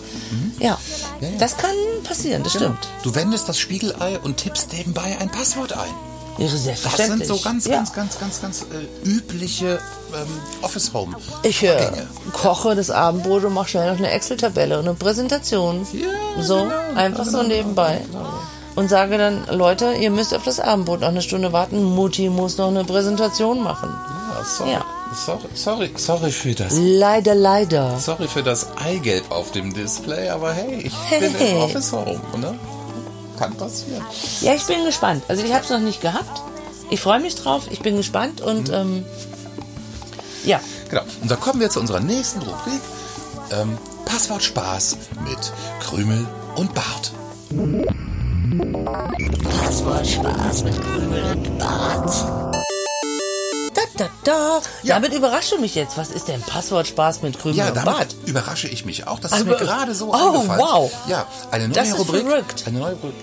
Ja. 0.61 0.79
Ja. 1.21 1.29
Das 1.41 1.57
kann 1.57 1.73
passieren, 2.05 2.45
das 2.45 2.53
stimmt. 2.53 2.87
Du 3.03 3.17
wendest 3.17 3.49
das 3.49 3.59
Spiegelei 3.59 4.17
und 4.21 4.37
tippst 4.37 4.73
nebenbei 4.73 5.17
ein 5.19 5.29
Passwort 5.29 5.73
ein. 5.73 5.91
Wäre 6.37 6.53
Das 6.53 6.97
sind 6.97 7.27
so 7.27 7.37
ganz, 7.41 7.67
ja. 7.67 7.75
ganz, 7.75 7.93
ganz, 7.93 8.21
ganz, 8.21 8.41
ganz 8.43 8.63
äh, 8.63 9.09
übliche 9.09 9.81
ähm, 10.15 10.27
Office 10.63 10.93
Home. 10.95 11.17
Ich 11.43 11.65
äh, 11.65 11.91
koche 12.33 12.77
das 12.77 12.91
Abendbrot 12.91 13.43
und 13.43 13.55
mache 13.55 13.71
schnell 13.71 13.91
noch 13.91 13.99
eine 13.99 14.11
Excel-Tabelle 14.13 14.79
und 14.79 14.87
eine 14.87 14.95
Präsentation. 14.95 15.85
Ja, 15.93 16.43
so, 16.43 16.63
genau, 16.63 16.75
einfach 16.95 17.25
so 17.25 17.39
genau, 17.39 17.49
nebenbei. 17.49 18.01
Und 18.77 18.89
sage 18.89 19.19
dann, 19.19 19.47
Leute, 19.51 19.93
ihr 19.95 20.11
müsst 20.11 20.35
auf 20.35 20.43
das 20.43 20.59
Abendbrot 20.59 21.01
noch 21.01 21.09
eine 21.09 21.23
Stunde 21.23 21.53
warten. 21.53 21.83
Mutti 21.85 22.29
muss 22.29 22.59
noch 22.59 22.69
eine 22.69 22.85
Präsentation 22.85 23.63
machen. 23.63 23.89
Ja, 24.37 24.45
sorry, 24.45 24.71
Ja. 24.73 24.85
sorry, 25.15 25.49
sorry, 25.55 25.93
sorry 25.97 26.31
für 26.33 26.55
das. 26.55 26.73
Leider, 26.77 27.35
leider. 27.37 27.97
Sorry 28.01 28.27
für 28.27 28.43
das 28.43 28.67
Eigelb 28.77 29.31
auf 29.31 29.53
dem 29.53 29.73
Display, 29.73 30.29
aber 30.29 30.53
hey, 30.53 30.81
ich 30.87 30.93
Hey. 31.09 31.21
bin 31.31 31.35
im 31.37 31.57
Office 31.59 31.93
Home, 31.93 32.19
ne? 32.39 32.59
Kann 33.39 33.55
passieren. 33.55 34.05
Ja, 34.41 34.55
ich 34.55 34.65
bin 34.65 34.85
gespannt. 34.85 35.23
Also 35.29 35.45
ich 35.45 35.53
habe 35.53 35.63
es 35.65 35.71
noch 35.71 35.79
nicht 35.81 36.01
gehabt. 36.01 36.43
Ich 36.91 37.01
freue 37.01 37.21
mich 37.21 37.35
drauf. 37.37 37.69
Ich 37.71 37.81
bin 37.81 37.97
gespannt 37.97 38.41
und 38.41 38.69
Mhm. 38.69 38.75
ähm, 38.75 39.05
ja. 40.45 40.61
Genau. 40.91 41.03
Und 41.23 41.31
da 41.31 41.37
kommen 41.37 41.61
wir 41.61 41.71
zu 41.71 41.79
unserer 41.81 42.01
nächsten 42.01 42.41
Rubrik. 42.41 42.81
Ähm, 43.53 43.79
Passwort 44.05 44.43
Spaß 44.43 44.97
mit 45.25 45.53
Krümel 45.81 46.27
und 46.57 46.75
Bart. 46.75 47.13
Da, 53.75 53.83
da, 53.97 54.09
da. 54.25 54.61
Damit 54.85 55.13
überrascht 55.13 55.53
du 55.53 55.59
mich 55.61 55.75
jetzt. 55.75 55.97
Was 55.99 56.11
ist 56.11 56.29
denn 56.29 56.41
Passwortspaß 56.43 57.23
mit 57.23 57.39
Krümel 57.39 57.59
Ja, 57.59 57.69
und 57.69 57.77
damit 57.77 57.93
Bart? 57.95 58.17
überrasche 58.27 58.69
ich 58.69 58.85
mich 58.85 59.07
auch. 59.07 59.19
Das 59.19 59.33
ist 59.33 59.39
Also, 59.39 59.51
mir 59.51 59.57
gerade 59.57 59.95
so 59.95 60.11
oh, 60.13 60.13
eingefallen. 60.35 60.61
wow. 60.61 60.93
Ja, 61.09 61.27
eine 61.51 61.65
neue 61.69 61.75
Das 61.75 61.89
ist 61.89 61.99
Rubrik. 61.99 62.27
verrückt. 62.27 62.65
Eine 62.67 62.79
neue 62.79 62.93
Rubrik. 62.95 63.15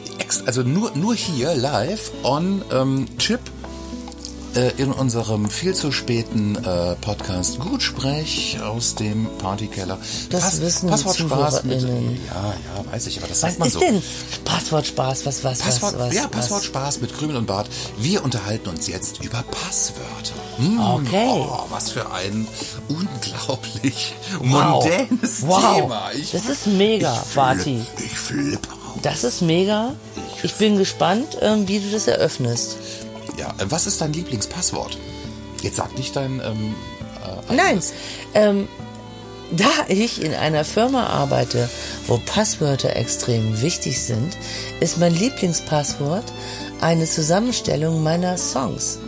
Also 0.46 0.64
nur, 0.64 0.92
nur 0.96 1.16
hier 1.16 1.54
live 1.56 2.12
on 2.24 2.64
ähm, 2.72 3.06
Chip 3.18 3.40
in 4.78 4.92
unserem 4.92 5.50
viel 5.50 5.74
zu 5.74 5.92
späten 5.92 6.56
äh, 6.58 6.96
Podcast 6.96 7.60
Gutsprech 7.60 8.60
aus 8.62 8.96
dem 8.96 9.28
Partykeller. 9.38 9.98
Das 10.30 10.60
wissen 10.62 10.88
die 10.88 10.92
Passwortspaß 10.92 11.64
mit. 11.64 11.80
ZuhörerInnen. 11.82 12.20
Ja, 12.28 12.54
ja, 12.84 12.92
weiß 12.92 13.08
ich, 13.08 13.18
aber 13.20 13.28
das 13.28 13.38
Was 13.44 13.50
sagt 13.52 13.60
man 13.60 13.68
ist 13.70 13.74
so. 13.76 13.80
denn 13.80 14.02
Passwortspaß? 14.44 15.26
Was, 15.26 15.44
was, 15.44 15.60
Passwort, 15.60 15.94
was, 15.94 16.08
was? 16.08 16.14
ja, 16.16 16.24
was? 16.24 16.32
Passwortspaß 16.32 17.02
mit 17.02 17.18
Krümel 17.18 17.38
und 17.38 17.46
Bart. 17.46 17.70
Wir 17.98 18.24
unterhalten 18.24 18.70
uns 18.70 18.88
jetzt 18.88 19.24
über 19.24 19.44
Passwörter. 19.44 20.36
Hm, 20.58 20.80
Okay. 20.82 21.28
Oh, 21.30 21.60
was 21.70 21.92
für 21.92 22.12
ein 22.12 22.48
unglaublich 22.90 24.14
Wow. 24.40 24.84
mondänes 24.84 25.42
wow. 25.48 25.76
Thema. 25.76 26.12
Ich, 26.14 26.32
das 26.32 26.46
ist 26.48 26.68
mega, 26.68 27.14
ich 27.14 27.38
flipp- 27.38 27.86
Ich 28.06 28.18
flippe 28.20 28.70
aus. 28.70 29.02
Das 29.02 29.24
ist 29.24 29.42
mega. 29.42 29.94
Ich 30.44 30.54
bin 30.56 30.78
gespannt, 30.78 31.38
ähm, 31.42 31.68
wie 31.68 31.80
du 31.80 31.90
das 31.92 32.08
eröffnest. 32.08 32.76
Ja, 33.38 33.50
äh, 33.58 33.66
was 33.70 33.88
ist 33.88 34.02
dein 34.02 34.14
Lieblingspasswort? 34.14 34.98
Jetzt 35.62 35.78
sag 35.78 35.98
nicht 35.98 36.16
dein. 36.16 36.42
Ähm, 36.44 36.76
äh, 37.50 37.54
Nein, 37.54 37.82
ähm, 38.34 38.68
da 39.52 39.66
ich 39.90 40.22
in 40.24 40.34
einer 40.34 40.64
Firma 40.64 41.08
arbeite, 41.08 41.70
wo 42.08 42.18
Passwörter 42.26 42.96
extrem 42.96 43.62
wichtig 43.62 44.00
sind, 44.02 44.38
ist 44.80 44.98
mein 44.98 45.14
Lieblingspasswort 45.14 46.24
eine 46.80 47.06
Zusammenstellung 47.06 48.02
meiner 48.02 48.38
Songs. 48.38 49.00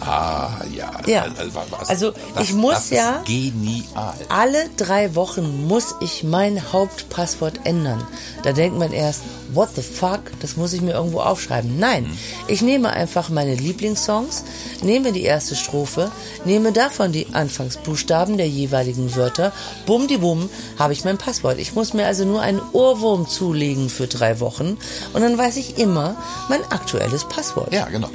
Ah, 0.00 0.60
ja. 0.74 0.90
Ja. 1.06 1.22
Also, 1.36 1.54
was- 1.54 1.88
Also, 1.88 2.12
das, 2.34 2.44
ich 2.44 2.54
muss 2.54 2.90
ja- 2.90 3.20
genial. 3.26 4.14
Alle 4.28 4.70
drei 4.76 5.14
Wochen 5.16 5.66
muss 5.66 5.94
ich 6.00 6.22
mein 6.22 6.72
Hauptpasswort 6.72 7.60
ändern. 7.64 8.06
Da 8.44 8.52
denkt 8.52 8.78
man 8.78 8.92
erst, 8.92 9.22
what 9.52 9.70
the 9.74 9.82
fuck, 9.82 10.20
das 10.40 10.56
muss 10.56 10.72
ich 10.72 10.80
mir 10.80 10.92
irgendwo 10.92 11.20
aufschreiben. 11.20 11.78
Nein, 11.78 12.06
ich 12.46 12.62
nehme 12.62 12.90
einfach 12.90 13.28
meine 13.28 13.54
Lieblingssongs, 13.54 14.44
nehme 14.82 15.12
die 15.12 15.22
erste 15.22 15.56
Strophe, 15.56 16.10
nehme 16.44 16.72
davon 16.72 17.12
die 17.12 17.26
Anfangsbuchstaben 17.32 18.36
der 18.36 18.48
jeweiligen 18.48 19.14
Wörter, 19.16 19.52
bumm 19.86 20.08
die 20.08 20.18
bumm, 20.18 20.48
habe 20.78 20.92
ich 20.92 21.04
mein 21.04 21.18
Passwort. 21.18 21.58
Ich 21.58 21.74
muss 21.74 21.94
mir 21.94 22.06
also 22.06 22.24
nur 22.24 22.40
einen 22.40 22.60
Ohrwurm 22.72 23.28
zulegen 23.28 23.88
für 23.88 24.06
drei 24.06 24.40
Wochen 24.40 24.78
und 25.12 25.22
dann 25.22 25.38
weiß 25.38 25.56
ich 25.56 25.78
immer 25.78 26.16
mein 26.48 26.62
aktuelles 26.70 27.26
Passwort. 27.28 27.72
Ja, 27.72 27.86
genau. 27.86 28.10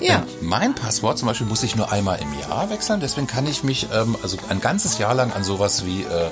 Ja. 0.00 0.16
Ähm, 0.16 0.22
mein 0.40 0.74
Passwort 0.74 1.18
zum 1.18 1.28
Beispiel 1.28 1.46
muss 1.46 1.62
ich 1.62 1.76
nur 1.76 1.90
einmal 1.90 2.20
im 2.20 2.38
Jahr 2.38 2.70
wechseln, 2.70 3.00
deswegen 3.00 3.26
kann 3.26 3.46
ich 3.46 3.64
mich 3.64 3.88
ähm, 3.92 4.16
also 4.22 4.36
ein 4.48 4.60
ganzes 4.60 4.98
Jahr 4.98 5.14
lang 5.14 5.32
an 5.32 5.44
sowas 5.44 5.84
wie 5.84 6.02
äh, 6.02 6.30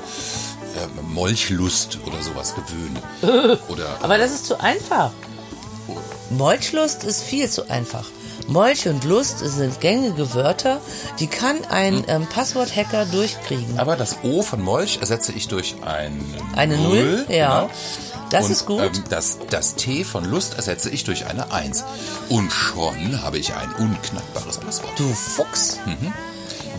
Molchlust 1.02 1.98
oder 2.06 2.22
sowas 2.22 2.54
gewöhnen. 2.54 3.58
Oder 3.68 3.98
Aber 4.02 4.18
das 4.18 4.32
ist 4.32 4.46
zu 4.46 4.60
einfach. 4.60 5.10
Molchlust 6.30 7.04
ist 7.04 7.22
viel 7.22 7.48
zu 7.48 7.68
einfach. 7.68 8.04
Molch 8.48 8.86
und 8.86 9.04
Lust 9.04 9.40
sind 9.40 9.80
gängige 9.80 10.32
Wörter, 10.34 10.80
die 11.18 11.26
kann 11.26 11.64
ein 11.68 12.04
ähm, 12.06 12.26
Passworthacker 12.26 13.06
durchkriegen. 13.06 13.78
Aber 13.78 13.96
das 13.96 14.18
O 14.22 14.42
von 14.42 14.60
Molch 14.62 14.98
ersetze 15.00 15.32
ich 15.32 15.48
durch 15.48 15.74
ein 15.84 16.24
Eine 16.54 16.76
Null, 16.76 17.26
ja. 17.28 17.62
Genau. 17.62 17.70
Das 18.30 18.46
Und, 18.46 18.50
ist 18.52 18.66
gut. 18.66 18.80
Ähm, 18.80 19.04
das, 19.08 19.38
das 19.50 19.74
T 19.74 20.04
von 20.04 20.24
Lust 20.24 20.54
ersetze 20.54 20.90
ich 20.90 21.04
durch 21.04 21.26
eine 21.26 21.52
Eins. 21.52 21.84
Und 22.28 22.52
schon 22.52 23.22
habe 23.22 23.38
ich 23.38 23.54
ein 23.54 23.72
unknackbares 23.78 24.58
Passwort. 24.58 24.98
Du 24.98 25.08
Fuchs. 25.12 25.78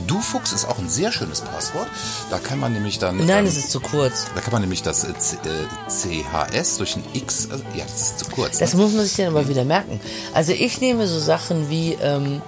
Du 0.08 0.22
Fuchs 0.22 0.54
ist 0.54 0.66
auch 0.66 0.78
ein 0.80 0.90
sehr 0.90 1.12
schönes 1.12 1.42
Passwort. 1.42 1.88
Da 2.30 2.40
kann 2.40 2.60
man 2.60 2.74
nämlich 2.74 2.98
dann. 3.00 3.18
Nein, 3.18 3.40
ähm, 3.40 3.46
es 3.46 3.58
ist 3.58 3.72
zu 3.72 3.80
kurz. 3.82 4.26
Da 4.36 4.42
kann 4.42 4.54
man 4.54 4.62
nämlich 4.62 4.82
das 4.82 5.04
äh, 5.04 5.14
C- 5.20 5.38
äh, 5.46 6.24
CHS 6.24 6.78
durch 6.78 6.96
ein 6.96 7.04
X. 7.14 7.46
Äh, 7.46 7.58
ja, 7.78 7.84
das 7.86 8.02
ist 8.02 8.20
zu 8.20 8.26
kurz. 8.26 8.58
Das 8.58 8.74
ne? 8.74 8.82
muss 8.82 8.94
man 8.94 9.06
sich 9.06 9.16
dann 9.18 9.28
aber 9.28 9.48
wieder 9.50 9.66
merken. 9.66 10.00
Also 10.34 10.54
ich 10.54 10.80
nehme 10.82 11.08
so 11.08 11.20
Sachen 11.20 11.70
wie 11.70 11.94
ähm, 12.02 12.42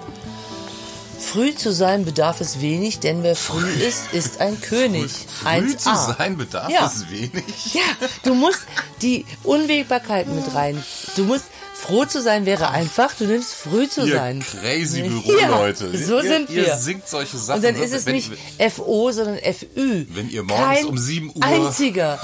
früh 1.20 1.53
zu 1.53 1.74
sein 1.74 2.05
bedarf 2.05 2.39
es 2.41 2.62
wenig, 2.62 2.99
denn 2.99 3.24
wer 3.24 3.36
früh 3.36 3.70
ist, 3.70 4.14
ist 4.14 4.39
ein 4.39 4.60
König. 4.62 5.12
Früh 5.12 5.47
1a. 5.49 5.78
zu 5.78 6.16
sein 6.18 6.38
bedarf 6.38 6.70
Ja. 6.72 6.88
es 6.88 7.10
wenig. 7.10 7.74
Ja, 7.74 7.82
du 8.24 8.34
musst 8.36 8.62
die 9.01 9.26
Unwägbarkeit 9.43 10.28
mit 10.28 10.55
rein. 10.55 10.82
Du 11.16 11.26
musst 11.26 11.45
froh 11.80 12.05
zu 12.05 12.21
sein 12.21 12.45
wäre 12.45 12.69
einfach. 12.69 13.13
Du 13.17 13.25
nimmst 13.25 13.53
früh 13.53 13.88
zu 13.89 14.05
Ihr 14.05 14.15
sein. 14.15 14.43
crazy 14.61 15.01
Ja, 15.01 15.07
Büroleute. 15.07 15.97
so 15.97 16.17
ihr, 16.19 16.23
sind 16.23 16.49
wir. 16.49 16.67
Ihr 16.67 16.75
singt 16.75 17.07
solche 17.07 17.38
Sachen. 17.38 17.57
Und 17.59 17.65
dann 17.65 17.75
so, 17.75 17.84
ist 17.84 17.93
es 17.93 18.05
wenn- 18.05 18.15
nicht 18.15 18.32
FO, 18.75 19.11
sondern 19.11 19.38
FÜ. 19.38 20.05
Wenn 20.09 20.30
ihr 20.30 20.43
morgens 20.43 20.65
Kein 20.77 20.86
um 20.86 20.97
7 20.97 21.30
Uhr- 21.36 21.43
Einziger 21.43 22.19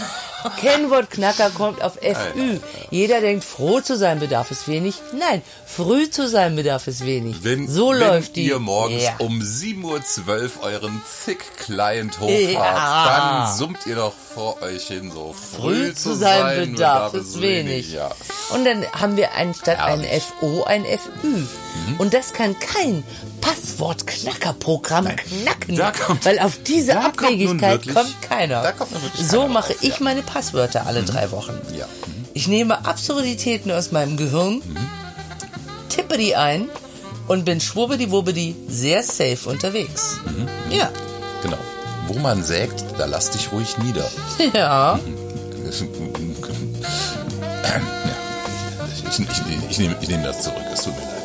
Kennwortknacker 0.60 1.50
kommt 1.52 1.82
auf 1.82 1.94
FÜ. 1.96 2.60
Jeder 2.92 3.20
denkt, 3.22 3.44
froh 3.44 3.82
zu 3.82 3.98
sein 3.98 4.20
bedarf 4.20 4.52
es 4.52 4.68
wenig. 4.68 4.96
Nein, 5.18 5.42
früh 5.66 6.10
zu 6.10 6.28
sein 6.30 6.56
bedarf 6.56 6.88
es 6.88 7.04
wenig. 7.06 7.38
Wenn, 7.44 7.68
so 7.68 7.90
wenn 7.92 8.00
läuft 8.00 8.36
die. 8.36 8.46
ihr 8.46 8.60
morgens 8.60 9.04
Ja. 9.04 9.16
um 9.20 9.42
7.12 9.42 10.58
Uhr 10.58 10.64
euren 10.64 11.02
Thick-Client 11.26 12.20
hochfahrt, 12.20 12.54
Ja. 12.54 13.46
dann 13.48 13.58
summt 13.58 13.86
ihr 13.88 13.96
doch 13.96 14.14
vor 14.36 14.62
euch 14.62 14.88
hin 14.88 15.12
so. 15.12 15.34
Früh 15.34 15.94
zu 15.94 16.14
sein 16.16 16.72
bedarf 16.74 17.14
es 17.16 17.42
wenig. 17.42 17.92
Ja. 17.94 18.12
Und 18.54 18.66
dann 18.66 18.86
haben 18.92 19.18
wir 19.18 19.34
anstatt 19.34 19.45
ein 19.54 20.02
Herrlich. 20.02 20.24
FO 20.40 20.64
ein 20.64 20.84
FÜ. 20.86 21.46
Und 21.98 22.14
das 22.14 22.34
kann 22.34 22.56
kein 22.60 23.04
Passwortknackerprogramm 23.42 25.08
knacken. 25.16 25.76
Kommt- 26.06 26.26
weil 26.26 26.40
auf 26.40 26.58
diese 26.66 26.94
da 26.94 27.02
kommt 27.04 27.24
Abwegigkeit 27.24 27.72
wirklich- 27.86 27.96
kommt 27.96 28.22
keiner. 28.22 28.62
kommt 28.72 28.92
so 29.18 29.40
keiner 29.42 29.54
mache 29.54 29.74
drauf, 29.74 29.84
ich 29.84 29.90
ja. 29.90 29.96
Mhm. 30.00 30.04
meine 30.04 30.22
Passwörter 30.24 30.86
alle 30.88 31.04
drei 31.04 31.32
Wochen. 31.32 31.54
Ja. 31.78 31.86
Ich 32.34 32.48
nehme 32.48 32.86
Absurditäten 32.86 33.72
aus 33.72 33.92
meinem 33.92 34.18
Gehirn, 34.18 34.56
Mhm. 34.56 34.90
tippe 35.90 36.18
die 36.18 36.36
ein 36.36 36.70
und 37.28 37.46
bin 37.46 37.60
schwubbedi-wubbedi 37.62 38.56
sehr 38.68 39.04
safe 39.04 39.50
unterwegs. 39.50 40.18
Mhm. 40.26 40.48
Ja. 40.76 40.90
Genau. 41.44 41.58
Wo 42.08 42.20
man 42.20 42.44
sägt, 42.44 42.84
da 42.98 43.06
lass 43.06 43.32
dich 43.32 43.52
ruhig 43.52 43.78
nieder. 43.80 44.10
Ja. 44.54 45.00
Ich, 49.10 49.20
ich, 49.20 49.28
ich, 49.70 49.80
nehme, 49.80 49.96
ich 50.02 50.10
nehme 50.10 50.24
das 50.24 50.44
zurück, 50.44 50.64
es 50.74 50.84
tut 50.84 50.94
mir 50.96 51.02
leid. 51.02 51.24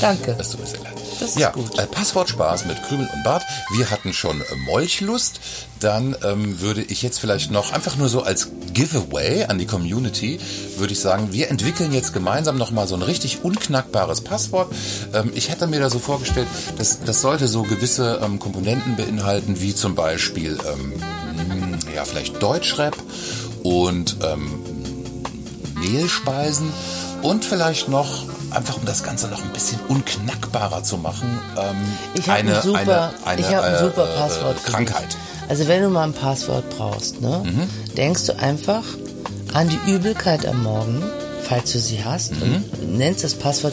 Danke. 0.00 0.34
Das 0.36 0.50
tut 0.50 0.60
mir 0.60 0.66
sehr 0.66 0.80
leid. 0.80 0.98
Das 1.20 1.30
ist 1.30 1.38
ja, 1.38 1.50
gut. 1.50 1.78
Äh, 1.78 1.86
Passwortspaß 1.86 2.66
mit 2.66 2.82
Krümel 2.84 3.08
und 3.12 3.24
Bart. 3.24 3.42
Wir 3.72 3.90
hatten 3.90 4.12
schon 4.12 4.40
äh, 4.40 4.44
Molchlust. 4.66 5.40
Dann 5.80 6.16
ähm, 6.24 6.60
würde 6.60 6.82
ich 6.82 7.02
jetzt 7.02 7.18
vielleicht 7.18 7.50
noch 7.50 7.72
einfach 7.72 7.96
nur 7.96 8.08
so 8.08 8.22
als 8.22 8.48
Giveaway 8.72 9.44
an 9.44 9.58
die 9.58 9.66
Community, 9.66 10.38
würde 10.76 10.92
ich 10.92 11.00
sagen, 11.00 11.32
wir 11.32 11.50
entwickeln 11.50 11.92
jetzt 11.92 12.12
gemeinsam 12.12 12.56
nochmal 12.56 12.86
so 12.86 12.94
ein 12.94 13.02
richtig 13.02 13.44
unknackbares 13.44 14.20
Passwort. 14.20 14.72
Ähm, 15.14 15.32
ich 15.34 15.50
hätte 15.50 15.66
mir 15.66 15.80
da 15.80 15.90
so 15.90 15.98
vorgestellt, 15.98 16.48
das, 16.76 17.00
das 17.04 17.20
sollte 17.20 17.48
so 17.48 17.62
gewisse 17.62 18.20
ähm, 18.22 18.38
Komponenten 18.38 18.96
beinhalten, 18.96 19.60
wie 19.60 19.74
zum 19.74 19.94
Beispiel, 19.94 20.58
ähm, 20.72 20.92
mh, 21.48 21.78
ja, 21.94 22.04
vielleicht 22.04 22.42
Deutschrap 22.42 22.96
und 23.62 24.16
ähm, 24.22 24.62
Mehlspeisen 25.76 26.72
und 27.22 27.44
vielleicht 27.44 27.88
noch, 27.88 28.24
einfach 28.50 28.76
um 28.76 28.84
das 28.84 29.02
Ganze 29.02 29.28
noch 29.28 29.42
ein 29.42 29.50
bisschen 29.50 29.78
unknackbarer 29.88 30.82
zu 30.82 30.96
machen, 30.98 31.38
ähm, 31.56 31.76
Ich 32.14 32.28
habe 32.28 32.38
eine, 32.40 32.56
ein 32.56 32.62
super, 32.62 33.12
eine, 33.24 33.26
eine 33.26 33.40
ich 33.40 33.46
hab 33.54 33.64
ein 33.64 33.74
äh, 33.74 33.78
super 33.78 34.08
äh, 34.12 34.16
Passwort. 34.18 34.58
für 34.60 34.70
Krankheit. 34.72 35.16
Also 35.48 35.66
wenn 35.68 35.82
du 35.82 35.88
mal 35.88 36.04
ein 36.04 36.12
Passwort 36.12 36.64
brauchst, 36.76 37.20
ne, 37.20 37.42
Mhm. 37.44 37.68
denkst 37.96 38.26
du 38.26 38.38
einfach 38.38 38.82
an 39.54 39.68
die 39.68 39.90
Übelkeit 39.90 40.44
am 40.46 40.62
Morgen, 40.62 41.02
falls 41.42 41.72
du 41.72 41.78
sie 41.78 42.04
hast, 42.04 42.32
Mhm. 42.32 42.64
und 42.80 42.96
nennst 42.98 43.24
das 43.24 43.34
Passwort 43.34 43.72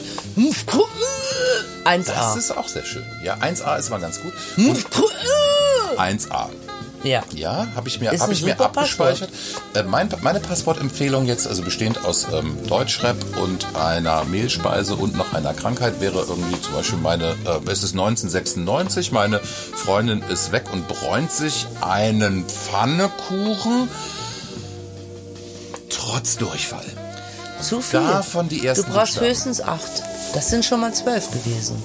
1a. 1.85 2.13
Das 2.13 2.35
ist 2.37 2.57
auch 2.57 2.67
sehr 2.67 2.83
schön. 2.83 3.03
Ja, 3.23 3.35
1A 3.35 3.75
ist 3.77 3.89
mal 3.89 3.99
ganz 3.99 4.19
gut. 4.21 4.33
Und 4.57 4.85
1A. 5.97 6.49
Ja. 7.05 7.23
Ja, 7.33 7.67
habe 7.75 7.87
ich 7.87 7.99
mir, 7.99 8.11
hab 8.11 8.29
ich 8.31 8.43
mir 8.43 8.59
abgespeichert. 8.59 9.29
Äh, 9.73 9.83
mein, 9.83 10.09
meine 10.21 10.39
Passwortempfehlung 10.39 11.25
jetzt, 11.25 11.47
also 11.47 11.61
bestehend 11.61 12.03
aus 12.03 12.27
ähm, 12.33 12.57
Deutschrap 12.67 13.15
und 13.37 13.75
einer 13.75 14.23
Mehlspeise 14.25 14.95
und 14.95 15.15
noch 15.15 15.33
einer 15.33 15.53
Krankheit, 15.53 16.01
wäre 16.01 16.19
irgendwie 16.27 16.59
zum 16.61 16.73
Beispiel 16.73 16.99
meine, 16.99 17.35
äh, 17.45 17.71
es 17.71 17.83
ist 17.83 17.93
1996, 17.93 19.11
meine 19.11 19.39
Freundin 19.39 20.21
ist 20.23 20.51
weg 20.51 20.65
und 20.73 20.87
bräunt 20.87 21.31
sich 21.31 21.67
einen 21.81 22.45
Pfannekuchen 22.45 23.87
trotz 25.89 26.37
Durchfall. 26.37 26.85
Zu 27.61 27.81
viel. 27.81 27.99
davon 27.99 28.49
die 28.49 28.65
ersten 28.67 28.85
Du 28.85 28.91
brauchst 28.91 29.13
Buchstaben. 29.13 29.27
höchstens 29.27 29.61
acht. 29.61 30.03
Das 30.33 30.49
sind 30.49 30.65
schon 30.65 30.81
mal 30.81 30.93
zwölf 30.93 31.31
gewesen. 31.31 31.81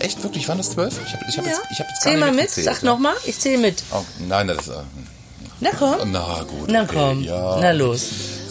Echt, 0.00 0.22
wirklich, 0.22 0.48
waren 0.48 0.58
das 0.58 0.70
zwölf? 0.70 0.94
Ich 1.06 1.12
habe 1.12 1.24
ich 1.28 1.38
hab 1.38 1.44
jetzt, 1.46 1.60
ich 1.70 1.80
hab 1.80 1.88
jetzt 1.88 2.02
Zähl 2.02 2.16
mal 2.16 2.26
mit. 2.26 2.36
mitgezählt, 2.36 2.66
Sag 2.66 2.82
ja. 2.82 2.90
nochmal. 2.90 3.14
Ich 3.24 3.38
zähle 3.38 3.58
mit. 3.58 3.82
Oh, 3.92 4.02
nein, 4.28 4.48
das, 4.48 4.68
äh, 4.68 4.72
Na 5.60 5.70
komm. 5.78 6.12
na 6.12 6.42
gut. 6.48 6.68
Na 6.68 6.82
okay, 6.82 6.90
komm. 6.94 7.22
Ja. 7.22 7.58
Na 7.60 7.70
los. 7.72 8.08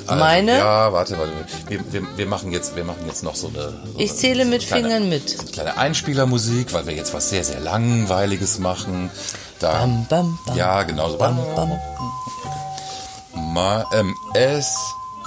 Also, 0.07 0.19
Meine. 0.23 0.57
Ja, 0.57 0.93
warte, 0.93 1.17
warte. 1.17 1.31
Wir, 1.67 1.79
wir, 1.91 2.17
wir, 2.17 2.25
machen 2.27 2.51
jetzt, 2.53 2.75
wir 2.77 2.83
machen 2.85 3.03
jetzt 3.07 3.23
noch 3.23 3.35
so 3.35 3.47
eine. 3.47 3.61
So 3.71 3.99
Ich 3.99 4.11
eine, 4.11 4.19
zähle 4.19 4.43
so 4.45 4.49
mit 4.49 4.61
eine 4.61 4.67
kleine, 4.67 4.83
Fingern 4.87 5.09
mit. 5.09 5.39
eine 5.39 5.49
Kleine 5.51 5.77
Einspielermusik, 5.77 6.73
weil 6.73 6.87
wir 6.87 6.93
jetzt 6.95 7.13
was 7.13 7.29
sehr, 7.29 7.43
sehr 7.43 7.59
Langweiliges 7.59 8.59
machen. 8.59 9.09
Da, 9.59 9.71
Bam, 9.79 10.05
bam, 10.07 10.39
bam. 10.45 10.55
ja, 10.55 10.83
genau 10.83 11.09
so. 11.09 11.17
Bam, 11.17 11.37
bam. 11.55 11.71
Ma, 13.53 13.85
ähm, 13.93 14.15
es 14.35 14.73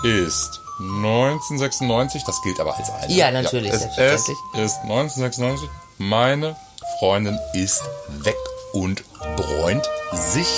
ist 0.02 0.60
1996, 0.80 2.22
das 2.24 2.40
gilt 2.42 2.58
aber 2.60 2.76
als 2.76 2.90
eine. 2.90 3.12
Ja, 3.12 3.30
natürlich, 3.30 3.70
es, 3.72 3.84
es 3.84 3.94
selbstverständlich. 3.96 4.38
ist 4.64 4.76
1996, 4.82 5.68
meine 6.00 6.56
Freundin 6.98 7.38
ist 7.52 7.82
weg 8.22 8.34
und 8.72 9.04
bräunt 9.36 9.86
sich 10.14 10.48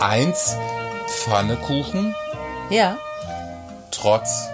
eins 0.00 0.56
Pfannekuchen 1.06 2.14
Ja. 2.70 2.96
trotz 3.90 4.48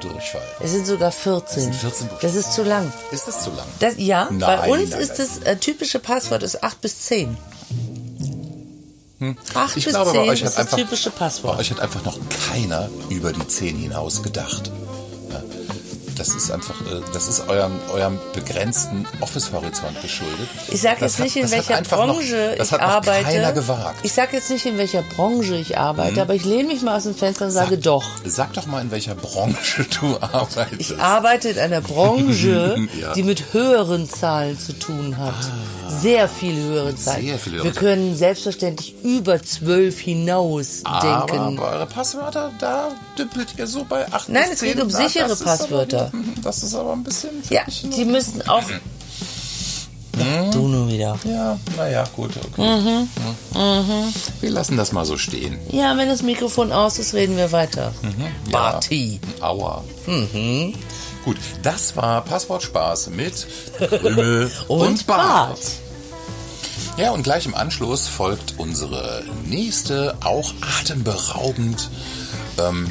Durchfall. 0.00 0.42
Es 0.60 0.70
sind 0.72 0.86
sogar 0.86 1.12
14. 1.12 1.62
sind 1.64 1.74
14 1.74 2.08
Buchstaben. 2.08 2.18
Das 2.22 2.34
ist 2.34 2.52
zu 2.54 2.62
lang. 2.62 2.92
Ist 3.10 3.28
das 3.28 3.42
zu 3.44 3.50
lang? 3.50 3.66
Das, 3.78 3.94
ja, 3.98 4.28
Nein, 4.30 4.38
bei 4.40 4.70
uns 4.70 4.90
nein, 4.90 5.00
ist 5.00 5.18
nein. 5.18 5.28
das 5.42 5.46
äh, 5.46 5.56
typische 5.56 5.98
Passwort 5.98 6.42
ist 6.42 6.62
8 6.62 6.80
bis 6.80 7.00
10. 7.02 7.36
8 9.54 9.76
Ich 9.76 9.84
bis 9.84 9.92
glaube, 9.94 10.12
10 10.12 10.20
bei 10.20 10.28
euch 10.28 10.42
ist 10.42 10.46
hat 10.48 10.58
das 10.58 10.58
einfach, 10.58 10.76
typische 10.78 11.10
bei 11.10 11.18
Passwort. 11.18 11.58
euch 11.58 11.70
hat 11.70 11.80
einfach 11.80 12.04
noch 12.04 12.18
keiner 12.50 12.88
über 13.10 13.32
die 13.32 13.46
10 13.46 13.76
hinaus 13.76 14.22
gedacht. 14.22 14.70
Das 16.16 16.28
ist 16.28 16.50
einfach, 16.50 16.80
äh, 16.82 17.00
das 17.12 17.26
ist 17.28 17.48
eurem, 17.48 17.72
eurem 17.92 18.18
begrenzten 18.34 19.04
Office-Horizont 19.20 20.00
geschuldet. 20.00 20.48
Ich 20.68 20.80
sage 20.80 20.98
jetzt 21.00 21.18
hat- 21.18 21.24
nicht, 21.24 21.36
in 21.36 21.50
welcher 21.50 21.82
Branche 21.82 22.48
noch, 22.50 22.56
das 22.58 22.68
ich 22.68 22.72
hat 22.72 22.80
arbeite. 22.80 23.24
keiner 23.24 23.52
gewagt. 23.52 23.96
Ich 24.04 24.12
sage 24.12 24.36
jetzt 24.36 24.48
nicht, 24.50 24.64
in 24.66 24.78
welcher 24.78 25.02
Branche 25.02 25.56
ich 25.56 25.76
arbeite, 25.76 26.22
aber 26.22 26.34
ich 26.34 26.44
lehne 26.44 26.68
mich 26.68 26.82
mal 26.82 26.96
aus 26.96 27.02
dem 27.04 27.14
Fenster 27.16 27.46
und 27.46 27.50
sage 27.50 27.78
doch. 27.78 28.04
Sag 28.24 28.52
doch 28.52 28.66
mal, 28.66 28.80
in 28.80 28.90
welcher 28.92 29.14
Branche 29.16 29.84
du 30.00 30.16
arbeitest. 30.20 30.80
Ich 30.80 30.98
arbeite 30.98 31.48
in 31.50 31.58
einer 31.58 31.80
Branche, 31.80 32.76
Ja. 33.00 33.12
die 33.14 33.22
mit 33.24 33.52
höheren 33.52 34.08
Zahlen 34.08 34.58
zu 34.58 34.72
tun 34.78 35.16
hat. 35.18 35.34
Sehr 36.00 36.28
viel 36.28 36.56
höhere 36.56 36.96
Zahlen. 36.96 37.24
sehr 37.26 37.38
viel 37.38 37.52
höhere 37.54 37.64
Wir 37.64 37.72
können 37.72 38.16
selbstverständlich 38.16 38.94
über 39.02 39.42
zwölf 39.42 39.98
hinaus 39.98 40.80
aber 40.84 41.26
denken. 41.26 41.56
bei 41.56 41.62
eure 41.72 41.86
Passwörter, 41.86 42.50
da 42.58 42.88
dümpelt 43.18 43.48
ihr 43.58 43.66
so 43.66 43.84
bei 43.84 44.10
8 44.12 44.28
Nein, 44.28 44.44
es 44.52 44.60
10. 44.60 44.68
geht 44.74 44.82
um 44.82 44.90
sichere 44.90 45.34
Passwörter. 45.36 46.03
Aber, 46.12 46.42
das 46.42 46.62
ist 46.62 46.74
aber 46.74 46.92
ein 46.92 47.04
bisschen... 47.04 47.30
Ja, 47.50 47.62
die 47.82 48.04
müssen 48.04 48.42
auch. 48.48 48.62
Ach, 50.16 50.50
du 50.52 50.68
nur 50.68 50.88
wieder. 50.88 51.18
Ja, 51.24 51.58
naja, 51.76 52.04
gut, 52.14 52.30
okay. 52.36 52.62
Mhm. 52.62 53.08
Mhm. 53.60 54.14
Wir 54.40 54.50
lassen 54.50 54.76
das 54.76 54.92
mal 54.92 55.04
so 55.04 55.16
stehen. 55.16 55.58
Ja, 55.72 55.96
wenn 55.96 56.08
das 56.08 56.22
Mikrofon 56.22 56.72
aus 56.72 56.98
ist, 56.98 57.14
reden 57.14 57.36
wir 57.36 57.50
weiter. 57.52 57.92
Ja. 58.02 58.52
Barty. 58.52 59.18
Aua. 59.40 59.82
Gut, 61.24 61.36
das 61.62 61.96
war 61.96 62.22
Passwortspaß 62.24 63.10
mit 63.10 63.46
Krümel 63.78 64.50
und, 64.68 64.80
Und 64.80 65.06
Bart. 65.06 65.48
Bart. 65.48 65.60
Ja, 66.96 67.10
und 67.10 67.24
gleich 67.24 67.46
im 67.46 67.54
Anschluss 67.54 68.06
folgt 68.06 68.54
unsere 68.58 69.24
nächste, 69.46 70.16
auch 70.22 70.52
atemberaubend, 70.80 71.90
ähm, 72.58 72.88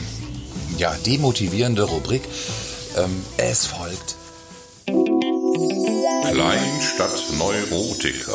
ja, 0.77 0.93
demotivierende 1.05 1.83
Rubrik. 1.83 2.23
Ähm, 2.97 3.23
es 3.37 3.65
folgt 3.65 4.15
Kleinstadt 6.31 7.11
Neurotiker. 7.37 8.33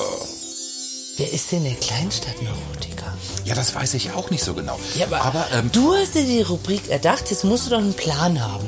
Wer 1.16 1.32
ist 1.32 1.50
denn 1.52 1.64
der 1.64 1.74
Kleinstadtneurotiker? 1.74 3.12
Ja, 3.44 3.54
das 3.54 3.74
weiß 3.74 3.94
ich 3.94 4.12
auch 4.12 4.30
nicht 4.30 4.42
so 4.44 4.54
genau. 4.54 4.78
Ja, 4.96 5.06
aber, 5.20 5.46
ähm, 5.52 5.70
du 5.72 5.94
hast 5.94 6.14
dir 6.14 6.24
die 6.24 6.42
Rubrik 6.42 6.88
erdacht, 6.90 7.30
jetzt 7.30 7.44
musst 7.44 7.66
du 7.66 7.70
doch 7.70 7.78
einen 7.78 7.94
Plan 7.94 8.40
haben. 8.40 8.66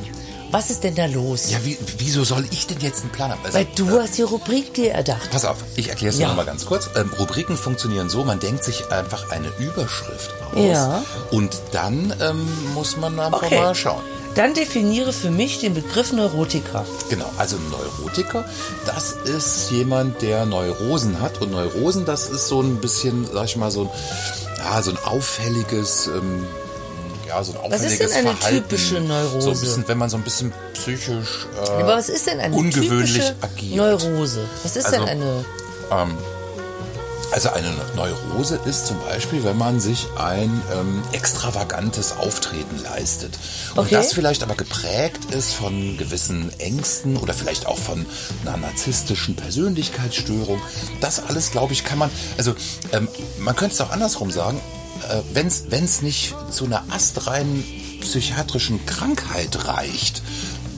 Was 0.50 0.68
ist 0.70 0.82
denn 0.82 0.96
da 0.96 1.06
los? 1.06 1.48
ja, 1.52 1.64
wie, 1.64 1.78
wieso 1.98 2.24
soll 2.24 2.44
ich 2.50 2.66
denn 2.66 2.80
jetzt 2.80 3.02
einen 3.02 3.12
Plan 3.12 3.30
haben? 3.30 3.40
Also, 3.44 3.56
Weil 3.56 3.68
du 3.76 4.00
hast 4.00 4.18
die 4.18 4.22
Rubrik 4.22 4.74
dir 4.74 4.90
erdacht. 4.92 5.30
Pass 5.30 5.44
auf, 5.44 5.58
ich 5.76 5.90
erkläre 5.90 6.10
es 6.10 6.16
dir 6.16 6.22
Ja. 6.22 6.28
noch 6.30 6.36
mal 6.36 6.44
ganz 6.46 6.66
kurz. 6.66 6.90
Ähm, 6.96 7.12
Rubriken 7.20 7.56
funktionieren 7.56 8.10
so, 8.10 8.24
man 8.24 8.40
denkt 8.40 8.64
sich 8.64 8.90
einfach 8.90 9.30
eine 9.30 9.46
Überschrift 9.60 10.32
aus 10.52 10.56
Ja. 10.56 11.04
und 11.30 11.56
dann 11.70 12.12
ähm, 12.20 12.48
muss 12.74 12.96
man 12.96 13.20
einfach 13.20 13.44
Okay. 13.44 13.60
mal 13.60 13.74
schauen. 13.76 14.02
Dann 14.34 14.54
definiere 14.54 15.12
für 15.12 15.30
mich 15.30 15.58
den 15.58 15.74
Begriff 15.74 16.12
Neurotiker. 16.12 16.86
Genau, 17.08 17.30
also 17.36 17.56
Neurotiker, 17.70 18.44
das 18.86 19.12
ist 19.24 19.70
jemand, 19.70 20.22
der 20.22 20.46
Neurosen 20.46 21.20
hat 21.20 21.40
und 21.42 21.50
Neurosen, 21.50 22.04
das 22.04 22.28
ist 22.28 22.46
so 22.48 22.60
ein 22.62 22.76
bisschen, 22.80 23.26
sag 23.32 23.44
ich 23.46 23.56
mal, 23.56 23.70
so 23.70 23.82
ein, 23.82 23.90
ja, 24.58 24.80
so 24.82 24.92
ein 24.92 24.98
auffälliges, 25.04 26.06
ähm, 26.06 26.46
ja, 27.26 27.42
so 27.42 27.52
ein 27.52 27.58
Was 27.72 27.80
ist 27.82 28.00
auffälliges 28.00 28.12
denn 28.12 28.26
eine 28.26 28.36
Verhalten. 28.36 28.68
typische 28.68 29.00
Neurose? 29.00 29.40
So 29.40 29.50
ein 29.50 29.60
bisschen, 29.60 29.88
wenn 29.88 29.98
man 29.98 30.10
so 30.10 30.16
ein 30.16 30.22
bisschen 30.22 30.52
psychisch 30.74 31.46
äh, 31.66 31.70
Aber 31.70 31.96
was 31.96 32.08
ist 32.08 32.26
denn 32.26 32.38
eine 32.40 32.54
ungewöhnlich 32.54 33.12
typische 33.12 33.34
agiert. 33.40 33.76
Neurose? 33.76 34.44
Was 34.62 34.76
ist 34.76 34.86
Also, 34.86 35.04
denn 35.04 35.08
eine... 35.08 35.44
Also 37.32 37.50
eine 37.50 37.70
Neurose 37.94 38.58
ist 38.64 38.86
zum 38.86 38.98
Beispiel, 39.00 39.44
wenn 39.44 39.56
man 39.56 39.78
sich 39.80 40.08
ein 40.18 40.62
ähm, 40.74 41.02
extravagantes 41.12 42.12
Auftreten 42.16 42.82
leistet. 42.82 43.38
Und 43.76 43.84
Okay. 43.84 43.94
das 43.94 44.12
vielleicht 44.12 44.42
aber 44.42 44.56
geprägt 44.56 45.32
ist 45.32 45.52
von 45.54 45.96
gewissen 45.96 46.50
Ängsten 46.58 47.16
oder 47.16 47.32
vielleicht 47.32 47.66
auch 47.66 47.78
von 47.78 48.04
einer 48.44 48.56
narzisstischen 48.56 49.36
Persönlichkeitsstörung. 49.36 50.60
Das 51.00 51.22
alles, 51.24 51.52
glaube 51.52 51.72
ich, 51.72 51.84
kann 51.84 51.98
man, 51.98 52.10
also 52.36 52.54
ähm, 52.92 53.06
man 53.38 53.54
könnte 53.54 53.74
es 53.74 53.80
auch 53.80 53.90
andersrum 53.90 54.30
sagen, 54.32 54.60
äh, 55.08 55.20
wenn 55.32 55.46
es 55.46 56.02
nicht 56.02 56.34
zu 56.50 56.64
einer 56.64 56.82
astreinen 56.90 57.64
psychiatrischen 58.00 58.84
Krankheit 58.86 59.66
reicht, 59.68 60.22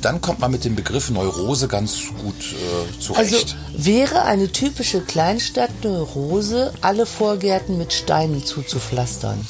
dann 0.05 0.20
kommt 0.20 0.40
man 0.40 0.50
mit 0.50 0.64
dem 0.64 0.74
Begriff 0.76 1.11
Neurose 1.11 1.68
ganz 1.68 2.00
gut 2.22 2.34
äh, 2.55 3.14
Also 3.16 3.36
zurecht. 3.36 3.57
wäre 3.76 4.22
eine 4.22 4.50
typische 4.50 5.00
Kleinstadtneurose, 5.00 6.72
alle 6.80 7.07
Vorgärten 7.07 7.78
mit 7.78 7.92
Steinen 7.92 8.44
zuzupflastern. 8.44 9.44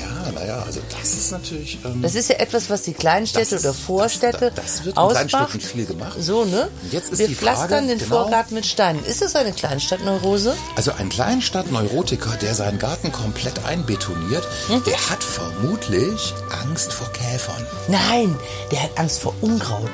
Ja, 0.00 0.32
naja, 0.32 0.62
also 0.66 0.80
das 1.00 1.12
ist 1.12 1.30
natürlich... 1.32 1.78
Ähm, 1.84 2.02
Das 2.02 2.14
ist 2.14 2.28
ja 2.28 2.36
etwas, 2.36 2.70
was 2.70 2.82
die 2.82 2.92
Kleinstädte 2.94 3.54
ist- 3.56 3.64
oder 3.64 3.74
Vorstädte 3.74 4.52
das- 4.54 4.64
das 4.76 4.84
wird 4.84 4.96
in 4.96 5.02
ausmacht. 5.02 5.28
Kleinstädten 5.28 5.60
viel 5.60 5.86
gemacht. 5.86 6.16
So, 6.20 6.44
ne? 6.44 6.68
Und 6.82 6.92
jetzt 6.92 7.12
ist 7.12 7.18
Wir 7.18 7.28
die 7.28 7.34
Frage, 7.34 7.56
pflastern 7.56 7.88
den 7.88 7.98
genau- 7.98 8.22
Vorgarten 8.22 8.54
mit 8.54 8.66
Steinen. 8.66 9.04
Ist 9.04 9.22
das 9.22 9.34
eine 9.36 9.52
Kleinstadtneurose? 9.52 10.54
Also 10.76 10.92
ein 10.92 11.08
Kleinstadt-Neurotiker, 11.08 12.36
der 12.40 12.54
seinen 12.54 12.78
Garten 12.78 13.12
komplett 13.12 13.64
einbetoniert, 13.64 14.44
Mhm. 14.68 14.82
der 14.84 14.96
hat 15.10 15.22
vermutlich 15.22 16.34
Angst 16.64 16.92
vor 16.92 17.10
Käfern. 17.12 17.66
Nein, 17.88 18.36
der 18.70 18.82
hat 18.84 18.98
Angst 18.98 19.20
vor 19.20 19.34
Unkraut. 19.40 19.90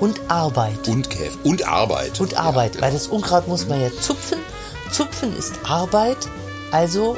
und 0.00 0.18
Arbeit. 0.28 0.88
Und 0.88 1.10
Käf 1.10 1.38
und 1.44 1.64
Arbeit. 1.68 2.18
Und 2.18 2.36
Arbeit, 2.36 2.74
Ja, 2.74 2.80
genau. 2.80 2.82
weil 2.86 2.92
das 2.92 3.06
Unkraut 3.06 3.46
muss 3.46 3.68
man 3.68 3.80
ja 3.80 3.88
zupfen. 4.00 4.38
Zupfen 4.90 5.36
ist 5.38 5.52
Arbeit, 5.62 6.16
also 6.72 7.16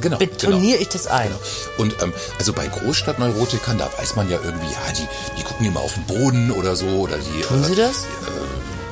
genau, 0.00 0.18
betoniere 0.18 0.78
ich 0.78 0.88
das 0.88 1.06
ein. 1.06 1.30
Und 1.78 1.94
ähm, 2.02 2.12
also 2.38 2.52
bei 2.52 2.66
Großstadtneurotikern, 2.66 3.78
da 3.78 3.90
weiß 3.98 4.16
man 4.16 4.28
ja 4.28 4.38
irgendwie, 4.42 4.66
ja, 4.72 4.92
die, 4.92 5.08
die 5.36 5.42
gucken 5.42 5.66
immer 5.66 5.80
auf 5.80 5.94
den 5.94 6.04
Boden 6.04 6.50
oder 6.50 6.76
so. 6.76 6.86
Oder 6.86 7.16
die, 7.18 7.42
Tun 7.42 7.64
sie 7.64 7.74
das? 7.74 8.04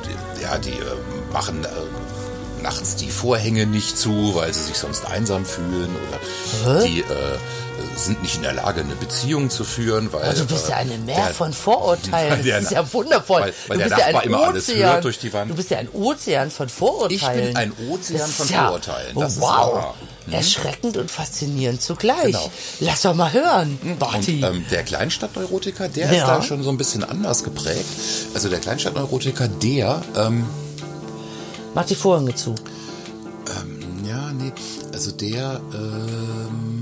Die, 0.05 0.41
ja, 0.41 0.57
die 0.57 0.71
äh, 0.71 1.33
machen 1.33 1.63
äh, 1.63 1.67
nachts 2.61 2.95
die 2.95 3.09
Vorhänge 3.09 3.65
nicht 3.65 3.97
zu, 3.97 4.35
weil 4.35 4.53
sie 4.53 4.63
sich 4.63 4.77
sonst 4.77 5.05
einsam 5.05 5.45
fühlen. 5.45 5.89
Oder 6.65 6.81
die 6.83 6.99
äh, 7.01 7.03
sind 7.95 8.21
nicht 8.21 8.35
in 8.37 8.41
der 8.43 8.53
Lage, 8.53 8.81
eine 8.81 8.95
Beziehung 8.95 9.49
zu 9.49 9.63
führen, 9.63 10.11
weil... 10.13 10.23
Also 10.23 10.43
du 10.45 10.53
bist 10.53 10.67
äh, 10.67 10.71
ja 10.71 10.77
eine 10.77 10.97
Meer 10.99 11.15
der- 11.15 11.33
von 11.33 11.53
Vorurteilen. 11.53 12.43
Das 12.45 12.63
ist 12.63 12.71
ja 12.71 12.93
wundervoll. 12.93 13.41
Weil- 13.41 13.53
weil 13.67 13.77
du 13.77 13.83
der 13.89 13.95
bist 13.95 14.07
ja 14.07 14.17
ein 14.19 14.25
immer 14.25 14.43
alles 14.47 14.69
Ozean. 14.69 14.89
hört 14.91 15.03
durch 15.03 15.19
die 15.19 15.33
Wand. 15.33 15.51
Du 15.51 15.55
bist 15.55 15.69
ja 15.71 15.77
ein 15.79 15.89
Ozean 15.93 16.51
von 16.51 16.69
Vorurteilen. 16.69 17.39
Ich 17.49 17.53
bin 17.53 17.57
ein 17.57 17.71
Ozean 17.89 18.29
von 18.29 18.49
ja, 18.49 18.65
Vorurteilen. 18.65 19.11
Oh, 19.15 19.21
Das 19.21 19.39
wow. 19.39 19.47
wahr. 19.49 19.95
Erschreckend 20.29 20.97
und 20.97 21.09
faszinierend 21.09 21.81
zugleich. 21.81 22.25
Genau. 22.25 22.51
Lass 22.81 23.03
doch 23.03 23.13
mal 23.15 23.31
hören, 23.31 23.79
Und 23.81 23.97
Barty. 23.97 24.41
ähm, 24.43 24.65
der 24.69 24.83
Kleinstadtneurotiker, 24.83 25.87
der 25.87 26.07
Ja. 26.07 26.13
ist 26.19 26.27
da 26.27 26.41
schon 26.43 26.63
so 26.63 26.69
ein 26.69 26.77
bisschen 26.77 27.03
anders 27.05 27.45
geprägt. 27.45 27.85
Also 28.33 28.49
der 28.49 28.59
Kleinstadtneurotiker, 28.59 29.47
der, 29.47 30.01
ähm, 30.17 30.45
Mach 31.77 31.85
die 31.85 31.93
Vorhänge 31.93 32.33
zu. 32.33 32.55
ja, 34.03 34.31
nee, 34.33 34.51
also 34.91 35.11
der, 35.11 35.61
ähm, 35.75 36.81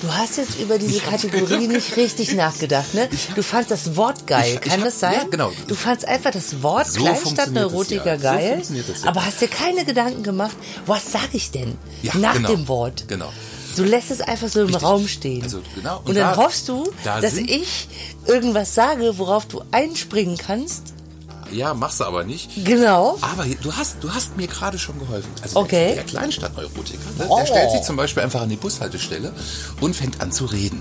Du 0.00 0.12
hast 0.14 0.36
jetzt 0.36 0.60
über 0.60 0.78
diese 0.78 1.00
Kategorie 1.00 1.66
nicht 1.66 1.96
richtig 1.96 2.34
nachgedacht, 2.34 2.94
ne? 2.94 3.08
Du 3.34 3.42
fandst 3.42 3.72
das 3.72 3.96
Wort 3.96 4.28
geil, 4.28 4.58
kann 4.60 4.74
hab- 4.78 4.84
das 4.84 5.00
sein? 5.00 5.14
ja, 5.14 5.24
genau. 5.28 5.50
Du 5.66 5.74
fandst 5.74 6.06
einfach 6.06 6.30
das 6.30 6.62
Wort 6.62 6.86
So 6.86 7.00
Kleinstadtneurotiker 7.00 8.06
ja. 8.14 8.16
So 8.18 8.22
geil, 8.22 8.52
funktioniert 8.52 8.88
es, 8.90 9.02
ja. 9.02 9.08
aber 9.08 9.24
hast 9.26 9.40
dir 9.40 9.48
keine 9.48 9.84
Gedanken 9.84 10.22
gemacht, 10.22 10.56
was 10.86 11.10
sag 11.10 11.30
ich 11.32 11.50
denn 11.50 11.76
Ja, 12.02 12.16
nach 12.18 12.34
genau. 12.34 12.48
dem 12.50 12.68
Wort? 12.68 13.08
Genau. 13.08 13.32
Du 13.76 13.82
lässt 13.82 14.12
es 14.12 14.20
einfach 14.20 14.46
so 14.46 14.60
im 14.60 14.66
Richtig. 14.66 14.82
Raum 14.84 15.08
stehen. 15.08 15.42
Also, 15.42 15.60
genau. 15.74 15.98
Und, 15.98 16.10
Und 16.10 16.14
dann 16.16 16.34
da- 16.34 16.36
hoffst 16.36 16.68
du, 16.68 16.92
da 17.02 17.20
dass 17.20 17.34
ich 17.38 17.88
irgendwas 18.26 18.72
sage, 18.72 19.18
worauf 19.18 19.46
du 19.46 19.62
einspringen 19.72 20.36
kannst. 20.38 20.92
Ja, 21.52 21.74
machst 21.74 22.00
du 22.00 22.04
aber 22.04 22.24
nicht. 22.24 22.64
Genau. 22.64 23.18
Aber 23.20 23.44
du 23.62 23.72
hast, 23.74 23.96
du 24.00 24.12
hast 24.12 24.36
mir 24.36 24.46
gerade 24.46 24.78
schon 24.78 24.98
geholfen. 24.98 25.30
Also 25.42 25.60
Okay. 25.60 25.86
der, 25.86 25.94
der 25.96 26.04
Kleinstadtneurotiker, 26.04 26.98
der, 27.18 27.30
Oh. 27.30 27.38
der 27.38 27.46
stellt 27.46 27.70
sich 27.70 27.82
zum 27.82 27.96
Beispiel 27.96 28.22
einfach 28.22 28.40
an 28.42 28.48
die 28.48 28.56
Bushaltestelle 28.56 29.32
und 29.80 29.94
fängt 29.96 30.20
an 30.20 30.32
zu 30.32 30.44
reden. 30.46 30.80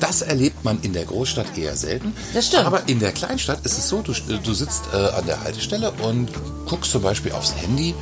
Das 0.00 0.22
erlebt 0.22 0.64
man 0.64 0.80
in 0.82 0.92
der 0.92 1.04
Großstadt 1.04 1.56
eher 1.56 1.76
selten. 1.76 2.08
Mm. 2.08 2.34
Das 2.34 2.46
stimmt. 2.46 2.64
Aber 2.64 2.88
in 2.88 3.00
der 3.00 3.12
Kleinstadt 3.12 3.64
ist 3.64 3.78
es 3.78 3.88
so, 3.88 4.02
du, 4.02 4.12
du 4.12 4.54
sitzt 4.54 4.84
äh, 4.92 4.96
an 4.96 5.26
der 5.26 5.42
Haltestelle 5.42 5.92
und 6.02 6.30
guckst 6.66 6.92
zum 6.92 7.02
Beispiel 7.02 7.32
aufs 7.32 7.54
Handy 7.54 7.94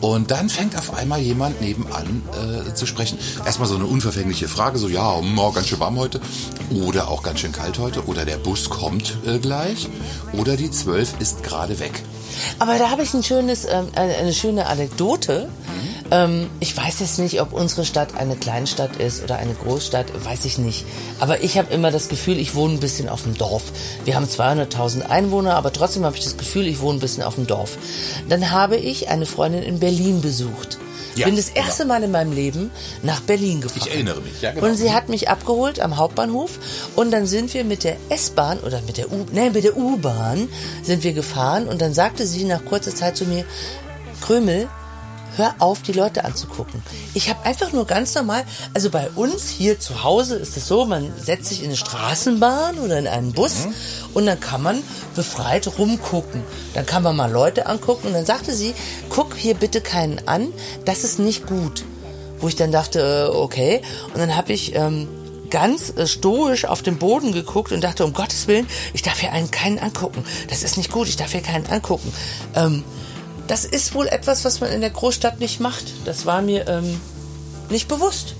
und 0.00 0.30
dann 0.30 0.48
fängt 0.48 0.76
auf 0.76 0.94
einmal 0.94 1.20
jemand 1.20 1.60
nebenan 1.60 2.22
äh, 2.68 2.74
zu 2.74 2.86
sprechen. 2.86 3.18
Erstmal 3.44 3.68
so 3.68 3.76
eine 3.76 3.86
unverfängliche 3.86 4.48
Frage, 4.48 4.78
so 4.78 4.88
ja, 4.88 5.14
oh, 5.14 5.52
ganz 5.52 5.68
schön 5.68 5.80
warm 5.80 5.98
heute 5.98 6.20
oder 6.70 7.08
auch 7.08 7.22
ganz 7.22 7.40
schön 7.40 7.52
kalt 7.52 7.78
heute 7.78 8.06
oder 8.06 8.24
der 8.24 8.36
Bus 8.36 8.70
kommt 8.70 9.18
äh, 9.26 9.38
gleich 9.38 9.88
oder 10.32 10.56
die 10.56 10.70
12 10.70 11.20
ist 11.20 11.42
gerade 11.42 11.78
weg. 11.78 12.02
Aber 12.58 12.78
da 12.78 12.90
habe 12.90 13.02
ich 13.02 13.14
ein 13.14 13.22
schönes, 13.22 13.64
ähm, 13.64 13.88
eine, 13.94 14.14
eine 14.14 14.32
schöne 14.32 14.66
Anekdote. 14.66 15.48
Ähm, 16.10 16.48
ich 16.60 16.76
weiß 16.76 17.00
jetzt 17.00 17.18
nicht, 17.18 17.40
ob 17.40 17.52
unsere 17.52 17.84
Stadt 17.84 18.16
eine 18.16 18.36
Kleinstadt 18.36 18.96
ist 18.96 19.22
oder 19.22 19.36
eine 19.36 19.54
Großstadt, 19.54 20.06
weiß 20.24 20.44
ich 20.44 20.58
nicht. 20.58 20.84
Aber 21.20 21.42
ich 21.42 21.58
habe 21.58 21.72
immer 21.72 21.90
das 21.90 22.08
Gefühl, 22.08 22.38
ich 22.38 22.54
wohne 22.54 22.74
ein 22.74 22.80
bisschen 22.80 23.08
auf 23.08 23.22
dem 23.22 23.36
Dorf. 23.36 23.64
Wir 24.04 24.16
haben 24.16 24.26
200.000 24.26 25.06
Einwohner, 25.08 25.54
aber 25.54 25.72
trotzdem 25.72 26.04
habe 26.04 26.16
ich 26.16 26.24
das 26.24 26.36
Gefühl, 26.36 26.66
ich 26.66 26.80
wohne 26.80 26.98
ein 26.98 27.00
bisschen 27.00 27.22
auf 27.22 27.34
dem 27.34 27.46
Dorf. 27.46 27.78
Dann 28.28 28.50
habe 28.50 28.76
ich 28.76 29.08
eine 29.08 29.26
Freundin 29.26 29.62
in 29.62 29.80
Berlin 29.80 30.20
besucht. 30.20 30.78
Ja, 31.16 31.26
Bin 31.26 31.36
das 31.36 31.54
genau. 31.54 31.66
erste 31.66 31.86
Mal 31.86 32.02
in 32.02 32.10
meinem 32.10 32.32
Leben 32.32 32.70
nach 33.02 33.20
Berlin 33.22 33.62
gefahren. 33.62 33.82
Ich 33.86 33.94
erinnere 33.94 34.20
mich, 34.20 34.42
ja, 34.42 34.52
genau. 34.52 34.66
Und 34.66 34.76
sie 34.76 34.92
hat 34.92 35.08
mich 35.08 35.30
abgeholt 35.30 35.80
am 35.80 35.96
Hauptbahnhof 35.96 36.58
und 36.94 37.10
dann 37.10 37.26
sind 37.26 37.54
wir 37.54 37.64
mit 37.64 37.84
der 37.84 37.96
S-Bahn 38.10 38.58
oder 38.60 38.82
mit 38.82 38.98
der 38.98 39.10
U, 39.10 39.24
nein, 39.32 39.52
mit 39.52 39.64
der 39.64 39.78
U-Bahn 39.78 40.48
sind 40.82 41.04
wir 41.04 41.14
gefahren 41.14 41.68
und 41.68 41.80
dann 41.80 41.94
sagte 41.94 42.26
sie 42.26 42.44
nach 42.44 42.62
kurzer 42.66 42.94
Zeit 42.94 43.16
zu 43.16 43.24
mir, 43.24 43.46
Krümel, 44.20 44.68
hör 45.36 45.54
auf, 45.58 45.82
die 45.82 45.92
Leute 45.92 46.24
anzugucken. 46.24 46.82
Ich 47.14 47.28
habe 47.28 47.44
einfach 47.44 47.72
nur 47.72 47.86
ganz 47.86 48.14
normal, 48.14 48.44
also 48.74 48.90
bei 48.90 49.08
uns 49.14 49.48
hier 49.48 49.78
zu 49.78 50.02
Hause 50.02 50.36
ist 50.36 50.56
es 50.56 50.66
so, 50.66 50.86
man 50.86 51.12
setzt 51.18 51.46
sich 51.46 51.60
in 51.60 51.66
eine 51.66 51.76
Straßenbahn 51.76 52.78
oder 52.78 52.98
in 52.98 53.06
einen 53.06 53.32
Bus 53.32 53.68
und 54.14 54.26
dann 54.26 54.40
kann 54.40 54.62
man 54.62 54.82
befreit 55.14 55.68
rumgucken. 55.78 56.42
Dann 56.74 56.86
kann 56.86 57.02
man 57.02 57.16
mal 57.16 57.30
Leute 57.30 57.66
angucken 57.66 58.08
und 58.08 58.12
dann 58.14 58.26
sagte 58.26 58.54
sie, 58.54 58.74
guck 59.08 59.34
hier 59.36 59.54
bitte 59.54 59.80
keinen 59.80 60.26
an, 60.26 60.48
das 60.84 61.04
ist 61.04 61.18
nicht 61.18 61.46
gut. 61.46 61.84
Wo 62.38 62.48
ich 62.48 62.56
dann 62.56 62.70
dachte, 62.70 63.30
äh, 63.32 63.34
okay. 63.34 63.80
Und 64.12 64.18
dann 64.18 64.36
habe 64.36 64.52
ich 64.52 64.74
ähm, 64.74 65.08
ganz 65.50 65.90
äh, 65.96 66.06
stoisch 66.06 66.64
auf 66.64 66.82
den 66.82 66.98
Boden 66.98 67.32
geguckt 67.32 67.72
und 67.72 67.82
dachte, 67.82 68.04
um 68.04 68.12
Gottes 68.12 68.46
Willen, 68.46 68.66
ich 68.92 69.02
darf 69.02 69.20
hier 69.20 69.32
einen 69.32 69.50
keinen 69.50 69.78
angucken. 69.78 70.24
Das 70.48 70.62
ist 70.62 70.76
nicht 70.76 70.90
gut, 70.90 71.08
ich 71.08 71.16
darf 71.16 71.32
hier 71.32 71.40
keinen 71.40 71.66
angucken. 71.66 72.12
Ähm, 72.54 72.84
das 73.46 73.64
ist 73.64 73.94
wohl 73.94 74.08
etwas, 74.08 74.44
was 74.44 74.60
man 74.60 74.70
in 74.70 74.80
der 74.80 74.90
Großstadt 74.90 75.40
nicht 75.40 75.60
macht. 75.60 75.84
Das 76.04 76.26
war 76.26 76.42
mir 76.42 76.66
ähm, 76.68 77.00
nicht 77.70 77.88
bewusst. 77.88 78.34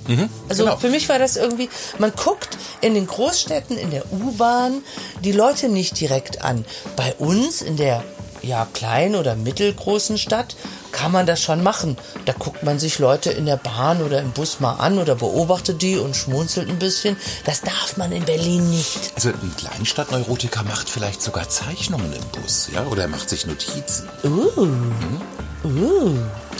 also 0.48 0.64
genau. 0.64 0.76
für 0.76 0.88
mich 0.88 1.08
war 1.08 1.18
das 1.18 1.36
irgendwie, 1.36 1.68
man 1.98 2.12
guckt 2.12 2.56
in 2.80 2.94
den 2.94 3.06
Großstädten, 3.06 3.76
in 3.76 3.90
der 3.90 4.10
U-Bahn 4.12 4.82
die 5.24 5.32
Leute 5.32 5.68
nicht 5.68 6.00
direkt 6.00 6.42
an. 6.42 6.64
Bei 6.96 7.14
uns 7.14 7.62
in 7.62 7.76
der 7.76 8.04
ja, 8.42 8.66
kleinen 8.72 9.16
oder 9.16 9.34
mittelgroßen 9.34 10.18
Stadt 10.18 10.56
kann 10.96 11.12
man 11.12 11.26
das 11.26 11.42
schon 11.42 11.62
machen. 11.62 11.96
Da 12.24 12.32
guckt 12.32 12.62
man 12.62 12.78
sich 12.78 12.98
Leute 12.98 13.30
in 13.30 13.44
der 13.44 13.58
Bahn 13.58 14.02
oder 14.02 14.20
im 14.20 14.32
Bus 14.32 14.60
mal 14.60 14.76
an 14.76 14.98
oder 14.98 15.14
beobachtet 15.14 15.82
die 15.82 15.98
und 15.98 16.16
schmunzelt 16.16 16.70
ein 16.70 16.78
bisschen. 16.78 17.18
Das 17.44 17.60
darf 17.60 17.98
man 17.98 18.12
in 18.12 18.24
Berlin 18.24 18.70
nicht. 18.70 19.12
Also 19.14 19.28
ein 19.28 19.54
Kleinstadtneurotiker 19.58 20.62
macht 20.62 20.88
vielleicht 20.88 21.20
sogar 21.20 21.48
Zeichnungen 21.50 22.10
im 22.12 22.40
Bus, 22.40 22.70
ja, 22.72 22.84
oder 22.86 23.02
er 23.02 23.08
macht 23.08 23.28
sich 23.28 23.46
Notizen. 23.46 24.08
Uh. 24.24 24.68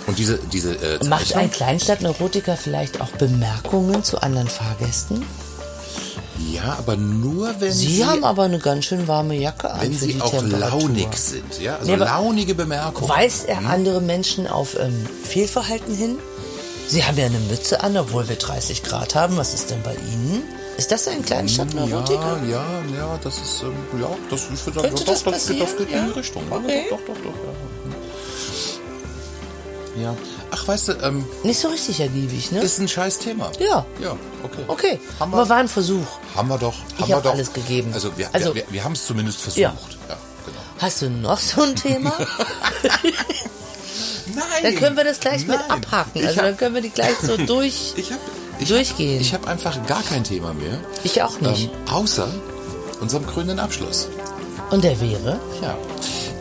Und 0.07 0.18
diese 0.18 0.39
diese 0.53 0.74
äh, 0.74 1.05
Macht 1.07 1.34
ein 1.34 1.51
Kleinstadtneurotiker 1.51 2.57
vielleicht 2.57 3.01
auch 3.01 3.11
Bemerkungen 3.12 4.05
zu 4.05 4.20
anderen 4.20 4.49
Fahrgästen? 4.49 5.24
Ja, 6.53 6.76
aber 6.78 6.97
nur 6.97 7.55
wenn 7.61 7.72
Sie, 7.72 7.97
sie, 7.97 8.05
haben 8.05 8.24
aber 8.24 8.45
eine 8.45 8.59
ganz 8.59 8.84
schön 8.87 9.07
warme 9.09 9.34
Jacke 9.37 9.70
an 9.70 9.80
wenn 9.82 9.93
für 9.93 10.05
sie 10.07 10.12
die 10.14 10.20
auch 10.20 10.30
Temperatur. 10.30 10.80
launig 10.80 11.16
sind, 11.16 11.61
ja, 11.61 11.76
also 11.76 11.91
Nee, 11.91 11.97
launige 11.97 12.55
Bemerkungen. 12.55 13.09
Weist 13.09 13.47
er 13.49 13.59
andere 13.66 14.01
Menschen 14.01 14.47
auf 14.47 14.78
ähm, 14.78 15.07
Fehlverhalten 15.24 15.95
hin? 15.95 16.18
Sie 16.89 17.05
haben 17.05 17.16
ja 17.18 17.26
eine 17.26 17.39
Mütze 17.41 17.82
an, 17.82 17.97
obwohl 17.97 18.28
wir 18.28 18.37
30 18.37 18.82
Grad 18.84 19.14
haben. 19.14 19.37
Was 19.37 19.55
ist 19.55 19.70
denn 19.70 19.82
bei 19.82 19.95
Ihnen? 19.95 20.43
Ist 20.76 20.93
das 20.93 21.09
ein 21.09 21.24
Kleinstadtneurotiker? 21.24 22.39
Ja, 22.49 22.62
ja, 22.93 22.97
ja, 22.97 23.18
das 23.22 23.39
ist, 23.39 23.62
ähm, 23.62 23.72
ja, 24.01 24.09
das, 24.30 24.43
ich 24.53 24.64
würde 24.66 24.80
sagen, 24.80 24.89
Könnte 24.89 25.05
doch, 25.05 25.12
das 25.12 25.24
das, 25.24 25.47
geht, 25.49 25.61
das 25.62 25.76
geht 25.76 25.91
in 25.91 26.03
die 26.05 26.09
Ja? 26.11 26.14
Richtung. 26.14 26.43
Ja, 26.51 26.57
Okay. 26.59 26.87
Doch, 26.91 26.99
doch, 26.99 27.14
doch, 27.14 27.22
doch, 27.24 27.32
ja. 29.97 30.03
ja. 30.03 30.16
Ach, 30.51 30.66
weißt 30.68 30.88
du, 30.88 30.92
ähm, 31.03 31.24
Nicht 31.42 31.59
so 31.61 31.68
richtig 31.68 32.01
ergiebig, 32.01 32.53
ne? 32.53 32.61
ist 32.61 32.78
ein 32.78 32.88
scheiß 32.88 33.18
Thema. 33.18 33.51
Ja. 33.59 33.84
Ja, 34.01 34.16
okay. 34.42 34.62
okay, 34.68 35.01
Haben 35.18 35.32
wir, 35.32 35.38
aber 35.38 35.49
war 35.49 35.57
ein 35.59 35.68
Versuch. 35.68 36.07
haben 36.34 36.49
wir 36.49 36.59
doch. 36.59 36.74
Haben 36.74 36.84
Ich 37.01 37.09
wir 37.09 37.16
hab 37.16 37.22
doch. 37.24 37.32
alles 37.32 37.53
gegeben. 37.53 37.90
Also 37.92 38.16
wir, 38.16 38.28
Also- 38.32 38.55
wir, 38.55 38.62
wir, 38.66 38.72
wir 38.72 38.84
haben 38.84 38.92
es 38.92 39.05
zumindest 39.07 39.40
versucht. 39.40 39.59
Ja. 39.59 39.74
ja 40.09 40.16
genau. 40.47 40.59
Hast 40.78 41.03
du 41.03 41.11
noch 41.11 41.38
so 41.38 41.62
ein 41.62 41.74
Thema? 41.76 42.12
Nein. 44.34 44.44
Dann 44.62 44.74
können 44.76 44.97
wir 44.97 45.05
das 45.05 45.20
gleich 45.20 45.47
mit 45.47 45.59
Nein. 45.59 45.70
abhaken. 45.70 46.11
Ich 46.20 46.26
Also 46.26 46.38
hab- 46.38 46.44
dann 46.47 46.57
können 46.57 46.74
wir 46.74 46.82
die 46.82 46.90
gleich 46.90 47.16
so 47.22 47.36
durch. 47.47 47.92
Ich 47.97 48.11
habe 48.11 48.20
ich 48.59 48.68
Durchgehen. 48.68 49.14
Hab, 49.16 49.20
ich 49.20 49.34
habe 49.34 49.49
einfach 49.49 49.86
gar 49.86 50.03
kein 50.03 50.24
Thema 50.24 50.53
mehr. 50.55 50.78
Ich 51.05 51.22
auch 51.22 51.40
nicht. 51.40 51.64
Ähm, 51.72 51.92
außer 51.92 52.28
unserem 53.01 53.26
krönenden 53.26 53.61
Abschluss. 53.61 54.09
Und 54.70 54.84
der 54.84 55.00
wäre? 55.00 55.40
Ja. 55.62 55.76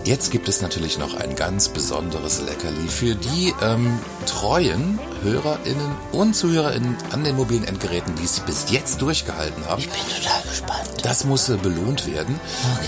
Jetzt 0.04 0.30
gibt 0.30 0.48
es 0.48 0.62
natürlich 0.62 1.00
noch 1.00 1.16
ein 1.16 1.36
ganz 1.36 1.68
besonderes 1.68 2.40
Leckerli 2.42 2.88
für 2.88 3.16
die 3.16 3.54
ähm, 3.62 4.00
treuen 4.28 5.00
HörerInnen 5.24 5.96
und 6.12 6.36
ZuhörerInnen 6.36 6.96
an 7.12 7.24
den 7.24 7.36
mobilen 7.36 7.64
Endgeräten, 7.64 8.14
die 8.16 8.26
es 8.26 8.40
bis 8.42 8.70
jetzt 8.70 9.02
durchgehalten 9.02 9.66
haben. 9.66 9.82
Ich 9.82 9.90
bin 9.90 10.00
total 10.02 10.44
gespannt. 10.44 10.90
Das 11.02 11.26
muss 11.26 11.50
äh, 11.50 11.58
belohnt 11.58 12.06
werden, 12.06 12.40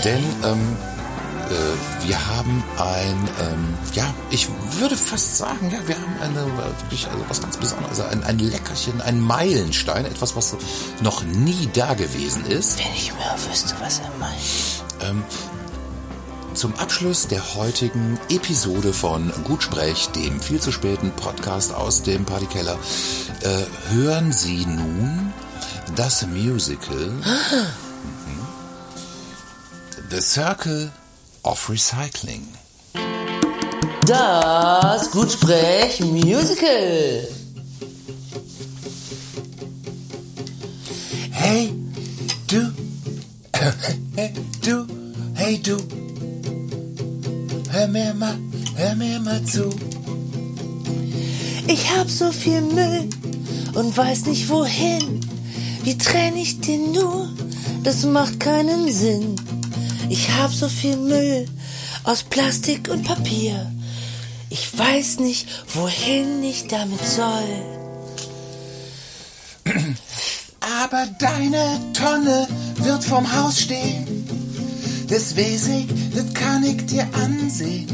denn 0.04 0.22
ähm, 0.44 0.76
äh, 1.50 2.06
wir 2.06 2.26
haben 2.28 2.62
ein, 2.76 3.28
ähm, 3.40 3.78
ja, 3.94 4.14
ich 4.30 4.48
würde 4.78 4.96
fast 4.96 5.38
sagen, 5.38 5.72
ja, 5.72 5.78
wir 5.88 5.96
haben 5.96 6.16
eine, 6.20 6.40
äh, 6.40 6.82
wirklich 6.82 7.08
also 7.08 7.24
was 7.28 7.40
ganz 7.40 7.56
Besonderes, 7.56 7.98
also 7.98 8.04
ein, 8.04 8.22
ein 8.22 8.38
Leckerchen, 8.38 9.00
ein 9.00 9.20
Meilenstein, 9.20 10.04
etwas, 10.04 10.36
was 10.36 10.56
noch 11.02 11.24
nie 11.24 11.68
da 11.72 11.94
gewesen 11.94 12.46
ist. 12.46 12.78
Wenn 12.78 12.94
ich 12.94 13.12
mehr 13.14 13.36
wüsste, 13.50 13.74
was 13.80 13.98
er 13.98 14.12
meint. 14.20 14.87
Zum 16.54 16.74
Abschluss 16.74 17.28
der 17.28 17.54
heutigen 17.54 18.18
Episode 18.30 18.92
von 18.92 19.32
Gutsprech, 19.44 20.08
dem 20.08 20.40
viel 20.40 20.60
zu 20.60 20.72
späten 20.72 21.12
Podcast 21.12 21.72
aus 21.72 22.02
dem 22.02 22.24
Partykeller, 22.24 22.76
äh, 23.42 23.92
hören 23.92 24.32
Sie 24.32 24.66
nun 24.66 25.32
das 25.94 26.26
Musical 26.26 27.12
The 30.10 30.20
Circle 30.20 30.90
of 31.42 31.68
Recycling. 31.68 32.48
Das 34.06 35.10
Gutsprech 35.10 36.00
Musical. 36.00 37.28
Hey, 41.30 41.74
du. 42.48 42.77
Hey, 44.14 44.32
du. 44.62 44.86
Hey, 45.34 45.58
du. 45.58 45.78
Hör 47.70 47.88
mir 47.88 48.14
mal, 48.14 48.38
hör 48.76 48.94
mir 48.94 49.18
mal 49.18 49.42
zu. 49.42 49.70
Ich 51.66 51.90
hab 51.90 52.08
so 52.08 52.30
viel 52.30 52.60
Müll 52.60 53.08
und 53.74 53.96
weiß 53.96 54.26
nicht 54.26 54.48
wohin. 54.48 55.20
Wie 55.82 55.98
trenne 55.98 56.40
ich 56.40 56.60
den 56.60 56.92
nur? 56.92 57.30
Das 57.82 58.04
macht 58.04 58.38
keinen 58.38 58.92
Sinn. 58.92 59.34
Ich 60.08 60.30
hab 60.30 60.52
so 60.52 60.68
viel 60.68 60.96
Müll 60.96 61.46
aus 62.04 62.22
Plastik 62.22 62.88
und 62.88 63.02
Papier. 63.02 63.72
Ich 64.50 64.78
weiß 64.78 65.18
nicht, 65.18 65.48
wohin 65.74 66.44
ich 66.44 66.68
damit 66.68 67.04
soll. 67.04 67.77
Aber 70.80 71.06
deine 71.18 71.80
Tonne 71.92 72.46
wird 72.76 73.02
vom 73.02 73.26
Haus 73.36 73.60
stehen. 73.60 74.06
Das 75.08 75.36
ich, 75.68 75.86
das 76.14 76.32
kann 76.34 76.62
ich 76.62 76.86
dir 76.86 77.06
ansehen. 77.14 77.88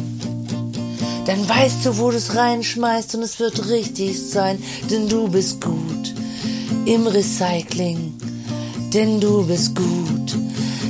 Dann 1.25 1.49
weißt 1.49 1.87
du, 1.87 1.97
wo 1.97 2.11
du 2.11 2.19
es 2.19 2.35
reinschmeißt 2.35 3.15
und 3.15 3.23
es 3.23 3.41
wird 3.41 3.69
richtig 3.69 4.21
sein, 4.21 4.63
denn 4.91 5.09
du 5.09 5.29
bist 5.29 5.63
gut 5.63 6.15
im 6.85 7.07
Recycling. 7.07 8.15
Denn 8.93 9.19
du 9.19 9.47
bist 9.47 9.75
gut. 9.75 10.37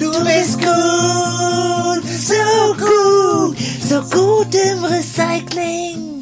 Du 0.01 0.11
bist 0.25 0.59
gut, 0.59 2.03
so 2.11 2.75
gut, 2.75 3.57
so 3.89 4.01
gut 4.11 4.53
im 4.53 4.85
Recycling. 4.85 6.14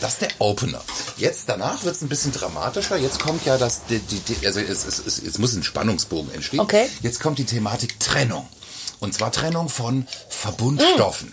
Das 0.00 0.12
ist 0.14 0.22
der 0.22 0.28
Opener. 0.38 0.80
Jetzt 1.16 1.48
danach 1.48 1.82
wird 1.84 1.96
es 1.96 2.02
ein 2.02 2.08
bisschen 2.08 2.32
dramatischer. 2.32 2.96
Jetzt 2.96 3.18
kommt 3.18 3.44
ja 3.44 3.58
das, 3.58 3.82
die, 3.86 3.98
die, 3.98 4.46
also 4.46 4.60
es, 4.60 4.84
es, 4.84 4.98
es, 5.04 5.18
es 5.18 5.38
muss 5.38 5.54
ein 5.54 5.64
Spannungsbogen 5.64 6.32
entstehen. 6.32 6.60
Okay. 6.60 6.88
Jetzt 7.02 7.20
kommt 7.20 7.38
die 7.38 7.44
Thematik 7.44 7.98
Trennung. 7.98 8.48
Und 9.00 9.14
zwar 9.14 9.32
Trennung 9.32 9.68
von 9.68 10.06
Verbundstoffen. 10.28 11.32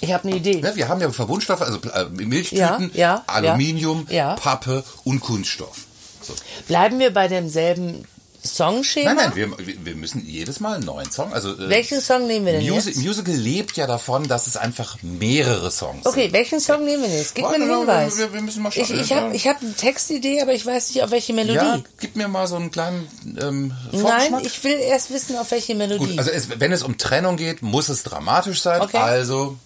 Ich 0.00 0.12
habe 0.12 0.28
eine 0.28 0.36
Idee. 0.36 0.60
Ne, 0.62 0.74
wir 0.76 0.88
haben 0.88 1.00
ja 1.00 1.10
Verbundstoffe, 1.10 1.60
also 1.60 1.78
äh, 1.90 2.04
Milchtüten, 2.08 2.90
Ja, 2.94 2.94
ja, 2.94 3.24
Aluminium, 3.26 4.06
ja. 4.08 4.34
Pappe 4.34 4.82
und 5.04 5.20
Kunststoff. 5.20 5.84
So. 6.22 6.34
Bleiben 6.68 6.98
wir 6.98 7.12
bei 7.12 7.28
demselben 7.28 8.06
Songschema? 8.42 9.14
Nein, 9.14 9.32
nein, 9.36 9.56
wir, 9.58 9.84
wir- 9.84 9.94
müssen 9.96 10.24
jedes 10.24 10.60
Mal 10.60 10.76
einen 10.76 10.86
neuen 10.86 11.10
Song. 11.10 11.32
Also 11.32 11.50
äh, 11.52 11.68
Welchen 11.68 12.00
Song 12.00 12.26
nehmen 12.26 12.46
wir 12.46 12.54
denn 12.54 12.66
Music, 12.66 12.94
jetzt? 12.96 13.04
Musical 13.04 13.34
lebt 13.34 13.76
ja 13.76 13.86
davon, 13.86 14.26
dass 14.28 14.46
es 14.46 14.56
einfach 14.56 14.96
mehrere 15.02 15.70
Songs 15.70 16.06
Okay, 16.06 16.28
welchen 16.32 16.58
Song 16.60 16.84
nehmen 16.84 17.02
wir 17.02 17.10
jetzt? 17.10 17.34
Gib 17.34 17.44
mir 17.44 17.50
Warte 17.50 17.62
einen 17.62 17.70
mal, 17.70 17.78
Hinweis. 17.80 18.18
wir- 18.18 18.32
wir 18.32 18.40
müssen 18.40 18.62
mal 18.62 18.72
schauen. 18.72 18.84
Ich, 18.84 18.90
ich 18.92 19.12
habe 19.12 19.34
ich 19.36 19.46
hab 19.46 19.60
eine 19.60 19.74
Textidee, 19.74 20.40
aber 20.40 20.52
ich 20.54 20.64
weiß 20.64 20.88
nicht, 20.94 21.02
auf 21.02 21.10
welche 21.10 21.32
Melodie. 21.34 21.56
Ja, 21.56 21.80
gib 21.98 22.16
mir 22.16 22.28
mal 22.28 22.46
so 22.46 22.56
einen 22.56 22.70
kleinen 22.70 23.06
ähm, 23.40 23.74
Nein, 23.92 24.34
ich 24.42 24.64
will 24.64 24.72
erst 24.78 25.10
wissen, 25.12 25.36
auf 25.36 25.50
welche 25.50 25.74
Melodie. 25.74 26.06
Gut, 26.06 26.18
also 26.18 26.30
es, 26.30 26.48
wenn 26.58 26.72
es 26.72 26.82
um 26.82 26.96
Trennung 26.96 27.36
geht, 27.36 27.62
muss 27.62 27.88
es 27.88 28.02
dramatisch 28.04 28.62
sein. 28.62 28.80
Okay. 28.80 28.96
Also, 28.96 29.56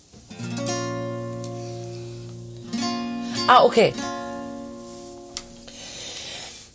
Ah, 3.46 3.62
okay. 3.64 3.92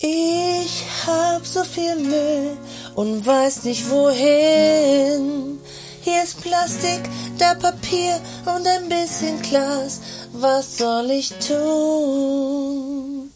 Ich 0.01 0.85
hab 1.05 1.45
so 1.45 1.61
viel 1.65 1.97
Müll 1.97 2.57
und 2.95 3.25
weiß 3.25 3.65
nicht 3.65 3.89
wohin. 3.89 5.59
Hier 6.01 6.23
ist 6.23 6.41
Plastik, 6.41 7.01
da 7.37 7.53
Papier 7.55 8.17
und 8.45 8.65
ein 8.65 8.87
bisschen 8.87 9.41
Glas. 9.41 9.99
Was 10.31 10.77
soll 10.77 11.11
ich 11.11 11.33
tun? 11.45 13.29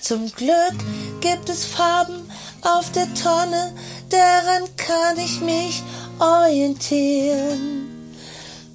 Zum 0.00 0.30
Glück 0.30 0.76
gibt 1.20 1.48
es 1.48 1.64
Farben 1.64 2.30
auf 2.62 2.92
der 2.92 3.12
Tonne, 3.14 3.74
daran 4.08 4.68
kann 4.76 5.18
ich 5.18 5.40
mich 5.40 5.82
orientieren. 6.20 7.83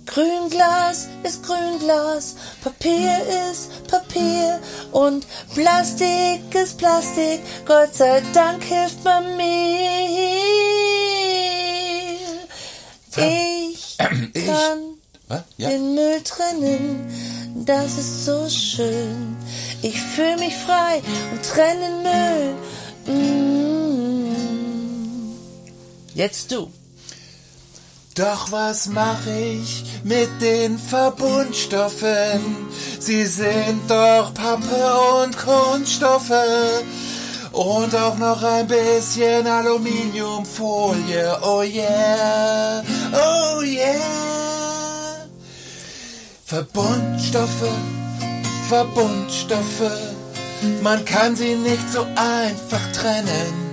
Grünglas 0.09 1.07
ist 1.21 1.43
Grünglas, 1.43 2.35
Papier 2.63 3.21
ist 3.51 3.69
Papier 3.87 4.59
und 4.91 5.27
Plastik 5.53 6.55
ist 6.55 6.79
Plastik. 6.79 7.41
Gott 7.67 7.93
sei 7.93 8.23
Dank 8.33 8.63
hilft 8.63 9.03
man 9.03 9.37
mir. 9.37 9.69
Ich 14.33 14.45
kann? 14.45 14.99
Ja? 15.57 15.69
den 15.69 15.93
Müll 15.93 16.21
trennen, 16.23 17.05
das 17.65 17.97
ist 17.97 18.25
so 18.25 18.49
schön. 18.49 19.35
Ich 19.81 20.01
fühle 20.01 20.37
mich 20.37 20.55
frei 20.55 21.01
und 21.31 21.43
trenne 21.43 22.55
Müll. 23.05 23.15
Mm. 23.15 24.29
Jetzt 26.15 26.51
du. 26.51 26.71
Doch 28.19 28.51
was 28.51 28.87
mache 28.87 29.31
ich 29.31 29.85
mit 30.03 30.29
den 30.41 30.77
Verbundstoffen? 30.77 32.67
Sie 32.99 33.25
sind 33.25 33.89
doch 33.89 34.33
Pappe 34.33 35.23
und 35.23 35.37
Kunststoffe. 35.37 36.33
Und 37.53 37.95
auch 37.95 38.17
noch 38.17 38.43
ein 38.43 38.67
bisschen 38.67 39.47
Aluminiumfolie. 39.47 41.37
Oh 41.41 41.61
yeah, 41.61 42.83
oh 43.13 43.61
yeah. 43.61 44.43
Verbundstoffe, 46.43 47.71
Verbundstoffe. 48.67 49.91
Man 50.83 51.05
kann 51.05 51.37
sie 51.37 51.55
nicht 51.55 51.89
so 51.89 52.05
einfach 52.17 52.91
trennen. 52.91 53.69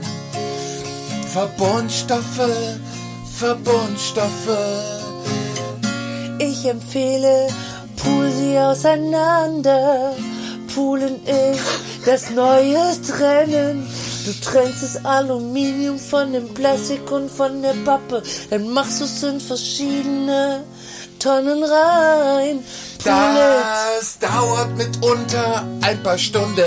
Verbundstoffe, 1.33 2.49
Verbundstoffe. 3.39 4.57
Ich 6.39 6.65
empfehle, 6.65 7.49
pool 7.97 8.31
sie 8.31 8.59
auseinander. 8.59 10.15
Poolen 10.75 11.23
ist 11.27 12.07
das 12.07 12.31
neue 12.31 12.79
Trennen. 13.03 13.87
Du 14.25 14.33
trennst 14.41 14.83
das 14.83 15.05
Aluminium 15.05 15.99
von 15.99 16.33
dem 16.33 16.49
Plastik 16.55 17.13
und 17.13 17.31
von 17.31 17.61
der 17.61 17.75
Pappe. 17.85 18.23
Dann 18.49 18.71
machst 18.71 19.01
du 19.01 19.05
es 19.05 19.23
in 19.23 19.39
verschiedene 19.39 20.65
Tonnen 21.19 21.63
rein. 21.65 22.65
Das 23.05 24.19
dauert 24.19 24.77
mitunter 24.77 25.65
ein 25.83 26.03
paar 26.03 26.19
Stunden, 26.19 26.63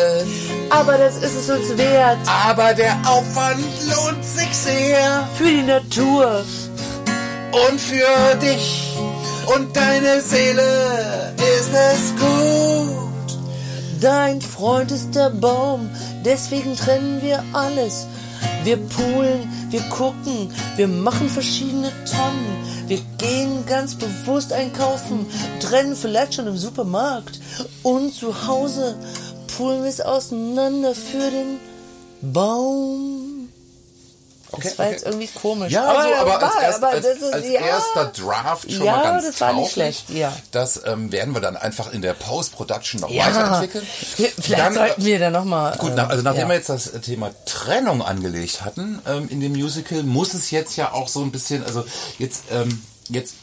Aber 0.70 0.98
das 0.98 1.18
ist 1.18 1.36
es 1.36 1.50
uns 1.50 1.78
wert. 1.78 2.18
aber 2.26 2.74
der 2.74 2.96
Aufwand 3.06 3.64
lohnt 3.90 4.24
sich 4.24 4.56
sehr. 4.56 5.28
Für 5.38 5.44
die 5.44 5.64
Natur. 5.64 6.46
Und 7.68 7.80
für 7.82 8.36
dich 8.42 8.96
und 9.56 9.76
deine 9.76 10.22
Seele 10.22 11.34
ist 11.38 11.72
es 11.74 12.14
gut. 12.20 13.38
Dein 14.00 14.40
Freund 14.42 14.92
ist 14.92 15.14
der 15.16 15.30
Baum, 15.32 15.90
deswegen 16.24 16.78
trennen 16.78 17.22
wir 17.22 17.44
alles. 17.52 18.08
Wir 18.64 18.78
poolen, 18.78 19.50
wir 19.70 19.82
gucken, 19.90 20.52
wir 20.76 20.88
machen 20.88 21.30
verschiedene 21.30 21.92
Tonnen. 22.06 22.88
Wir 22.88 23.00
gehen 23.18 23.66
ganz 23.66 23.96
bewusst 23.96 24.52
einkaufen, 24.52 25.26
trennen 25.60 25.96
vielleicht 25.96 26.36
schon 26.36 26.48
im 26.48 26.58
Supermarkt. 26.58 27.40
Und 27.84 28.14
zu 28.14 28.48
Hause 28.48 28.98
poolen 29.56 29.84
wir 29.84 29.90
es 29.90 30.02
auseinander 30.02 30.94
für 30.96 31.32
den 31.32 31.60
Baum. 32.22 33.19
Das 34.58 34.78
war 34.80 34.90
jetzt 34.90 35.06
irgendwie 35.06 35.28
komisch. 35.28 35.72
Ja, 35.72 35.84
aber, 35.86 36.04
so, 36.04 36.14
aber 36.16 36.34
als, 36.44 36.56
war- 36.56 36.62
erst, 36.64 36.78
aber 36.84 36.88
als, 36.90 37.06
als 37.34 37.48
ja. 37.48 37.60
erster 37.62 38.06
Draft 38.06 38.72
schon 38.72 38.84
Ja, 38.84 38.96
mal 38.98 39.04
ganz 39.04 39.26
das 39.26 39.42
war 39.42 39.54
nicht 39.54 39.72
schlecht, 39.72 40.10
ja. 40.10 40.32
Das 40.52 40.82
ähm, 40.86 41.12
werden 41.12 41.34
wir 41.34 41.42
dann 41.42 41.56
einfach 41.58 41.92
in 41.94 42.02
der 42.02 42.14
Post-Production 42.14 43.02
noch 43.02 43.10
Ja, 43.10 43.28
weiterentwickeln. 43.28 43.86
vielleicht 43.86 44.52
Dann, 44.52 44.72
äh, 44.74 44.76
sollten 44.76 45.06
wir 45.06 45.20
da 45.20 45.30
nochmal. 45.30 45.78
Gut, 45.78 45.96
nach, 45.96 46.10
also 46.10 46.24
nachdem 46.24 46.42
ja. 46.42 46.48
wir 46.50 46.56
jetzt 46.56 46.70
das 46.70 46.92
Thema 47.02 47.32
Trennung 47.46 48.02
angelegt 48.02 48.64
hatten 48.66 49.02
ähm, 49.08 49.28
in 49.30 49.40
dem 49.40 49.54
Musical, 49.54 50.04
muss 50.04 50.34
es 50.34 50.52
jetzt 50.52 50.76
ja 50.78 50.92
auch 50.94 51.08
so 51.08 51.22
ein 51.22 51.32
bisschen, 51.32 51.64
also 51.66 51.86
jetzt, 52.18 52.44
ähm, 52.52 52.82
jetzt, 53.10 53.36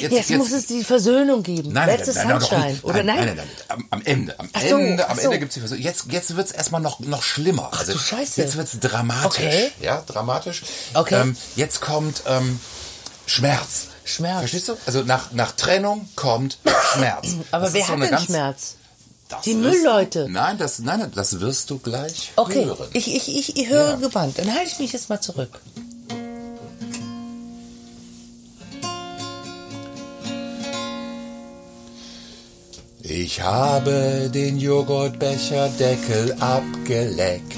jetzt, 0.00 0.12
Jetzt, 0.12 0.30
muss 0.32 0.52
es 0.52 0.66
die 0.66 0.84
Versöhnung 0.84 1.42
geben. 1.42 1.72
Nein, 1.72 1.88
Letztes 1.88 2.16
nein, 2.16 2.28
nein, 2.28 2.40
Sunshine. 2.40 2.60
nein, 2.60 2.80
Oder 2.82 3.02
nein? 3.02 3.16
nein, 3.16 3.26
nein, 3.26 3.36
nein, 3.36 3.48
Am, 3.68 3.86
am 3.90 4.02
Ende, 4.04 4.38
am 4.38 4.48
Ach 4.52 4.60
so, 4.62 4.76
Ende, 4.76 5.08
am 5.08 5.12
ach 5.12 5.16
so. 5.20 5.24
Ende 5.24 5.38
gibt's 5.38 5.54
die 5.54 5.60
Versuche. 5.60 5.78
Jetzt, 5.80 6.04
jetzt 6.10 6.36
wird's 6.36 6.52
erstmal 6.52 6.80
noch, 6.80 7.00
noch 7.00 7.22
schlimmer. 7.22 7.70
also 7.72 7.92
du 7.92 7.98
Scheiße. 7.98 8.40
Jetzt 8.40 8.56
wird's 8.56 8.78
dramatisch. 8.80 9.24
Okay. 9.44 9.70
Ja, 9.80 10.02
dramatisch. 10.06 10.62
Okay. 10.94 11.20
Ähm, 11.20 11.36
jetzt 11.56 11.80
kommt 11.80 12.22
ähm, 12.26 12.60
Schmerz. 13.26 13.88
Schmerz. 14.04 14.38
Verstehst 14.40 14.68
du? 14.68 14.76
Also 14.86 15.02
nach, 15.02 15.32
nach 15.32 15.52
Trennung 15.52 16.08
kommt 16.14 16.58
Schmerz. 16.94 17.28
Aber 17.50 17.64
Das 17.64 17.74
wer 17.74 17.84
so 17.84 17.92
hat 17.94 18.02
denn 18.02 18.18
Schmerz? 18.18 18.76
das 19.28 19.40
Die 19.42 19.54
Müllleute. 19.54 20.28
Nein, 20.30 20.56
das, 20.58 20.78
nein, 20.78 21.10
das 21.12 21.40
wirst 21.40 21.70
du 21.70 21.78
gleich 21.80 22.30
Okay, 22.36 22.64
hören. 22.66 22.86
ich, 22.92 23.12
ich, 23.12 23.36
ich, 23.36 23.56
ich 23.56 23.68
höre 23.68 23.90
Ja. 23.90 23.96
gebannt. 23.96 24.38
Dann 24.38 24.54
halte 24.54 24.70
ich 24.70 24.78
mich 24.78 24.92
jetzt 24.92 25.08
mal 25.08 25.20
zurück. 25.20 25.58
Ich 33.08 33.40
habe 33.40 34.28
den 34.34 34.58
Joghurtbecherdeckel 34.58 36.34
abgeleckt. 36.40 37.56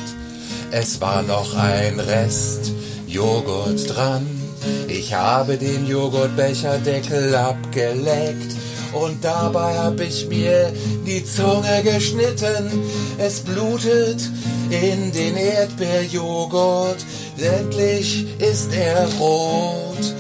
Es 0.71 1.01
war 1.01 1.23
noch 1.23 1.55
ein 1.57 1.99
Rest 2.01 2.71
Joghurt 3.07 3.97
dran. 3.97 4.27
Ich 4.89 5.15
habe 5.15 5.57
den 5.57 5.87
Joghurtbecherdeckel 5.87 7.35
abgeleckt. 7.35 8.57
Und 8.93 9.25
dabei 9.25 9.79
hab 9.79 9.99
ich 10.01 10.29
mir 10.29 10.71
die 11.07 11.25
Zunge 11.25 11.83
geschnitten. 11.83 12.83
Es 13.17 13.41
blutet 13.41 14.21
in 14.69 15.13
den 15.13 15.35
Erdbeerjoghurt. 15.35 16.99
Endlich 17.39 18.27
ist 18.39 18.75
er 18.75 19.09
rot. 19.19 20.15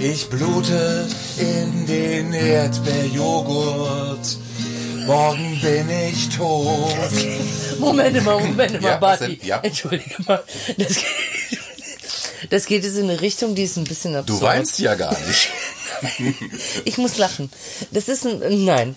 Ich 0.00 0.28
blute 0.28 1.06
in 1.38 1.86
den 1.86 2.32
Erdbeerjoghurt. 2.32 4.07
Morgen 5.08 5.58
bin 5.62 5.88
ich 5.88 6.28
tot. 6.28 6.94
Moment 7.78 8.22
mal, 8.26 8.40
Moment 8.40 8.72
mal, 8.82 8.90
Ja, 8.90 8.96
Barty. 8.98 9.40
Ja. 9.42 9.58
Entschuldige 9.62 10.14
mal. 10.26 10.44
Das 10.76 10.96
geht, 10.96 11.58
das 12.50 12.66
geht 12.66 12.84
jetzt 12.84 12.98
in 12.98 13.08
eine 13.08 13.18
Richtung, 13.18 13.54
die 13.54 13.62
ist 13.62 13.78
ein 13.78 13.84
bisschen 13.84 14.14
absurd. 14.14 14.42
Du 14.42 14.44
weinst 14.44 14.78
ja 14.78 14.94
gar 14.96 15.18
nicht. 15.26 15.48
Ich 16.84 16.98
muss 16.98 17.16
lachen. 17.18 17.50
Das 17.92 18.08
ist 18.08 18.26
ein. 18.26 18.64
Nein. 18.64 18.96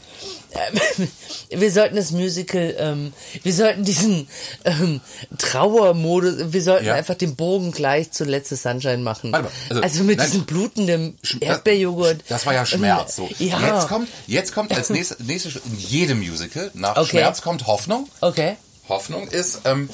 Ähm, 0.53 1.07
Wir 1.59 1.71
sollten 1.71 1.95
das 1.97 2.11
Musical, 2.11 2.75
ähm, 2.77 3.11
wir 3.43 3.53
sollten 3.53 3.83
diesen 3.83 4.27
ähm, 4.63 5.01
Trauermodus, 5.37 6.53
wir 6.53 6.61
sollten 6.61 6.85
Ja. 6.85 6.93
einfach 6.93 7.15
den 7.15 7.35
Bogen 7.35 7.71
gleich 7.73 8.11
zu 8.11 8.23
Letztes 8.23 8.63
Sunshine 8.63 8.99
machen. 8.99 9.31
Warte 9.33 9.45
mal, 9.45 9.51
also, 9.69 9.81
also, 9.83 10.03
mit 10.05 10.17
nein. 10.17 10.27
diesem 10.27 10.45
blutenden 10.45 11.17
Erdbeerjoghurt. 11.41 12.23
Das 12.29 12.45
war 12.45 12.53
ja 12.53 12.65
Schmerz. 12.65 13.17
So. 13.17 13.29
Ja. 13.39 13.59
Jetzt 13.75 13.87
kommt, 13.89 14.07
jetzt 14.27 14.53
kommt 14.53 14.73
als 14.73 14.89
nächstes, 14.89 15.19
nächstes 15.19 15.55
in 15.57 15.77
jedem 15.77 16.19
Musical 16.19 16.71
nach 16.73 16.95
Okay. 16.97 17.09
Schmerz 17.09 17.41
kommt 17.41 17.67
Hoffnung. 17.67 18.07
Okay. 18.21 18.55
Hoffnung 18.87 19.27
ist, 19.27 19.61
ähm, 19.65 19.89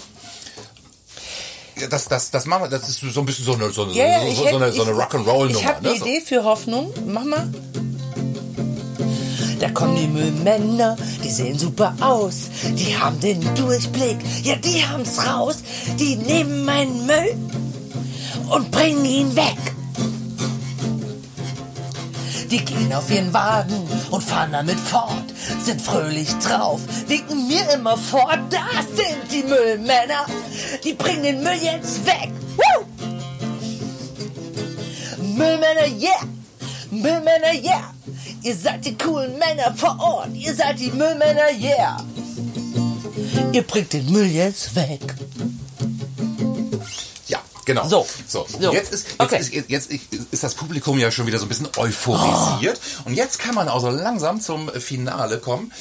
das, 1.90 2.08
das, 2.08 2.32
das 2.32 2.46
machen 2.46 2.64
wir, 2.64 2.70
das 2.70 2.90
ist 2.90 3.00
so 3.00 3.20
ein 3.22 3.26
bisschen 3.26 3.46
so 3.46 3.54
eine, 3.54 3.70
so 3.72 3.84
eine, 3.84 3.94
ja, 3.94 4.20
so, 4.22 4.32
so, 4.32 4.46
hätt- 4.46 4.56
eine, 4.56 4.72
so 4.72 4.84
eine 4.84 4.92
Rock'n'Roll-Nummer. 4.92 5.60
Ich 5.60 5.66
habe 5.68 5.84
ne? 5.84 5.90
eine 5.90 5.98
Idee 6.00 6.22
für 6.22 6.44
Hoffnung. 6.44 6.94
Mach 7.06 7.24
mal. 7.24 7.48
Da 9.60 9.70
kommen 9.70 9.96
die 9.96 10.08
Müllmänner, 10.08 10.96
die 11.24 11.30
sehen 11.32 11.58
super 11.58 11.96
aus. 12.00 12.44
Die 12.76 12.96
haben 12.96 13.20
den 13.20 13.42
Durchblick, 13.56 14.18
ja, 14.44 14.56
die 14.56 14.86
haben's 14.86 15.18
raus. 15.26 15.58
Die 16.00 16.16
nehmen 16.16 16.64
meinen 16.64 17.06
Müll 17.08 17.36
und 18.50 18.70
bringen 18.72 19.04
ihn 19.04 19.36
weg. 19.36 19.58
Die 22.50 22.64
gehen 22.64 22.94
auf 22.94 23.10
ihren 23.12 23.34
Wagen 23.34 23.88
und 24.10 24.24
fahren 24.24 24.52
damit 24.54 24.80
fort, 24.80 25.26
sind 25.64 25.82
fröhlich 25.82 26.30
drauf, 26.40 26.80
winken 27.08 27.48
mir 27.48 27.70
immer 27.74 27.98
fort. 27.98 28.40
Das 28.50 28.86
sind 28.96 29.32
die 29.32 29.44
Müllmänner, 29.44 30.26
die 30.84 30.94
bringen 30.94 31.24
den 31.24 31.44
Müll 31.44 31.60
jetzt 31.62 32.06
weg. 32.06 32.32
Woo! 32.56 32.86
Müllmänner, 35.22 35.88
yeah! 36.00 36.22
Müllmänner, 36.90 37.54
yeah! 37.54 37.94
Ihr 38.44 38.56
seid 38.56 38.86
die 38.86 38.98
coolen 38.98 39.38
Männer 39.38 39.74
vor 39.76 39.98
Ort. 40.00 40.30
Ihr 40.34 40.56
seid 40.56 40.80
die 40.80 40.92
Müllmänner, 40.92 41.52
yeah! 41.60 41.98
Ihr 43.52 43.64
bringt 43.64 43.92
den 43.92 44.10
Müll 44.12 44.28
jetzt 44.28 44.74
weg. 44.76 45.02
Genau. 47.68 47.88
So. 47.88 48.08
so. 48.28 48.48
So. 48.60 48.72
Jetzt, 48.74 48.94
ist, 48.94 49.08
jetzt, 49.10 49.20
Okay. 49.20 49.40
ist, 49.40 49.54
jetzt, 49.54 49.92
jetzt 49.92 49.92
ist 50.32 50.44
das 50.44 50.56
Publikum 50.56 50.98
ja 50.98 51.12
schon 51.12 51.28
wieder 51.28 51.38
so 51.38 51.46
ein 51.46 51.50
bisschen 51.50 51.68
euphorisiert. 51.78 52.80
Und 53.06 53.14
jetzt 53.14 53.40
kann 53.40 53.54
man 53.54 53.68
auch 53.68 53.82
so 53.82 53.90
langsam 53.90 54.40
zum 54.42 54.70
Finale 54.70 55.38
kommen. 55.38 55.72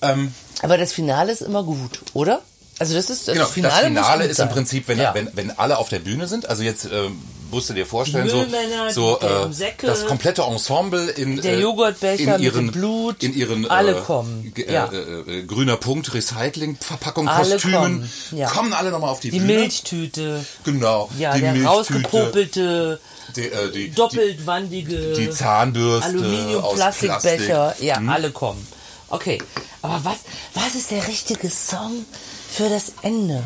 Ähm, 0.00 0.32
Aber 0.62 0.78
das 0.78 0.92
Finale 0.94 1.30
ist 1.32 1.42
immer 1.42 1.62
gut, 1.62 2.00
oder? 2.14 2.40
Also 2.78 2.94
das 2.94 3.10
ist 3.10 3.28
das 3.28 3.34
genau, 3.34 3.46
Finale. 3.46 3.72
das 3.74 3.84
Finale 3.84 4.24
ist 4.24 4.38
im. 4.40 4.48
Prinzip, 4.48 4.88
wenn, 4.88 4.98
Ja. 4.98 5.14
wenn, 5.14 5.30
wenn 5.34 5.50
alle 5.58 5.76
auf 5.78 5.90
der 5.90 5.98
Bühne 5.98 6.26
sind. 6.26 6.48
Also 6.48 6.62
jetzt 6.62 6.86
ähm, 6.90 7.22
musst 7.50 7.70
du 7.70 7.74
dir 7.74 7.86
vorstellen, 7.86 8.28
so, 8.28 8.44
so 8.90 9.18
die 9.20 9.26
äh, 9.26 9.52
Säcke, 9.52 9.86
das 9.86 10.06
komplette 10.06 10.42
Ensemble 10.42 11.10
in 11.10 11.40
der 11.40 11.54
äh, 11.54 11.60
Joghurtbecher 11.60 12.22
in 12.22 12.30
mit 12.30 12.40
ihren, 12.40 12.66
dem 12.66 12.72
Blut, 12.72 13.22
in 13.22 13.34
ihren 13.34 13.66
alle 13.70 13.98
äh, 13.98 14.00
kommen, 14.00 14.52
ja. 14.68 14.86
äh, 14.86 15.40
äh, 15.40 15.42
grüner 15.44 15.76
Punkt 15.76 16.12
Recycling 16.14 16.76
Verpackung 16.76 17.28
Alle 17.28 17.52
Kostümen 17.54 17.74
kommen, 17.74 18.12
ja. 18.32 18.48
kommen 18.48 18.72
alle 18.72 18.90
nochmal 18.90 19.10
auf 19.10 19.20
die, 19.20 19.30
die 19.30 19.38
Bühne. 19.38 19.60
Milchtüte. 19.60 20.44
Genau. 20.64 21.10
Ja, 21.18 21.34
die 21.34 21.40
der 21.40 21.52
Milchtüte, 21.52 21.68
rausgepopelte, 21.70 23.00
die, 23.34 23.40
äh, 23.42 23.72
die, 23.72 23.90
doppeltwandige 23.90 25.14
die, 25.14 25.26
die 25.26 25.30
Zahnbürste 25.30 26.10
Aluminium, 26.10 26.74
Plastikbecher. 26.74 27.74
Plastik. 27.76 27.86
Ja, 27.86 28.02
alle 28.08 28.30
kommen. 28.30 28.66
Okay, 29.08 29.38
aber 29.82 30.00
was, 30.04 30.16
was 30.54 30.74
ist 30.74 30.90
der 30.90 31.06
richtige 31.06 31.48
Song 31.48 32.04
für 32.50 32.68
das 32.68 32.92
Ende? 33.02 33.42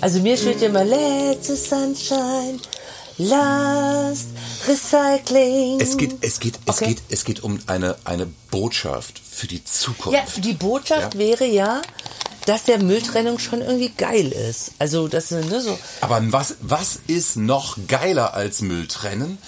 Also 0.00 0.20
mir 0.20 0.36
steht 0.36 0.60
immer 0.60 0.84
Let's 0.84 1.46
the 1.46 1.56
Sunshine, 1.56 2.58
Last 3.18 4.28
Recycling. 4.66 5.80
Es 5.80 5.96
geht, 5.96 6.16
es 6.20 6.40
geht, 6.40 6.58
es 6.66 6.74
Okay. 6.76 6.88
geht, 6.88 7.02
es 7.10 7.24
geht 7.24 7.42
um 7.44 7.58
eine, 7.66 7.94
eine 8.04 8.26
Botschaft 8.50 9.20
für 9.30 9.46
die 9.46 9.62
Zukunft. 9.64 10.18
Ja, 10.18 10.24
die 10.42 10.52
Botschaft 10.54 11.14
Ja. 11.14 11.20
wäre 11.20 11.44
ja, 11.46 11.80
dass 12.46 12.64
der 12.64 12.82
Mülltrennung 12.82 13.38
schon 13.38 13.60
irgendwie 13.62 13.90
geil 13.96 14.32
ist. 14.32 14.72
Also, 14.78 15.06
das 15.08 15.30
ist 15.32 15.48
ne, 15.48 15.60
so. 15.60 15.78
Aber 16.00 16.20
was, 16.32 16.56
was 16.60 16.98
ist 17.06 17.36
noch 17.36 17.76
geiler 17.88 18.34
als 18.34 18.60
Müll 18.62 18.86
trennen? 18.88 19.38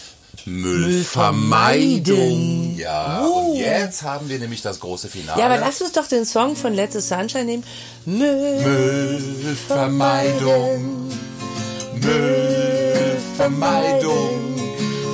Müll, 0.45 0.79
Müll 0.87 1.03
vermeiden. 1.05 2.05
vermeiden. 2.05 2.77
Ja, 2.79 3.27
Uh. 3.27 3.51
und 3.51 3.57
jetzt 3.57 4.03
haben 4.05 4.29
wir 4.29 4.39
nämlich 4.39 4.63
das 4.63 4.79
große 4.79 5.09
Finale. 5.09 5.41
Ja, 5.41 5.47
aber 5.47 5.57
lass 5.59 5.81
uns 5.83 5.91
doch 5.93 6.07
den 6.07 6.25
Song 6.25 6.55
von 6.55 6.73
Let's 6.73 6.93
the 6.95 7.01
Sunshine 7.01 7.47
nehmen. 7.47 7.65
Müll. 8.05 8.61
Müllvermeidung. 8.61 11.09
Müllvermeidung. 11.95 13.06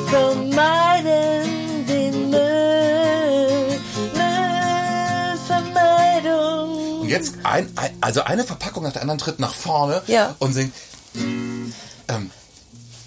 Vermeiden 0.09 1.87
den 1.87 2.31
Müll. 2.31 3.81
Müllvermeidung. 4.15 7.01
Und 7.03 7.09
jetzt 7.09 7.35
ein, 7.45 7.69
ein, 7.77 7.91
also 8.01 8.23
eine 8.23 8.45
Verpackung 8.45 8.83
nach 8.85 8.93
der 8.93 9.03
anderen 9.03 9.19
tritt 9.19 9.39
nach 9.39 9.55
vorne 9.55 10.03
Ja. 10.07 10.35
und 10.39 10.53
singt. 10.53 10.75
Ähm, 11.15 12.31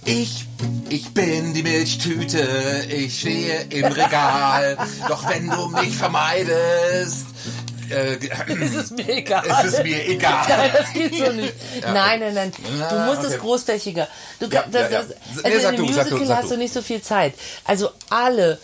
ich, 0.08 0.46
ich 0.90 1.14
bin 1.14 1.54
die 1.54 1.64
Milchtüte, 1.64 2.86
ich 2.90 3.20
stehe 3.20 3.62
im 3.70 3.86
Regal. 3.86 4.78
doch 5.08 5.28
wenn 5.30 5.50
du 5.50 5.68
mich 5.70 5.96
vermeidest, 5.98 7.26
äh, 7.90 8.18
Es 8.64 8.76
ist 8.76 8.92
mir 8.92 9.10
egal. 9.10 9.44
es 9.48 9.74
ist 9.74 9.84
mir 9.84 10.06
egal. 10.08 10.46
Nein, 10.48 10.72
das 10.78 10.94
geht 10.94 11.16
so 11.16 11.32
nicht. 11.32 11.54
Nein, 11.82 12.20
nein, 12.20 12.34
nein. 12.34 12.52
Du 12.90 13.00
musst 13.00 13.20
okay. 13.20 13.34
es 13.34 13.40
großflächiger. 13.40 14.08
Du, 14.40 14.48
Ja, 14.48 14.66
das, 14.72 14.92
ja, 14.92 15.02
ja. 15.02 15.04
das, 15.04 15.44
Nee, 15.44 15.52
also 15.52 15.60
sag 15.60 15.62
in 15.62 15.66
einem 15.68 15.78
du, 15.78 15.86
du, 15.86 15.98
Musical 15.98 16.26
sag 16.28 16.38
hast 16.38 16.46
du. 16.46 16.54
du 16.56 16.58
nicht 16.58 16.74
so 16.74 16.82
viel 16.82 17.02
Zeit. 17.02 17.34
Also 17.66 17.90
alle 18.10 18.60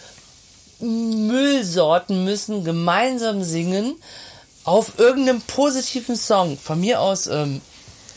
Müllsorten 0.80 2.24
müssen 2.24 2.64
gemeinsam 2.64 3.44
singen 3.44 3.96
auf 4.64 5.00
irgendeinem 5.00 5.42
positiven 5.42 6.16
Song. 6.16 6.58
Von 6.58 6.80
mir 6.80 7.00
aus 7.02 7.28
ähm, 7.28 7.62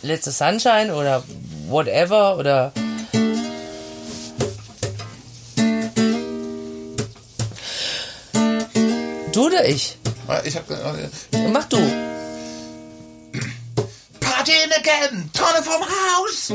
Letzte 0.03 0.33
Sunshine 0.33 0.95
oder 0.95 1.25
whatever 1.69 2.37
oder 2.39 2.73
Du 9.33 9.47
oder 9.47 9.67
ich? 9.69 9.97
Ich 10.45 10.57
hab, 10.57 10.71
äh, 10.71 11.09
Mach 11.53 11.65
du. 11.65 11.77
Party 14.21 14.53
in 14.65 14.73
again, 14.73 15.31
Tonne 15.33 15.63
vom 15.63 15.83
Haus. 15.83 16.51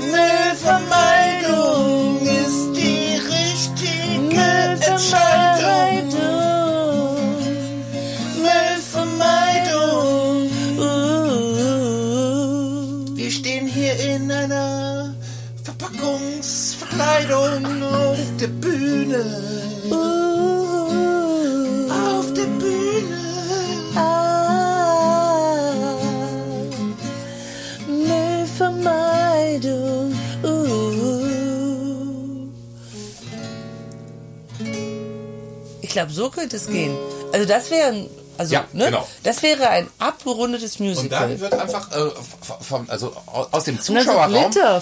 Müllvermeidung 0.00 2.26
ist 2.26 2.72
die 2.74 3.20
richtige 3.36 4.40
Entscheidung. 4.86 6.08
Müllvermeidung. 8.40 10.48
Uh, 10.78 13.04
Wir 13.16 13.30
stehen 13.30 13.66
hier 13.66 13.98
in 14.14 14.32
einer 14.32 15.14
Verpackungsverkleidung 15.62 17.82
auf 17.82 18.18
der 18.40 18.48
Bühne. 18.48 19.71
Glaube, 35.92 36.12
so 36.12 36.30
könnte 36.30 36.56
es 36.56 36.66
gehen. 36.66 36.96
Also 37.32 37.46
das 37.46 37.70
wäre 37.70 37.88
ein, 37.88 38.10
also 38.38 38.54
Ja, 38.54 38.64
ne, 38.72 38.86
genau. 38.86 39.06
das 39.22 39.42
wäre 39.42 39.68
ein 39.68 39.88
abgerundetes 39.98 40.80
Und 40.80 40.86
Musical. 40.88 41.28
dann 41.28 41.40
wird 41.40 41.52
einfach 41.54 41.90
äh, 41.92 42.10
vom, 42.62 42.88
also 42.88 43.12
au- 43.26 43.46
aus 43.50 43.64
dem 43.64 43.76
Und 43.76 43.82
Zuschauerraum 43.82 44.32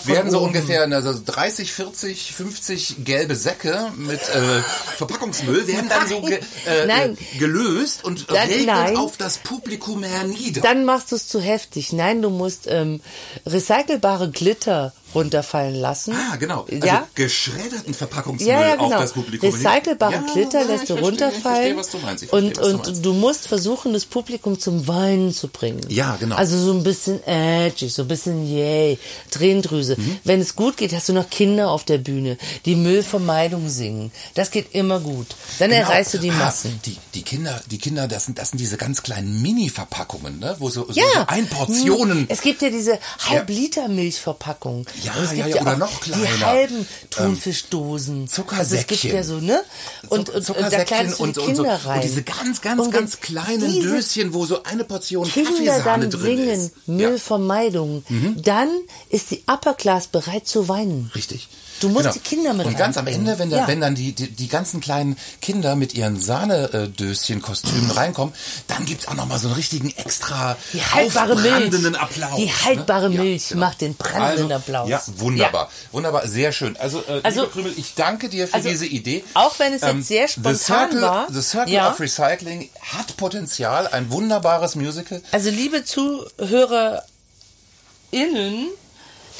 werden 0.04 0.30
so 0.30 0.38
oben. 0.38 0.46
ungefähr 0.48 0.82
also 0.82 1.20
30, 1.24 1.72
40, 1.72 2.32
50 2.32 2.96
gelbe 3.04 3.34
Säcke 3.34 3.88
mit 3.96 4.20
äh, 4.20 4.62
Verpackungsmüll 4.96 5.66
werden 5.66 5.88
dann 5.88 6.08
so 6.08 6.20
ge, 6.22 6.40
äh, 6.66 6.86
äh, 6.86 7.14
gelöst 7.38 8.04
und 8.04 8.30
Dann- 8.30 8.36
regnen 8.48 8.66
nein. 8.66 8.96
auf 8.96 9.16
das 9.16 9.38
Publikum 9.38 10.02
hernieder. 10.04 10.60
Dann 10.60 10.84
machst 10.84 11.10
du 11.12 11.16
es 11.16 11.26
zu 11.28 11.40
heftig. 11.40 11.92
Nein, 11.92 12.22
du 12.22 12.30
musst 12.30 12.66
ähm, 12.68 13.00
recycelbare 13.46 14.30
Glitter 14.30 14.92
runterfallen 15.14 15.74
lassen. 15.74 16.14
ah, 16.14 16.36
genau. 16.36 16.66
Also 16.70 16.86
ja? 16.86 17.06
geschredderten 17.14 17.94
Verpackungsmüll 17.94 18.48
Ja, 18.48 18.60
ja, 18.68 18.76
genau. 18.76 18.86
auf 18.94 19.02
das 19.02 19.12
Publikum. 19.12 19.48
Recycelbare 19.50 20.12
Ja, 20.14 20.24
Glitter 20.32 20.64
lässt 20.64 20.84
du 20.90 20.96
verstehe, 20.96 21.04
runterfallen. 21.04 21.66
Ich 21.68 21.74
verstehe, 21.74 21.76
was 21.76 21.90
du 21.90 21.98
meinst. 21.98 22.22
Ich 22.24 22.28
verstehe, 22.30 22.48
und 22.48 22.56
du 22.56 22.62
und 22.66 22.86
meinst. 22.86 23.04
du 23.04 23.12
musst 23.14 23.48
versuchen, 23.48 23.92
das 23.92 24.04
Publikum 24.04 24.58
zum 24.58 24.86
Weinen 24.86 25.32
zu 25.32 25.48
bringen. 25.48 25.80
Ja, 25.88 26.16
genau. 26.20 26.36
Also 26.36 26.58
so 26.58 26.72
ein 26.72 26.82
bisschen 26.82 27.22
edgy, 27.26 27.88
so 27.88 28.02
ein 28.02 28.08
bisschen 28.08 28.46
yay, 28.46 28.98
Tränendrüse. 29.30 29.96
Mhm. 29.98 30.18
Wenn 30.24 30.40
es 30.40 30.56
gut 30.56 30.76
geht, 30.76 30.92
hast 30.92 31.08
du 31.08 31.12
noch 31.12 31.28
Kinder 31.30 31.70
auf 31.70 31.84
der 31.84 31.98
Bühne, 31.98 32.36
die 32.64 32.74
Müllvermeidung 32.76 33.68
singen. 33.68 34.12
Das 34.34 34.50
geht 34.50 34.74
immer 34.74 35.00
gut. 35.00 35.26
Dann 35.58 35.70
Genau. 35.70 35.82
erreichst 35.82 36.14
du 36.14 36.18
die 36.18 36.30
Ah, 36.30 36.34
Massen. 36.34 36.80
Die, 36.86 36.96
die 37.14 37.22
Kinder, 37.22 37.60
die 37.70 37.78
Kinder, 37.78 38.08
das 38.08 38.26
sind, 38.26 38.38
das 38.38 38.50
sind 38.50 38.58
diese 38.58 38.76
ganz 38.76 39.02
kleinen 39.02 39.40
Mini-Verpackungen, 39.42 40.38
ne? 40.38 40.56
wo 40.58 40.68
so, 40.70 40.86
so, 40.86 40.92
Ja, 40.92 41.04
so 41.14 41.20
Einportionen. 41.26 42.26
Es 42.28 42.40
gibt 42.42 42.62
ja 42.62 42.70
diese 42.70 42.98
Halb-Liter 43.28 43.88
Milchverpackung. 43.88 44.86
Ja, 45.04 45.12
Und 45.14 45.24
es 45.24 45.30
ja, 45.32 45.44
gibt 45.44 45.56
ja, 45.56 45.62
oder 45.62 45.72
auch 45.74 45.78
noch 45.78 46.00
kleiner. 46.00 46.26
Die 46.26 46.44
halben 46.44 46.86
Thunfischdosen. 47.10 48.28
Zuckersäckchen. 48.28 48.58
Also 48.58 48.76
es 48.76 48.86
gibt 48.86 49.14
ja 49.14 49.22
so, 49.22 49.38
ne? 49.38 49.62
Und, 50.08 50.28
und, 50.30 50.50
und 50.50 50.72
da 50.72 50.84
kleidest 50.84 51.18
du 51.18 51.24
die 51.24 51.28
und, 51.30 51.38
und, 51.38 51.46
Kinder 51.46 51.78
so, 51.82 51.88
rein. 51.88 51.96
und 51.98 52.04
diese 52.04 52.22
ganz, 52.22 52.60
ganz, 52.60 52.80
Und 52.80 52.90
ganz 52.92 53.20
kleinen 53.20 53.80
Döschen, 53.82 54.34
wo 54.34 54.44
so 54.46 54.62
eine 54.62 54.84
Portion 54.84 55.26
Kinder 55.28 55.50
Kaffeesahne 55.50 56.08
dann 56.08 56.10
drin 56.20 56.36
singen 56.36 56.48
ist. 56.48 56.72
Ja, 56.86 56.92
Mhm. 56.92 56.96
Müllvermeidung, 56.96 58.04
dann 58.36 58.68
ist 59.10 59.30
die 59.30 59.42
Upper 59.46 59.74
Class 59.74 60.06
bereit 60.08 60.46
zu 60.46 60.68
weinen. 60.68 61.10
richtig. 61.14 61.48
Du 61.80 61.88
musst 61.88 62.14
die 62.14 62.18
Kinder 62.20 62.52
mit 62.52 62.66
Und 62.66 62.76
ganz 62.76 62.96
am. 62.96 63.06
Ende, 63.06 63.38
wenn, 63.38 63.50
da, 63.50 63.58
Ja. 63.58 63.66
wenn 63.68 63.80
dann 63.80 63.94
die, 63.94 64.12
die, 64.12 64.30
die 64.30 64.48
ganzen 64.48 64.80
kleinen 64.80 65.16
Kinder 65.40 65.74
mit 65.76 65.94
ihren 65.94 66.20
Sahnedöschen-Kostümen 66.20 67.90
reinkommen, 67.90 68.34
dann 68.68 68.84
gibt's 68.84 69.08
auch 69.08 69.14
nochmal 69.14 69.38
so 69.38 69.48
einen 69.48 69.56
richtigen 69.56 69.90
extra 69.96 70.56
Die 70.72 70.82
haltbare 70.82 71.34
Milch. 71.36 71.96
Applaus. 72.00 72.36
Die 72.36 72.50
haltbare 72.52 73.10
ne? 73.10 73.18
Milch 73.18 73.54
macht 73.54 73.80
den 73.80 73.94
brandenden 73.96 74.52
also, 74.52 74.54
Applaus. 74.56 74.88
Ja, 74.88 75.02
wunderbar. 75.16 75.70
Wunderbar, 75.92 76.28
sehr 76.28 76.52
schön. 76.52 76.76
Also, 76.76 77.00
äh, 77.08 77.20
Also- 77.22 77.46
Krümel, 77.46 77.72
ich 77.76 77.94
danke 77.94 78.28
dir 78.28 78.46
für 78.46 78.54
Also, 78.54 78.68
diese 78.68 78.86
Idee. 78.86 79.24
auch 79.34 79.58
wenn 79.58 79.72
es 79.72 79.80
jetzt 79.82 79.90
Ähm, 79.90 80.02
sehr 80.02 80.28
The 80.28 80.32
spontan 80.34 80.56
Circle, 80.58 81.02
war, 81.02 81.26
The 81.32 81.40
Circle 81.42 81.72
ja. 81.72 81.90
of 81.90 81.98
Recycling 82.00 82.68
hat 82.92 83.16
Potenzial, 83.16 83.86
ein 83.88 84.10
wunderbares 84.10 84.74
Musical. 84.76 85.22
Also 85.32 85.50
liebe 85.50 85.84
ZuhörerInnen, 85.84 87.02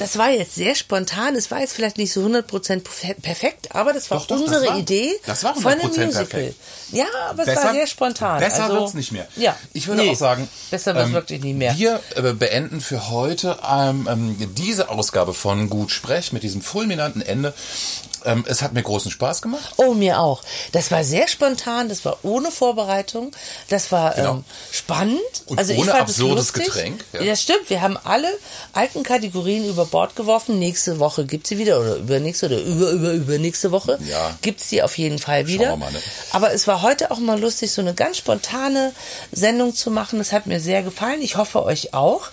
das 0.01 0.17
war 0.17 0.31
jetzt 0.31 0.55
sehr 0.55 0.73
spontan. 0.75 1.35
Es 1.35 1.51
war 1.51 1.59
jetzt 1.59 1.73
vielleicht 1.73 1.97
nicht 1.99 2.11
so 2.11 2.21
100% 2.21 2.43
perfe- 2.81 3.21
perfekt, 3.21 3.73
aber 3.75 3.93
das 3.93 4.09
war 4.09 4.17
Doch, 4.17 4.25
doch, 4.27 4.35
das 4.37 4.45
unsere 4.47 4.67
war- 4.67 4.79
Idee 4.79 5.11
das 5.27 5.43
war 5.43 5.53
von 5.55 5.65
einem 5.71 5.81
100% 5.81 6.05
Musical. 6.05 6.25
perfekt. 6.25 6.55
Ja, 6.91 7.05
aber 7.29 7.47
es 7.47 7.55
war 7.55 7.71
sehr 7.73 7.87
spontan. 7.87 8.39
Besser 8.39 8.63
also, 8.63 8.77
wird's 8.79 8.93
nicht 8.95 9.11
mehr. 9.11 9.27
Ja. 9.35 9.55
Ich 9.73 9.87
würde 9.87 10.01
Nee, 10.01 10.09
auch 10.09 10.15
sagen, 10.15 10.49
Besser 10.71 10.95
wird's 10.95 11.07
ähm, 11.07 11.13
wirklich 11.13 11.41
nicht 11.41 11.55
mehr. 11.57 11.77
Wir 11.77 12.01
äh, 12.15 12.33
beenden 12.33 12.81
für 12.81 13.09
heute 13.11 13.57
ähm, 13.69 14.07
ähm, 14.11 14.53
diese 14.55 14.89
Ausgabe 14.89 15.33
von 15.33 15.69
Gut 15.69 15.91
Sprech 15.91 16.33
mit 16.33 16.43
diesem 16.43 16.61
fulminanten 16.61 17.21
Ende. 17.21 17.53
Ähm, 18.25 18.45
es 18.47 18.61
hat 18.61 18.73
mir 18.73 18.83
großen 18.83 19.09
Spaß 19.11 19.41
gemacht. 19.41 19.73
Oh, 19.77 19.93
mir 19.93 20.19
auch. 20.19 20.41
Das 20.71 20.91
war 20.91 21.03
sehr 21.03 21.27
spontan, 21.27 21.89
das 21.89 22.05
war 22.05 22.19
ohne 22.23 22.51
Vorbereitung, 22.51 23.31
das 23.69 23.91
war 23.91 24.13
Genau. 24.15 24.31
ähm, 24.35 24.43
spannend. 24.71 25.19
Und 25.47 25.57
also 25.59 25.73
ich 25.73 25.79
ohne 25.79 25.91
fand 25.91 26.09
es 26.09 26.15
absurdes. 26.19 26.53
Getränk, 26.53 27.03
ja. 27.13 27.23
Das 27.23 27.41
stimmt, 27.41 27.69
wir 27.69 27.81
haben 27.81 27.97
alle 28.03 28.27
alten 28.73 29.03
Kategorien 29.03 29.67
über 29.67 29.85
Bord 29.85 30.15
geworfen. 30.15 30.59
Nächste 30.59 30.99
Woche 30.99 31.25
gibt's 31.25 31.49
sie 31.49 31.57
wieder 31.57 31.79
oder 31.79 31.95
übernächste 31.95 32.45
oder 32.47 32.59
über, 32.61 32.91
über, 32.91 33.11
übernächste 33.13 33.71
Woche 33.71 33.97
Ja. 34.07 34.37
gibt's 34.41 34.69
sie 34.69 34.81
auf 34.83 34.97
jeden 34.97 35.19
Fall 35.19 35.47
wieder. 35.47 35.75
mal, 35.77 35.91
ne? 35.91 35.99
Aber 36.31 36.53
es 36.53 36.67
war 36.67 36.81
heute 36.81 37.11
auch 37.11 37.19
mal 37.19 37.39
lustig, 37.39 37.71
so 37.71 37.81
eine 37.81 37.93
ganz 37.93 38.17
spontane 38.17 38.93
Sendung 39.31 39.73
zu 39.75 39.89
machen. 39.91 40.19
Das 40.19 40.31
hat 40.31 40.47
mir 40.47 40.59
sehr 40.59 40.83
gefallen. 40.83 41.21
Ich 41.21 41.37
hoffe 41.37 41.63
euch 41.63 41.93
auch. 41.93 42.23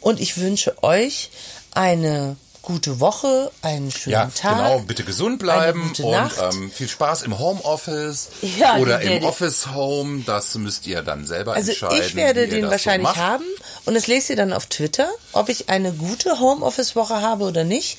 Und 0.00 0.20
ich 0.20 0.38
wünsche 0.38 0.82
euch 0.82 1.30
eine 1.72 2.36
gute 2.66 3.00
Woche, 3.00 3.50
einen 3.62 3.90
schönen 3.90 4.12
Ja, 4.12 4.30
Tag. 4.34 4.56
genau. 4.58 4.78
Bitte 4.80 5.04
gesund 5.04 5.38
bleiben 5.38 5.92
und 6.02 6.32
ähm, 6.52 6.70
viel 6.70 6.88
Spaß 6.88 7.22
im 7.22 7.38
Homeoffice 7.38 8.28
Ja, 8.58 8.76
oder 8.76 9.00
im 9.00 9.24
Office 9.24 9.68
Home. 9.72 10.24
Das 10.26 10.54
müsst 10.56 10.86
ihr 10.86 11.00
dann 11.02 11.24
selber 11.26 11.54
Also 11.54 11.70
entscheiden. 11.70 12.02
ich 12.04 12.14
werde 12.16 12.48
den 12.48 12.62
das 12.62 12.72
wahrscheinlich 12.72 13.08
so 13.08 13.16
haben 13.16 13.44
und 13.86 13.94
das 13.94 14.08
lest 14.08 14.28
ihr 14.30 14.36
dann 14.36 14.52
auf 14.52 14.66
Twitter, 14.66 15.08
ob 15.32 15.48
ich 15.48 15.68
eine 15.68 15.92
gute 15.92 16.40
Homeoffice-Woche 16.40 17.22
habe 17.22 17.44
oder 17.44 17.64
nicht. 17.64 17.98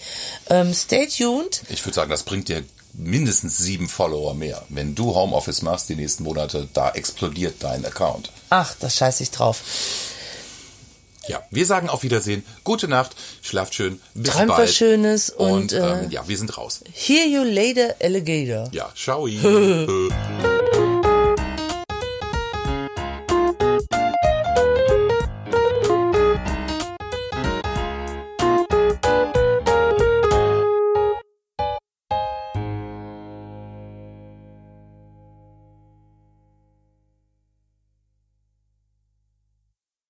Ähm, 0.50 0.74
stay 0.74 1.08
tuned. 1.08 1.64
Ich 1.70 1.84
würde 1.86 1.96
sagen, 1.96 2.12
das 2.12 2.24
bringt 2.24 2.50
dir 2.50 2.64
mindestens 2.94 3.58
sieben 3.58 3.88
Follower 3.88 4.34
mehr. 4.34 4.64
Wenn 4.70 4.96
du 4.96 5.16
Homeoffice 5.16 5.62
machst 5.62 5.88
die 5.88 5.96
nächsten 5.96 6.24
Monate, 6.24 6.68
da 6.74 6.92
explodiert 6.92 7.56
dein 7.64 7.86
Account. 7.86 8.32
Ach, 8.50 8.76
da 8.80 8.90
scheiß 8.90 9.22
ich 9.22 9.32
drauf. 9.32 9.62
Ja, 11.28 11.44
wir 11.52 11.66
sagen 11.66 11.90
auf 11.90 12.04
Wiedersehen, 12.04 12.44
gute 12.64 12.88
Nacht, 12.88 13.16
schlaft 13.42 13.76
schön, 13.76 14.00
bis 14.14 14.34
Träumt 14.34 14.48
bald. 14.48 14.64
was 14.64 14.76
Schönes 14.76 15.30
und, 15.30 15.52
und 15.52 15.74
äh, 15.74 16.04
ähm, 16.04 16.12
ja, 16.12 16.28
wir 16.28 16.38
sind 16.38 16.58
raus. 16.58 16.82
Hear 16.94 17.26
you 17.28 17.44
later, 17.44 17.96
Alligator. 18.02 18.70
Ja, 18.72 18.90
ciao. 18.96 19.28